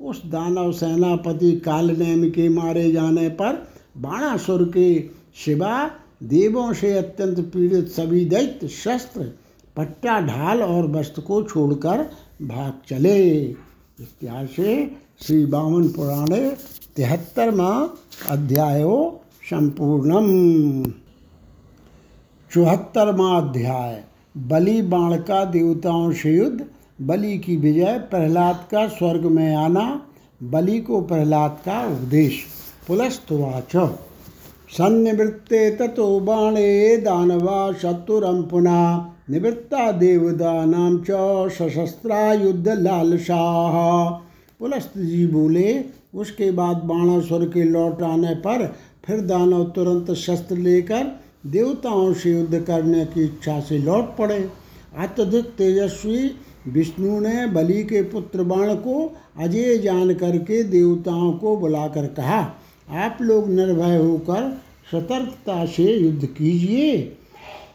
उस 0.01 0.23
दानव 0.27 0.73
सेनापति 0.73 1.53
कालनेम 1.53 2.31
के 2.31 2.49
मारे 2.49 2.93
जाने 2.93 3.29
पर 3.29 3.69
बाणासुर 3.97 4.65
के 4.65 5.01
शिवा, 5.35 5.91
देवों 6.23 6.73
से 6.73 6.93
अत्यंत 6.99 7.41
पीड़ित 7.41 7.89
सभी 7.89 8.25
दैत्य 8.25 8.69
शस्त्र 8.69 9.33
पट्टा 9.77 10.21
ढाल 10.21 10.63
और 10.63 10.87
वस्त्र 10.87 11.23
को 11.23 11.43
छोड़कर 11.43 11.99
भाग 12.43 12.73
चले। 12.89 13.41
इत्यादि 14.01 14.55
से 14.55 14.91
श्री 15.21 15.47
बावन 15.47 15.89
पुराणे 15.89 16.57
तिहत्तरवा 16.97 17.97
अध्यायो 18.29 19.21
संपूर्णम। 19.45 20.27
चौहत्तरवा 22.55 23.37
अध्याय। 23.37 24.05
बलि 24.37 24.83
बाण 24.83 25.17
का 25.17 25.45
देवताओं 25.45 26.13
से 26.13 26.33
युद्ध, 26.33 26.65
बलि 27.03 27.39
की 27.39 27.57
विजय, 27.57 27.99
प्रहलाद 28.11 28.65
का 28.71 28.89
स्वर्ग 28.89 29.23
में 29.23 29.57
आना, 29.57 30.07
बलि 30.43 30.81
को 30.81 31.01
प्रहलाद 31.01 31.51
का 31.51 31.87
उपदेश। 31.87 32.33
पुलस्तवाच। 32.89 33.91
सन्निवृत्ते 34.71 35.71
ततो 35.71 36.21
बाणे 36.21 36.97
दानवा 36.97 37.73
शत्रुरम 37.73 38.43
पुनः, 38.43 38.97
निवृत्ता 39.31 39.93
देवदानां 39.93 40.99
च 40.99 41.07
सशस्त्रा 41.53 42.33
युद्ध 42.33 42.69
लालशाह 42.69 44.11
पुलस्त 44.59 44.99
जी 44.99 45.27
बोले, 45.27 45.85
उसके 46.15 46.51
बाद 46.51 46.77
बाणासुर 46.77 47.45
के 47.45 47.65
लौट 47.65 48.03
आने 48.03 48.35
पर 48.35 48.75
फिर 49.05 49.21
दानव 49.21 49.65
तुरंत 49.65 50.11
शस्त्र 50.11 50.57
लेकर 50.57 51.24
देवताओं 51.45 52.13
से 52.13 52.31
युद्ध 52.31 52.61
करने 52.61 53.05
की 53.05 53.25
इच्छा 53.25 53.59
से 53.61 53.79
लौट 53.79 54.17
पड़े। 54.17 54.39
अत्यधिक 54.99 55.45
तेजस्वी 55.59 56.31
विष्णु 56.69 57.19
ने 57.21 57.47
बलि 57.47 57.83
के 57.85 58.03
पुत्र 58.03 58.43
बाण 58.43 58.75
को 58.75 59.13
अजय 59.39 59.79
जान 59.79 60.15
करके 60.15 60.63
देवताओं 60.63 61.33
को 61.33 61.57
बुलाकर 61.57 62.07
कहा, 62.07 62.41
आप 62.91 63.19
लोग 63.21 63.49
निर्भय 63.49 63.97
होकर 63.97 64.51
सतर्कता 64.93 65.65
से 65.67 65.85
युद्ध 65.85 66.25
कीजिए 66.27 67.17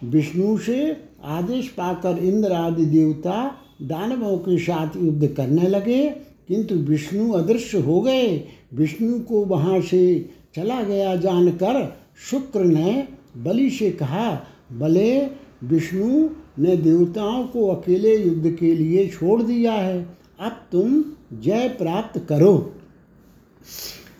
विष्णु 0.03 0.57
से 0.57 0.97
आदेश 1.23 1.67
पाकर 1.67 2.17
इंद्र 2.17 2.51
आदि 2.51 2.85
देवता 2.85 3.45
दानवों 3.81 4.37
के 4.37 4.57
साथ 4.57 4.95
युद्ध 4.97 5.27
करने 5.27 5.67
लगे, 5.67 6.09
किंतु 6.47 6.75
विष्णु 6.75 7.31
अदृश्य 7.31 7.79
हो 7.79 8.01
गए। 8.01 8.27
विष्णु 8.73 9.19
को 9.19 9.43
वहाँ 9.45 9.79
से 9.81 10.29
चला 10.55 10.81
गया 10.83 11.15
जानकर 11.15 11.97
शुक्र 12.29 12.59
ने 12.59 13.07
बलि 13.39 13.69
से 13.69 13.91
कहा 13.91 14.43
भले 14.79 15.21
विष्णु 15.63 16.29
ने 16.59 16.77
देवताओं 16.77 17.43
को 17.43 17.67
अकेले 17.67 18.17
युद्ध 18.17 18.57
के 18.59 18.75
लिए 18.75 19.07
छोड़ 19.07 19.43
दिया 19.43 19.71
है। 19.71 20.17
अब 20.39 20.51
तुम 20.71 21.03
जय 21.33 21.75
प्राप्त 21.77 22.25
करो। 22.29 22.73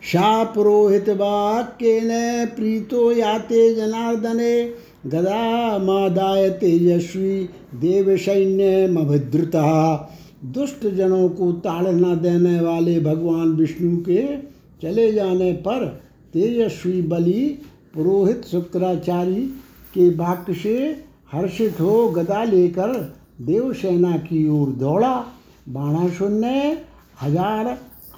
शा 0.03 0.43
पुरोहित 0.43 1.09
वाक्य 1.09 2.01
ने 2.01 2.45
प्रीतो 2.45 3.11
याते 3.11 3.75
जनार्दने, 3.75 4.73
गदा 5.05 5.77
मादाय 5.77 6.49
तेजस्वी 6.49 7.49
देव 7.75 8.17
सैन्य 8.17 8.87
मभिद्रुता। 8.87 10.09
दुष्ट 10.45 10.87
जनों 10.87 11.29
को 11.29 11.51
ताड़ना 11.51 12.15
देने 12.15 12.61
वाले 12.61 12.99
भगवान 12.99 13.47
विष्णु 13.47 13.97
के 13.97 14.37
चले 14.81 15.11
जाने 15.11 15.53
पर 15.53 16.01
तेजस्वी 16.33 17.01
बलि 17.01 17.61
पुरोहित 17.99 18.45
शुक्राचार्य 18.45 19.41
के 19.93 20.09
वाक्य 20.15 20.53
से 20.55 20.75
हर्षित 21.31 21.79
हो 21.81 22.07
गदा 22.09 22.43
लेकर 22.43 22.93
देवसेना 23.41 24.11
की 24.19 24.47
ओर 24.49 24.69
दौड़ा। 24.79 25.11
बाणासुर 25.69 26.29
ने 26.29 26.59
हज़ार 27.21 27.67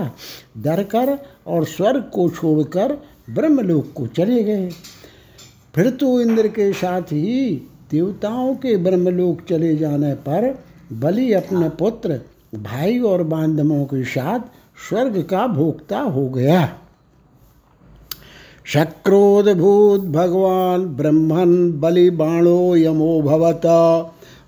डर 0.57 0.83
कर 0.83 1.17
और 1.47 1.65
स्वर्ग 1.65 2.09
को 2.13 2.29
छोड़कर 2.29 2.97
ब्रह्मलोक 3.29 3.91
को 3.95 4.07
चले 4.07 4.43
गए। 4.43 4.69
फिर 5.75 5.89
तो 5.89 6.19
इंद्र 6.21 6.47
के 6.47 6.71
साथ 6.73 7.01
ही 7.01 7.51
देवताओं 7.91 8.55
के 8.55 8.75
ब्रह्मलोक 8.77 9.41
चले 9.41 9.75
जाने 9.75 10.13
पर 10.27 10.53
बलि 10.93 11.31
अपने 11.33 11.69
पुत्र, 11.69 12.19
भाई 12.55 12.99
और 12.99 13.23
बांधवों 13.23 13.85
के 13.85 14.03
साथ 14.05 14.39
स्वर्ग 14.89 15.21
का 15.23 15.45
भोक्ता 15.47 15.99
हो 15.99 16.27
गया। 16.29 16.67
शक्रोदभूत 18.73 20.01
भगवान 20.01 20.85
ब्रह्मन 20.85 21.71
बलि 21.71 22.09
बाणो 22.09 22.75
यमो 22.75 23.21
भवत। 23.21 23.65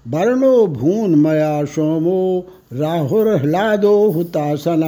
वर्णो 0.08 0.68
भून 0.68 1.16
मया 1.16 1.66
सोमो 1.66 2.48
राहुर्ह्लादो 2.74 4.12
हुतासन। 4.12 4.82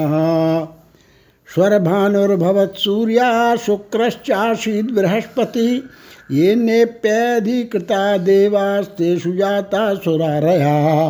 स्वरभानुर्भवत् 1.53 2.77
सूर्या 2.77 3.55
शुक्रश्चासीद 3.55 4.91
बृहस्पति 4.91 5.89
ये 6.31 6.55
नेप्यधिकृता 6.55 8.17
देवास्तेषु 8.17 9.33
जाता 9.33 9.95
सुरारया। 9.95 11.07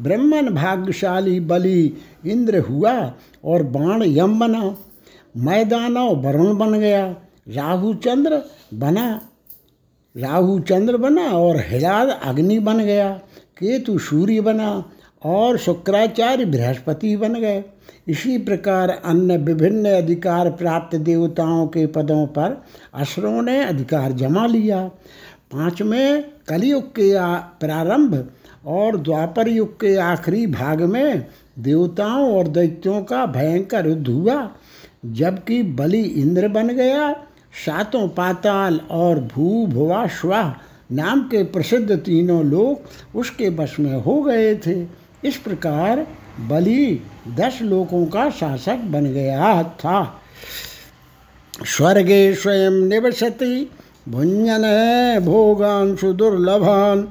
ब्रह्मन 0.00 0.48
भाग्यशाली 0.48 1.40
बलि 1.40 1.92
इंद्र 2.26 2.58
हुआ 2.58 3.12
और 3.44 3.62
बाण 3.62 4.02
यम 4.02 4.38
बना। 4.38 4.76
मैदानव 5.36 6.14
वरुण 6.14 6.56
बन 6.58 6.78
गया। 6.78 7.14
राहु 7.46 7.94
चंद्र 7.94 8.42
बना। 8.74 9.20
राहु 10.16 10.58
चंद्र 10.60 10.96
बना 10.96 11.22
और 11.22 11.56
हिलाद 11.60 12.08
अग्नि 12.08 12.58
बन 12.58 12.78
गया। 12.78 13.10
केतु 13.58 13.98
सूर्य 13.98 14.40
बना 14.40 14.84
और 15.22 15.56
शुक्राचार्य 15.58 16.44
बृहस्पति 16.44 17.16
बन 17.16 17.34
गए। 17.34 17.64
इसी 18.08 18.38
प्रकार 18.38 18.90
अन्य 18.90 19.36
विभिन्न 19.36 19.90
अधिकार 19.90 20.50
प्राप्त 20.50 20.96
देवताओं 20.98 21.66
के 21.66 21.86
पदों 21.86 22.26
पर 22.26 22.62
असुरों 22.94 23.42
ने 23.42 23.58
अधिकार 23.64 24.12
जमा 24.12 24.46
लिया। 24.46 24.80
पाँचवें 25.52 26.24
कलयुग 26.48 26.90
के 26.90 27.12
प्रारंभ 27.60 28.30
और 28.66 28.96
द्वापर 28.96 29.48
युग 29.48 29.74
के 29.76 29.96
आखिरी 29.96 30.46
भाग 30.46 30.82
में 30.82 31.26
देवताओं 31.58 32.32
और 32.34 32.48
दैत्यों 32.48 33.02
का 33.02 33.24
भयंकर 33.26 33.86
युद्ध 33.86 34.08
हुआ, 34.08 34.50
जबकि 35.06 35.62
बलि 35.62 36.02
इंद्र 36.02 36.48
बन 36.48 36.68
गया 36.68 37.10
सातों 37.52 38.08
पाताल 38.08 38.80
और 38.90 39.20
भू 39.34 39.66
भुवा 39.66 40.06
श्वा 40.06 40.42
नाम 40.92 41.20
के 41.22 41.42
प्रसिद्ध 41.44 41.96
तीनों 41.96 42.44
लोग 42.44 43.16
उसके 43.18 43.48
वश 43.48 43.78
में 43.80 43.94
हो 44.02 44.20
गए 44.22 44.54
थे। 44.56 44.80
इस 45.24 45.36
प्रकार 45.36 46.06
बलि 46.48 47.00
दस 47.28 47.58
लोकों 47.62 48.04
का 48.06 48.28
शासक 48.30 48.76
बन 48.92 49.04
गया 49.04 49.62
था। 49.62 50.20
स्वर्गे 51.66 52.34
स्वयं 52.34 52.80
निवसति 52.88 53.70
भुंजन 54.08 54.64
भोगांशु 55.24 56.12
दुर्लभान 56.12 57.02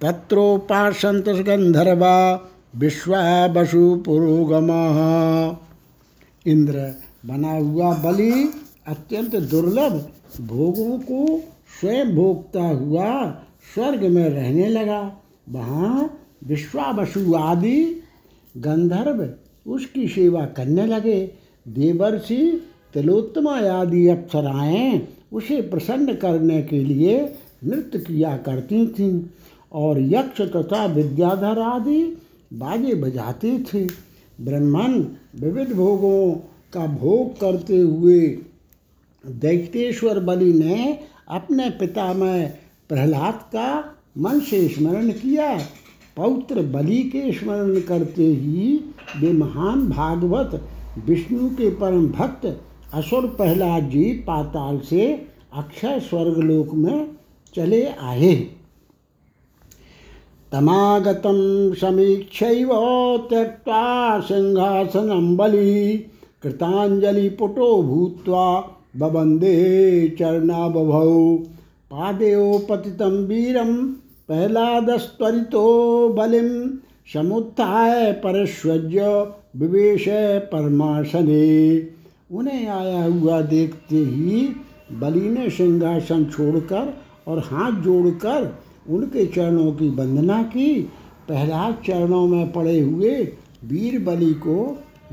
तत्रोपासंत 0.00 1.28
गंधर्वा 1.28 2.16
विश्वा 2.76 3.46
बसु 3.48 4.02
पुरोगमा। 4.06 4.82
इंद्र 6.46 6.94
बना 7.26 7.52
हुआ 7.52 7.94
बलि 7.94 8.32
अत्यंत 8.88 9.36
दुर्लभ 9.36 9.92
भोगों 10.40 10.98
को 10.98 11.40
स्वयं 11.80 12.14
भोगता 12.16 12.62
हुआ 12.62 13.30
स्वर्ग 13.74 14.02
में 14.04 14.28
रहने 14.28 14.68
लगा। 14.68 15.00
वहाँ 15.48 16.20
विश्वावसु 16.46 17.34
आदि 17.34 18.02
गंधर्व 18.56 19.28
उसकी 19.72 20.08
सेवा 20.08 20.44
करने 20.46 20.86
लगे। 20.86 21.20
देवर्षि 21.68 22.60
तिलोत्तमा 22.94 23.56
आदि 23.70 24.08
अप्सराएँ 24.08 25.08
उसे 25.32 25.60
प्रसन्न 25.62 26.14
करने 26.14 26.62
के 26.62 26.84
लिए 26.84 27.18
नृत्य 27.64 27.98
किया 27.98 28.36
करती 28.36 28.86
थीं 28.86 29.22
और 29.72 30.00
यक्ष 30.00 30.40
तथा 30.40 30.84
विद्याधर 30.86 31.58
आदि 31.58 32.02
बाजे 32.52 32.94
बजाते 32.94 33.58
थे। 33.58 33.84
ब्रह्मन 34.40 35.16
विविध 35.40 35.72
भोगों 35.72 36.32
का 36.72 36.86
भोग 36.86 37.40
करते 37.40 37.78
हुए 37.78 38.38
दैत्येश्वर 39.28 40.20
बलि 40.20 40.52
ने 40.52 40.98
अपने 41.28 41.70
पिता 41.70 42.12
में 42.12 42.58
प्रहलाद 42.88 43.34
का 43.34 43.96
मन 44.18 44.40
से 44.40 44.68
स्मरण 44.68 45.10
किया। 45.10 45.58
पौत्र 46.16 46.62
बलि 46.62 47.02
के 47.02 47.32
स्मरण 47.32 47.80
करते 47.80 48.22
ही 48.22 48.84
वे 49.20 49.32
महान 49.32 49.88
भागवत, 49.88 50.68
विष्णु 51.06 51.50
के 51.50 51.70
परम 51.70 52.06
भक्त, 52.06 52.60
असुर 52.94 53.26
प्रहलाद 53.26 53.82
जी 53.82 54.12
पाताल 54.12 54.78
से 54.78 55.26
अक्षय 55.52 56.00
स्वर्गलोक 56.00 56.74
में 56.74 57.10
चले 57.54 57.86
आए। 57.86 58.34
तमागतं 60.52 61.74
समीक्षैव 61.74 62.68
त्यक्त्वा 63.30 64.20
सिंहासनं 64.20 65.36
बलि, 65.36 66.06
कृतांजलि 66.42 67.28
पुटो 67.28 67.82
भूत्वा 67.82 68.74
बवन्दे 68.98 69.56
चरणाबभौ। 70.18 71.36
पादयो 71.90 72.46
पतितं 72.70 73.16
वीरं 73.26 73.74
प्रह्लादस्त्वरितो 74.28 75.66
बलिं 76.08 76.50
समुत्थाय 77.12 78.12
परस्वज्य 78.12 79.04
विवेश 79.56 80.04
परमाशने 80.52 81.46
उन्हें 82.30 82.66
आया 82.68 83.04
हुआ 83.04 83.40
देखते 83.40 83.96
ही 83.96 84.48
बलि 84.92 85.28
ने 85.28 85.48
सिंहासन 85.50 86.24
छोड़कर 86.24 86.92
और 87.28 87.38
हाथ 87.38 87.80
जोड़कर 87.82 88.52
उनके 88.88 89.26
चरणों 89.26 89.72
की 89.72 89.88
वंदना 89.88 90.42
की। 90.42 90.74
प्रहलाद 91.26 91.76
चरणों 91.86 92.26
में 92.26 92.52
पड़े 92.52 92.78
हुए 92.80 93.14
वीर 93.64 93.98
बलि 94.04 94.32
को 94.46 94.56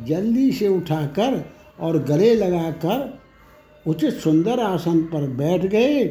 जल्दी 0.08 0.52
से 0.52 0.68
उठाकर 0.68 1.44
और 1.82 1.98
गले 2.04 2.34
लगाकर 2.36 3.00
उचित 3.86 4.14
सुंदर 4.14 4.60
आसन 4.60 5.02
पर 5.04 5.28
बैठ 5.28 5.66
गए। 5.66 6.04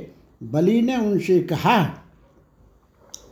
बलि 0.43 0.81
ने 0.83 0.97
उनसे 0.97 1.39
कहा 1.43 1.79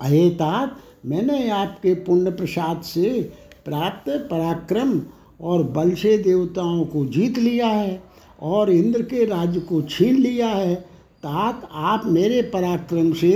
अहे 0.01 0.28
तात, 0.30 0.76
मैंने 1.07 1.49
आपके 1.51 1.95
पुण्य 1.95 2.30
प्रसाद 2.30 2.80
से 2.82 3.20
प्राप्त 3.64 4.11
पराक्रम 4.30 5.01
और 5.40 5.62
बल 5.62 5.93
से 5.95 6.16
देवताओं 6.18 6.84
को 6.84 7.05
जीत 7.07 7.38
लिया 7.38 7.66
है 7.66 8.03
और 8.43 8.70
इंद्र 8.70 9.03
के 9.03 9.24
राज्य 9.24 9.61
को 9.61 9.80
छीन 9.82 10.16
लिया 10.16 10.49
है। 10.49 10.74
तात, 10.74 11.68
आप 11.72 12.07
मेरे 12.07 12.43
पराक्रम 12.43 13.12
से 13.12 13.32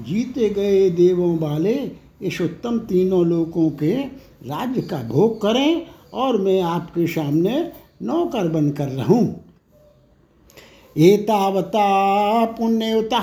जीते 0.00 0.48
गए 0.50 0.88
देवों 0.90 1.36
वाले 1.38 1.74
इस 2.22 2.40
उत्तम 2.40 2.78
तीनों 2.78 3.24
लोगों 3.26 3.68
के 3.70 3.94
राज्य 3.94 4.82
का 4.82 5.02
भोग 5.02 5.40
करें 5.42 5.86
और 6.14 6.40
मैं 6.40 6.60
आपके 6.60 7.06
सामने 7.06 7.72
नौकर 8.02 8.48
बनकर 8.48 8.88
रहूँ। 8.90 9.24
एतावता 10.96 12.44
पुण्यवता 12.44 13.22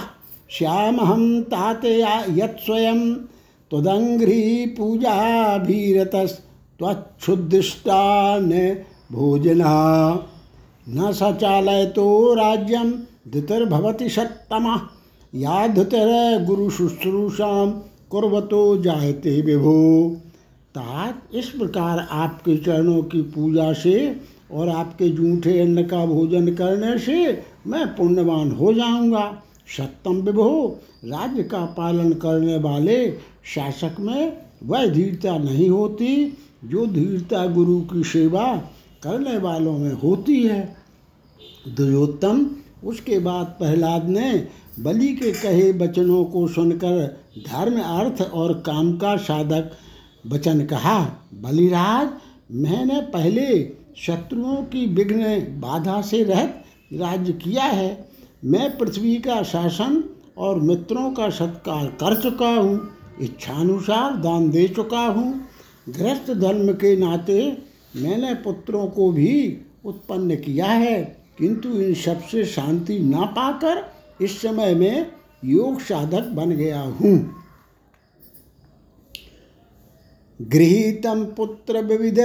श्याम 0.49 0.99
हम 1.01 1.41
ताते 1.41 2.01
यत 2.29 2.57
स्वयं 2.65 3.13
त्वदंघ्री 3.71 4.65
पूजा 4.65 5.57
भीरत 5.57 6.11
न 8.39 8.85
भोजना। 9.11 9.73
न 10.89 11.11
सचालय 11.11 11.85
तो 11.85 12.33
राज्यम 12.33 12.91
धृतिर्भवति 13.31 14.09
सत्तमा 14.09 14.75
या 15.35 15.67
धृतिर 15.67 16.43
गुरु 16.45 16.69
शुश्रूषाम 16.69 17.71
कुर्वतो 18.09 18.77
जायते 18.77 19.41
विभो। 19.41 20.09
तात, 20.75 21.21
इस 21.33 21.49
प्रकार 21.49 22.07
आपके 22.11 22.57
चरणों 22.57 23.01
की 23.03 23.21
पूजा 23.21 23.73
से 23.73 24.15
और 24.53 24.69
आपके 24.69 25.09
जूठे 25.09 25.59
अन्न 25.59 25.83
का 25.83 26.05
भोजन 26.05 26.53
करने 26.55 26.97
से 26.99 27.43
मैं 27.67 27.85
पुण्यवान 27.95 28.51
हो 28.51 28.73
जाऊँगा। 28.73 29.25
सत्यम 29.77 30.15
विभो, 30.15 30.79
राज्य 31.05 31.43
का 31.43 31.65
पालन 31.77 32.11
करने 32.13 32.57
वाले 32.57 33.11
शासक 33.45 33.99
में 33.99 34.37
वह 34.63 34.85
धीरता 34.85 35.37
नहीं 35.37 35.69
होती 35.69 36.37
जो 36.65 36.85
धीरता 36.85 37.45
गुरु 37.47 37.79
की 37.81 38.03
सेवा 38.03 38.45
करने 39.03 39.37
वालों 39.37 39.77
में 39.77 39.93
होती 39.93 40.41
है। 40.43 40.75
दुर्योत्तम, 41.67 42.45
उसके 42.83 43.19
बाद 43.19 43.45
प्रहलाद 43.59 44.07
ने 44.09 44.47
बलि 44.79 45.07
के 45.07 45.31
कहे 45.31 45.71
वचनों 45.71 46.23
को 46.25 46.47
सुनकर 46.47 47.05
धर्म 47.47 47.79
अर्थ 47.79 48.21
और 48.21 48.53
काम 48.65 48.97
का 48.97 49.15
साधक 49.17 49.71
वचन 50.27 50.65
कहा, 50.65 50.99
बलिराज, 51.33 52.09
मैंने 52.51 53.01
पहले 53.01 53.47
शत्रुओं 53.97 54.61
की 54.65 54.85
विघ्न 54.85 55.39
बाधा 55.61 56.01
से 56.01 56.23
रहत 56.23 56.63
राज्य 56.91 57.33
किया 57.33 57.63
है। 57.63 58.05
मैं 58.43 58.77
पृथ्वी 58.77 59.15
का 59.17 59.41
शासन 59.43 60.03
और 60.37 60.59
मित्रों 60.59 61.09
का 61.11 61.29
सत्कार 61.29 61.85
कर 62.01 62.21
चुका 62.21 62.49
हूँ, 62.49 62.89
इच्छानुसार 63.21 64.15
दान 64.17 64.49
दे 64.49 64.67
चुका 64.67 65.05
हूँ। 65.07 65.33
गृहस्थ 65.89 66.31
धर्म 66.31 66.71
के 66.73 66.95
नाते 66.97 67.41
मैंने 67.95 68.33
पुत्रों 68.35 68.85
को 68.87 69.11
भी 69.11 69.57
उत्पन्न 69.85 70.35
किया 70.35 70.65
है, 70.65 71.01
किंतु 71.37 71.69
इन 71.71 71.93
सबसे 71.95 72.43
शांति 72.45 72.99
ना 72.99 73.25
पाकर 73.27 73.83
इस 74.21 74.41
समय 74.41 74.73
में 74.75 75.11
योग 75.43 75.79
साधक 75.81 76.27
बन 76.31 76.51
गया 76.51 76.81
हूँ। 76.81 77.42
गृहीतम 80.51 81.23
पुत्र 81.37 81.81
विविध 81.81 82.19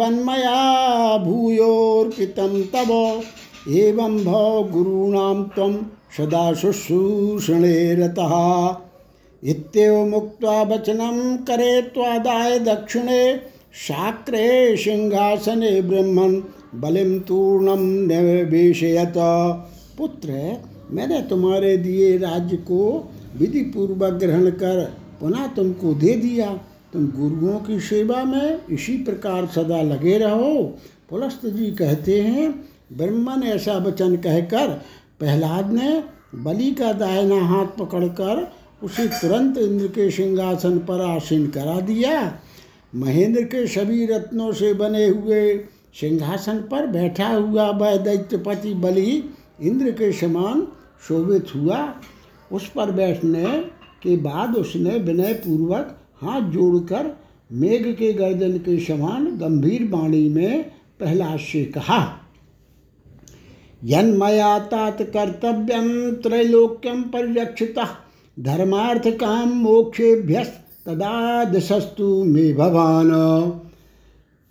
वन्मया 0.00 1.18
भूयोर्पितम 1.18 2.62
तब 2.62 3.22
एवं 3.68 4.24
भव 4.24 4.68
गुरूणाम 4.72 5.42
तम 5.44 5.86
सदा 6.16 6.52
शुश्रूषणे 6.52 7.94
रतः। 7.94 8.34
इत्येव 9.44 10.06
मुक्त्वा 10.06 10.62
वचनं 10.62 11.36
करे 11.36 11.82
त्वादाय 11.82 12.58
दक्षिणे 12.58 13.36
शाक्रे 13.88 14.76
सिंहासने 14.76 15.82
ब्रह्मन् 15.82 16.40
बलिम 16.74 17.18
तूर्णम 17.18 17.80
निवेशयत। 17.80 19.14
पुत्र, 19.98 20.56
मैंने 20.90 21.22
तुम्हारे 21.22 21.76
दिए 21.76 22.16
राज्य 22.18 22.56
को 22.56 23.10
विधि 23.36 23.60
पूर्वक 23.60 24.12
ग्रहण 24.12 24.50
कर, 24.50 24.92
पुनः 25.20 25.46
तुमको 25.46 25.94
दे 25.94 26.14
दिया। 26.14 26.60
तुम 26.92 27.06
गुरुओं 27.06 27.58
की 27.58 27.80
सेवा 27.80 28.24
में 28.24 28.66
इसी 28.70 28.96
प्रकार 28.96 29.46
सदा 29.46 29.82
लगे 29.82 30.18
रहो। 30.18 30.62
पुलस्त 31.10 31.46
जी 31.46 31.70
कहते 31.70 32.20
हैं, 32.20 32.64
ब्रह्मा 32.92 33.36
ने 33.36 33.50
ऐसा 33.50 33.76
वचन 33.78 34.16
कहकर 34.16 34.68
प्रहलाद 35.18 35.72
ने 35.72 36.04
बलि 36.34 36.70
का 36.70 36.92
दाहिना 36.92 37.40
हाथ 37.46 37.66
पकड़कर 37.78 38.52
उसे 38.82 39.06
तुरंत 39.06 39.58
इंद्र 39.58 39.86
के 39.86 40.10
सिंहासन 40.10 40.78
पर 40.78 41.00
आसीन 41.00 41.46
करा 41.46 41.80
दिया। 41.80 42.38
महेंद्र 42.94 43.42
के 43.42 43.66
सभी 43.66 44.06
रत्नों 44.06 44.52
से 44.52 44.74
बने 44.74 45.06
हुए 45.06 45.58
सिंहासन 46.00 46.58
पर 46.70 46.86
बैठा 46.86 47.28
हुआ 47.28 47.70
वह 47.70 47.96
दैत्यपति 47.96 48.74
बलि 48.74 49.24
इंद्र 49.62 49.90
के 49.90 50.12
समान 50.12 50.66
शोभित 51.08 51.54
हुआ। 51.56 51.94
उस 52.52 52.68
पर 52.68 52.90
बैठने 52.90 53.60
के 54.02 54.16
बाद 54.16 54.56
उसने 54.56 54.98
विनय 54.98 55.32
पूर्वक 55.32 55.98
हाथ 56.22 56.50
जोड़कर 56.50 57.16
मेघ 57.52 57.84
के 57.86 58.12
गर्दन 58.12 58.58
के 58.58 58.78
समान 58.80 59.26
गंभीर 59.38 59.88
वाणी 59.88 60.28
में 60.28 60.62
प्रहलाद 60.98 61.38
से 61.38 61.64
कहा 61.64 62.00
यन्मया 63.84 64.58
तात 64.58 65.02
कर्तव्यम 65.02 65.88
त्रैलोक्यम 66.22 67.02
परिरक्षिता, 67.02 67.86
धर्मार्थ 68.40 69.08
काम 69.08 69.48
मोक्षेभ्य 69.52 70.44
तदा 70.86 71.44
दशस्तु 71.44 72.24
मे 72.24 72.52
भवान। 72.52 73.10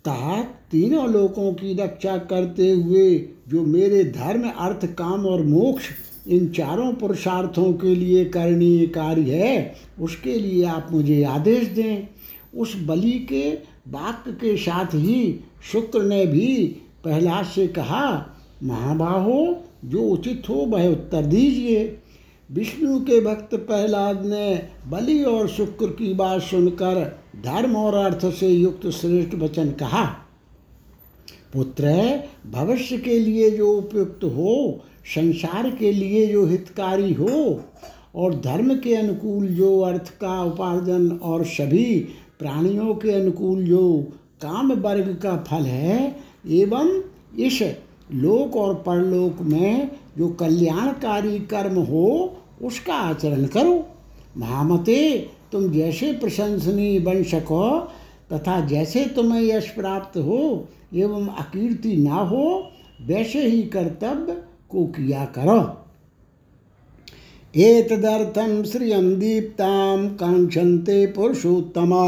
तात 0.04 0.54
तीनों 0.70 1.08
लोकों 1.08 1.52
की 1.52 1.74
रक्षा 1.74 2.16
करते 2.16 2.70
हुए, 2.70 3.10
जो 3.48 3.62
मेरे 3.62 4.04
धर्म, 4.04 4.48
अर्थ, 4.48 4.86
काम 4.94 5.26
और 5.26 5.42
मोक्ष 5.42 5.88
इन 6.28 6.48
चारों 6.48 6.92
पुरुषार्थों 6.92 7.72
के 7.72 7.94
लिए 7.94 8.24
करणीय 8.24 8.86
कार्य 8.86 9.36
है, 9.36 9.74
उसके 10.00 10.34
लिए 10.34 10.64
आप 10.64 10.88
मुझे 10.92 11.22
आदेश 11.24 11.68
दें। 11.68 12.08
उस 12.56 12.74
बलि 12.84 13.18
के 13.28 13.50
वाक्य 13.88 14.32
के 14.32 14.56
साथ 14.56 14.94
ही 14.94 15.40
शुक्र 15.72 16.02
ने 16.02 16.26
भी 16.26 16.56
प्रहलाद 17.02 17.44
से 17.44 17.66
कहा, 17.66 18.36
महाबाहो, 18.62 19.64
जो 19.84 20.02
उचित 20.02 20.42
हो 20.48 20.54
वह 20.54 20.88
उत्तर 20.88 21.22
दीजिए। 21.22 21.98
विष्णु 22.50 22.98
के 23.00 23.20
भक्त 23.20 23.54
प्रहलाद 23.54 24.24
ने 24.26 24.68
बलि 24.88 25.22
और 25.22 25.48
शुक्र 25.48 25.86
की 25.86 26.12
बात 26.14 26.42
सुनकर 26.42 27.18
धर्म 27.36 27.76
और 27.76 27.94
अर्थ 27.94 28.26
से 28.26 28.48
युक्त 28.48 28.86
श्रेष्ठ 28.90 29.34
वचन 29.34 29.70
कहा, 29.70 30.04
पुत्र, 31.52 31.84
भविष्य 32.50 32.98
के 32.98 33.18
लिए 33.18 33.50
जो 33.50 33.72
उपयुक्त 33.72 34.24
हो 34.24 34.84
संसार 35.06 35.70
के 35.70 35.92
लिए 35.92 36.26
जो 36.26 36.46
हितकारी 36.46 37.12
हो 37.12 37.60
और 38.14 38.34
धर्म 38.34 38.74
के 38.74 38.94
अनुकूल 38.94 39.46
जो 39.46 39.80
अर्थ 39.80 40.08
का 40.08 40.42
उपार्जन 40.42 41.10
और 41.10 41.44
सभी 41.44 41.96
प्राणियों 42.38 42.94
के 42.94 43.12
अनुकूल 43.12 43.64
जो 43.64 44.06
काम 44.42 44.72
वर्ग 44.72 45.20
का 45.22 45.36
फल 45.36 45.62
है, 45.62 46.16
एवं 46.50 47.02
इस 47.38 47.62
लोक 48.12 48.56
और 48.56 48.74
परलोक 48.74 49.40
में 49.40 49.90
जो 50.18 50.28
कल्याणकारी 50.28 51.38
कर्म 51.38 51.74
हो, 51.74 52.36
उसका 52.62 52.94
आचरण 52.94 53.46
करो। 53.46 53.86
महामते, 54.36 55.28
तुम 55.52 55.72
जैसे 55.72 56.12
प्रशंसनीय 56.12 57.00
बन 57.00 57.22
सको, 57.22 57.80
तथा 58.32 58.60
जैसे 58.60 59.04
तुम्हें 59.04 59.42
यश 59.42 59.68
प्राप्त 59.68 60.18
हो, 60.18 60.68
एवं 60.94 61.26
अकीर्ति 61.26 61.96
ना 61.96 62.14
हो, 62.14 62.70
वैसे 63.06 63.46
ही 63.46 63.62
कर्तव्य 63.62 64.32
को 64.72 64.84
किया 64.86 65.24
करो। 65.24 65.60
एतदर्थम 67.54 68.62
श्रियम 68.62 69.14
दीप्ताम 69.14 70.08
कांक्षन्ते 70.08 71.06
पुरुषोत्तमा। 71.06 72.04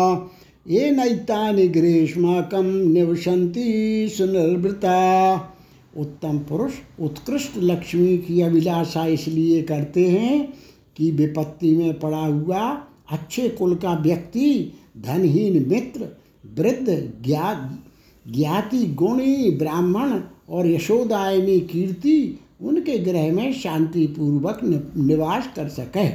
ये 0.68 0.90
नैतानि 0.90 1.66
ग्रीष्माकम 1.68 2.66
निवसंती 2.66 4.08
सुनिर्वृता 4.08 5.34
उत्तम 5.96 6.38
पुरुष, 6.38 6.72
उत्कृष्ट 7.00 7.58
लक्ष्मी 7.58 8.16
की 8.18 8.40
अभिलाषा 8.40 9.06
इसलिए 9.06 9.62
करते 9.62 10.04
हैं 10.04 10.52
कि 10.96 11.10
विपत्ति 11.10 11.76
में 11.76 11.98
पड़ा 12.00 12.24
हुआ 12.26 12.60
अच्छे 13.12 13.48
कुल 13.48 13.74
का 13.74 13.92
व्यक्ति, 13.98 14.72
धनहीन 14.98 15.66
मित्र, 15.68 16.08
वृद्ध 16.58 17.12
ज्ञात 17.24 17.78
ज्ञाति, 18.26 18.86
गुणी, 18.86 19.50
ब्राह्मण 19.50 20.20
और 20.48 20.66
यशोदायनी 20.66 21.60
कीर्ति 21.60 22.40
उनके 22.64 22.98
ग्रह 22.98 23.32
में 23.32 23.52
शांतिपूर्वक 23.52 24.60
निवास 24.96 25.48
कर 25.56 25.68
सके। 25.68 26.06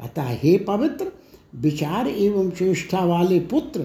अतः 0.00 0.28
हे 0.42 0.56
पवित्र, 0.58 1.06
विचार 1.54 2.08
एवं 2.08 2.50
श्रेष्ठा 2.50 3.04
वाले 3.04 3.38
पुत्र, 3.40 3.80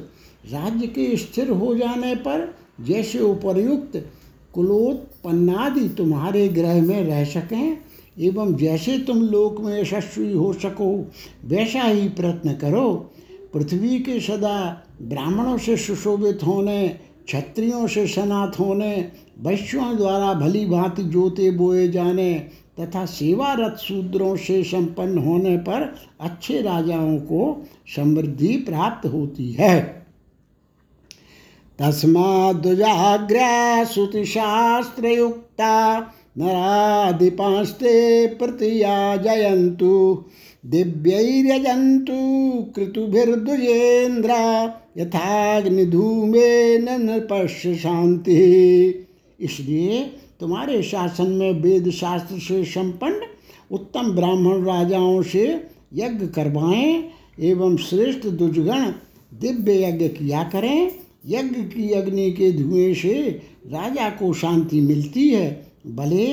राज्य 0.51 0.88
के 0.88 1.15
स्थिर 1.17 1.49
हो 1.49 1.76
जाने 1.76 2.15
पर 2.15 2.53
जैसे 2.82 3.19
उपर्युक्त 3.19 4.05
कुलोत्पन्नादि 4.53 5.88
तुम्हारे 5.89 6.47
ग्रह 6.47 6.82
में 6.82 7.03
रह 7.03 7.24
सकें, 7.26 7.78
एवं 8.19 8.55
जैसे 8.55 8.97
तुम 8.99 9.22
लोक 9.22 9.59
में 9.61 9.82
यशस्वी 9.82 10.32
हो 10.34 10.53
सको, 10.53 11.11
वैसा 11.45 11.82
ही 11.82 12.09
प्रयत्न 12.09 12.53
करो। 12.53 13.11
पृथ्वी 13.53 13.99
के 13.99 14.19
सदा 14.19 14.84
ब्राह्मणों 15.01 15.57
से 15.57 15.78
सुशोभित 15.78 16.39
होने, 16.43 16.88
क्षत्रियों 17.26 17.88
से 17.88 18.07
सनात 18.07 18.59
होने 18.59 19.11
वैश्यों 19.44 19.98
द्वारा 19.98 20.34
भली 20.34 20.66
भांति 20.66 21.04
जोते 21.04 21.52
बोए 21.52 21.88
जाने 21.88 22.48
तथा 22.80 23.06
सेवारत 23.06 23.78
शूद्रों 23.78 24.36
से 24.36 24.64
संपन्न 24.64 25.18
होने 25.18 25.58
पर 25.58 25.96
अच्छे 26.22 26.62
राजाओं 26.62 27.18
को 27.18 27.68
समृद्धि 27.96 28.58
प्राप्त 28.58 29.08
होती 29.08 29.52
है। 29.52 30.06
तस्माद्जाग्र्या 31.80 33.84
श्रुतिशास्त्रयुक्ता 33.84 36.12
नराधिपास्ते 36.38 38.28
प्रतिया 38.28 39.18
जयन्तु, 39.18 40.26
दिव्यैर्यजन्तु 40.66 42.14
कृतुभिर्द्विजेन्द्र 42.76 44.32
यथाग्निधूमेन 44.98 47.02
नृपश्य 47.02 47.76
शांति 47.76 49.08
इसलिए 49.42 50.02
तुम्हारे 50.39 50.82
शासन 50.84 51.28
में 51.28 51.62
वेद 51.62 51.89
शास्त्र 51.89 52.39
से 52.39 52.64
संपन्न 52.66 53.22
उत्तम 53.72 54.12
ब्राह्मण 54.12 54.64
राजाओं 54.64 55.22
से 55.22 55.46
यज्ञ 55.94 56.28
करवाएँ 56.28 57.04
एवं 57.39 57.78
श्रेष्ठ 57.78 58.28
दुजगण 58.28 58.92
दिव्य 59.34 59.88
यज्ञ 59.88 60.08
किया 60.08 60.44
करें। 60.44 60.92
यज्ञ 61.28 61.62
की 61.62 61.92
अग्नि 61.92 62.32
के 62.32 62.52
धुएँ 62.52 62.94
से 62.94 63.14
राजा 63.68 64.10
को 64.10 64.34
शांति 64.34 64.82
मिलती 64.82 65.30
है। 65.30 65.50
भले 65.88 66.28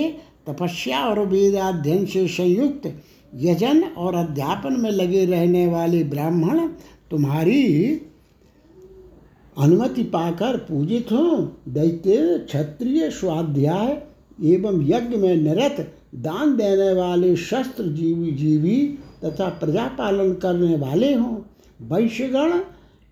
तपस्या 0.47 1.01
और 1.01 1.27
वेदाध्ययन 1.27 2.07
से 2.07 2.27
संयुक्त 2.29 2.93
यजन 3.35 3.83
और 3.83 4.15
अध्यापन 4.15 4.81
में 4.81 4.91
लगे 4.91 5.25
रहने 5.25 5.67
वाले 5.67 6.05
ब्राह्मण 6.05 6.69
तुम्हारी 7.11 8.01
अनुमति 9.59 10.03
पाकर 10.03 10.57
पूजित 10.57 11.13
हो। 11.13 11.53
दैत्य 11.69 12.39
क्षत्रिय 12.39 13.11
स्वाध्याय 13.11 14.03
एवं 14.45 14.83
यज्ञ 14.83 15.17
में 15.17 15.37
निरत 15.37 15.95
दान 16.15 16.57
देने 16.57 16.93
वाले 16.93 17.37
शस्त्र 17.37 17.85
जीवी 17.85 18.31
जीवी 18.31 18.99
तथा 19.25 19.49
प्रजा 19.49 19.87
पालन 19.87 20.33
करने 20.33 20.77
वाले 20.77 21.15
हों। 21.15 21.37
वैश्यगण 21.89 22.61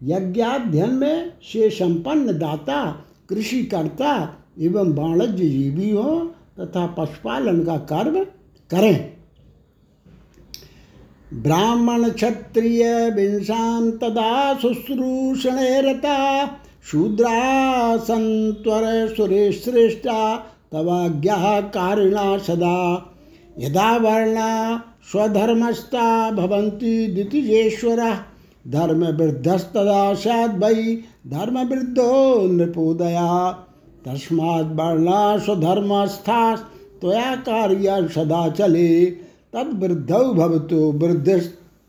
यज्ञाध्ययन 0.02 0.90
में 0.90 1.32
से 1.42 1.70
संपन्न 1.70 2.38
दाता, 2.38 3.04
कृषि 3.28 3.62
कर्ता 3.64 4.38
एवं 4.60 4.94
वाणिज्य 4.94 5.48
जीवी 5.48 5.90
हों 5.90 6.26
तथा 6.60 6.86
पशुपालन 6.86 7.64
का 7.64 7.76
कर्म 7.76 8.24
करें। 8.70 9.15
ब्राह्मण 11.34 12.08
क्षत्रिय 12.08 13.10
विंशां 13.10 13.90
तदा 13.90 14.54
शुश्रूषणे 14.54 15.80
रता, 15.80 16.46
शूद्रा 16.90 17.96
श्रेष्ठा 19.52 20.36
तवाज्ञा 20.72 21.60
कारिणा 21.60 22.38
सदा। 22.38 23.10
यदा 23.58 23.96
वर्णा 23.96 24.82
स्वधर्मस्था 25.12 26.30
भवन्ति 26.30 27.06
सद 30.14 30.60
वै 30.64 31.00
धर्म 31.26 31.58
वृद्धो 31.58 32.46
नृपोदया। 32.52 33.50
तस्मात् 34.06 34.76
वर्णा 34.76 35.38
स्वधर्मस्था, 35.38 36.56
त्वया 37.00 37.36
कार्य 37.36 38.08
सदा 38.08 38.48
चले। 38.48 39.25
तद 39.56 39.68
वृद्धौ 39.82 40.22
भवतो 40.34 40.92
वृद्ध 40.92 41.28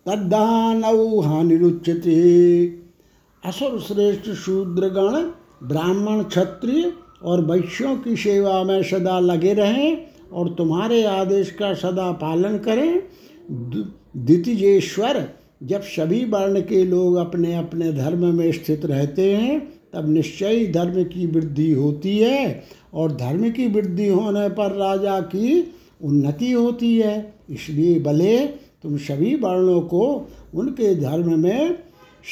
तद्दानौ 0.05 1.19
हानिरुच्यते। 1.21 2.19
असुर 3.43 3.79
श्रेष्ठ 3.79 4.29
शूद्रगण, 4.29 5.15
ब्राह्मण 5.67 6.23
क्षत्रिय 6.23 6.91
और 7.23 7.43
वैश्यों 7.45 7.95
की 7.97 8.15
सेवा 8.15 8.63
में 8.63 8.83
सदा 8.83 9.19
लगे 9.19 9.53
रहें 9.53 9.97
और 10.33 10.49
तुम्हारे 10.49 11.03
आदेश 11.03 11.51
का 11.51 11.73
सदा 11.73 12.11
पालन 12.11 12.57
करें। 12.57 13.01
द्वितीजेश्वर, 13.51 15.27
जब 15.63 15.81
सभी 15.81 16.23
वर्ण 16.25 16.61
के 16.61 16.83
लोग 16.85 17.15
अपने 17.15 17.55
अपने 17.55 17.91
धर्म 17.93 18.25
में 18.35 18.51
स्थित 18.51 18.85
रहते 18.85 19.33
हैं, 19.35 19.59
तब 19.93 20.09
निश्चय 20.09 20.65
धर्म 20.65 21.03
की 21.03 21.27
वृद्धि 21.27 21.71
होती 21.71 22.17
है 22.17 22.63
और 22.93 23.11
धर्म 23.11 23.49
की 23.51 23.67
वृद्धि 23.67 24.07
होने 24.07 24.49
पर 24.49 24.71
राजा 24.71 25.19
की 25.19 25.73
उन्नति 26.01 26.51
होती 26.51 26.97
है। 26.97 27.33
इसलिए 27.49 27.99
भले 27.99 28.47
तुम 28.83 28.97
सभी 28.97 29.35
वर्णों 29.35 29.81
को 29.81 30.29
उनके 30.55 30.95
धर्म 30.95 31.39
में 31.39 31.77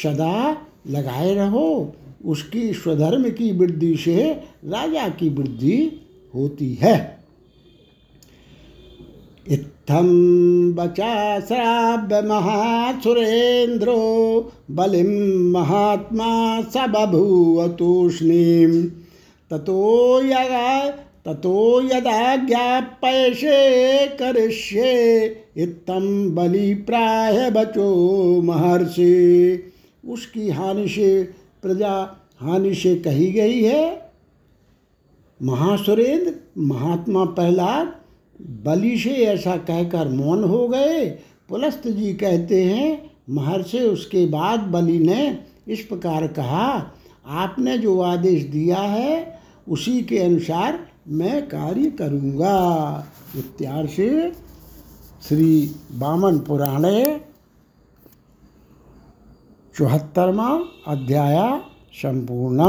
सदा 0.03 0.57
लगाए 0.89 1.35
रहो, 1.35 1.95
उसकी 2.25 2.73
स्वधर्म 2.73 3.29
की 3.29 3.51
वृद्धि 3.51 3.95
से 3.95 4.31
राजा 4.65 5.09
की 5.09 5.29
वृद्धि 5.29 6.01
होती 6.35 6.73
है। 6.73 7.15
इत्थम 9.49 10.07
बचा 10.73 11.39
श्राव्य 11.39 12.21
महासुरेन्द्रो 12.21 13.97
बलिम 14.71 15.09
महात्मा 15.51 16.61
स 16.61 16.73
बभूव 16.77 17.67
तूष्णीं। 17.67 18.83
ततो 19.51 20.21
यगा 20.21 20.89
ततो 21.25 21.81
यदा 21.81 22.35
ज्ञापयसे 22.35 24.07
करिष्ये 24.07 25.27
बलि 26.29 26.73
प्राय 26.73 27.51
बचो 27.51 28.41
महर्षि। 28.41 29.73
उसकी 30.07 30.49
हानि 30.49 30.87
से 30.87 31.23
प्रजा 31.61 32.21
हानि 32.39 32.75
से 32.75 32.95
कही 32.95 33.31
गई 33.31 33.61
है। 33.63 34.11
महासुरेंद्र, 35.43 36.33
महात्मा 36.57 37.25
प्रहलाद 37.25 37.95
बलि 38.41 38.97
से 38.97 39.09
ऐसा 39.09 39.57
कहकर 39.57 40.07
मौन 40.07 40.43
हो 40.43 40.67
गए। 40.67 41.05
पुलस्त 41.49 41.87
जी 41.87 42.13
कहते 42.13 42.63
हैं, 42.63 43.11
महर्षि 43.29 43.79
उसके 43.79 44.25
बाद 44.25 44.59
बलि 44.59 44.99
ने 44.99 45.39
इस 45.67 45.81
प्रकार 45.81 46.27
कहा, 46.27 46.91
आपने 47.27 47.77
जो 47.77 47.99
आदेश 47.99 48.43
दिया 48.43 48.77
है, 48.77 49.39
उसी 49.69 50.01
के 50.01 50.17
अनुसार 50.19 50.87
मैं 51.05 51.47
कार्य 51.47 51.89
करूँगा। 51.89 53.07
इत्यार 53.35 53.87
श्री 53.87 55.75
बामन 55.91 56.39
पुराणे 56.39 57.21
चौहत्तरवा 59.77 60.47
अध्याय 60.87 61.37
संपूर्णम। 61.93 62.63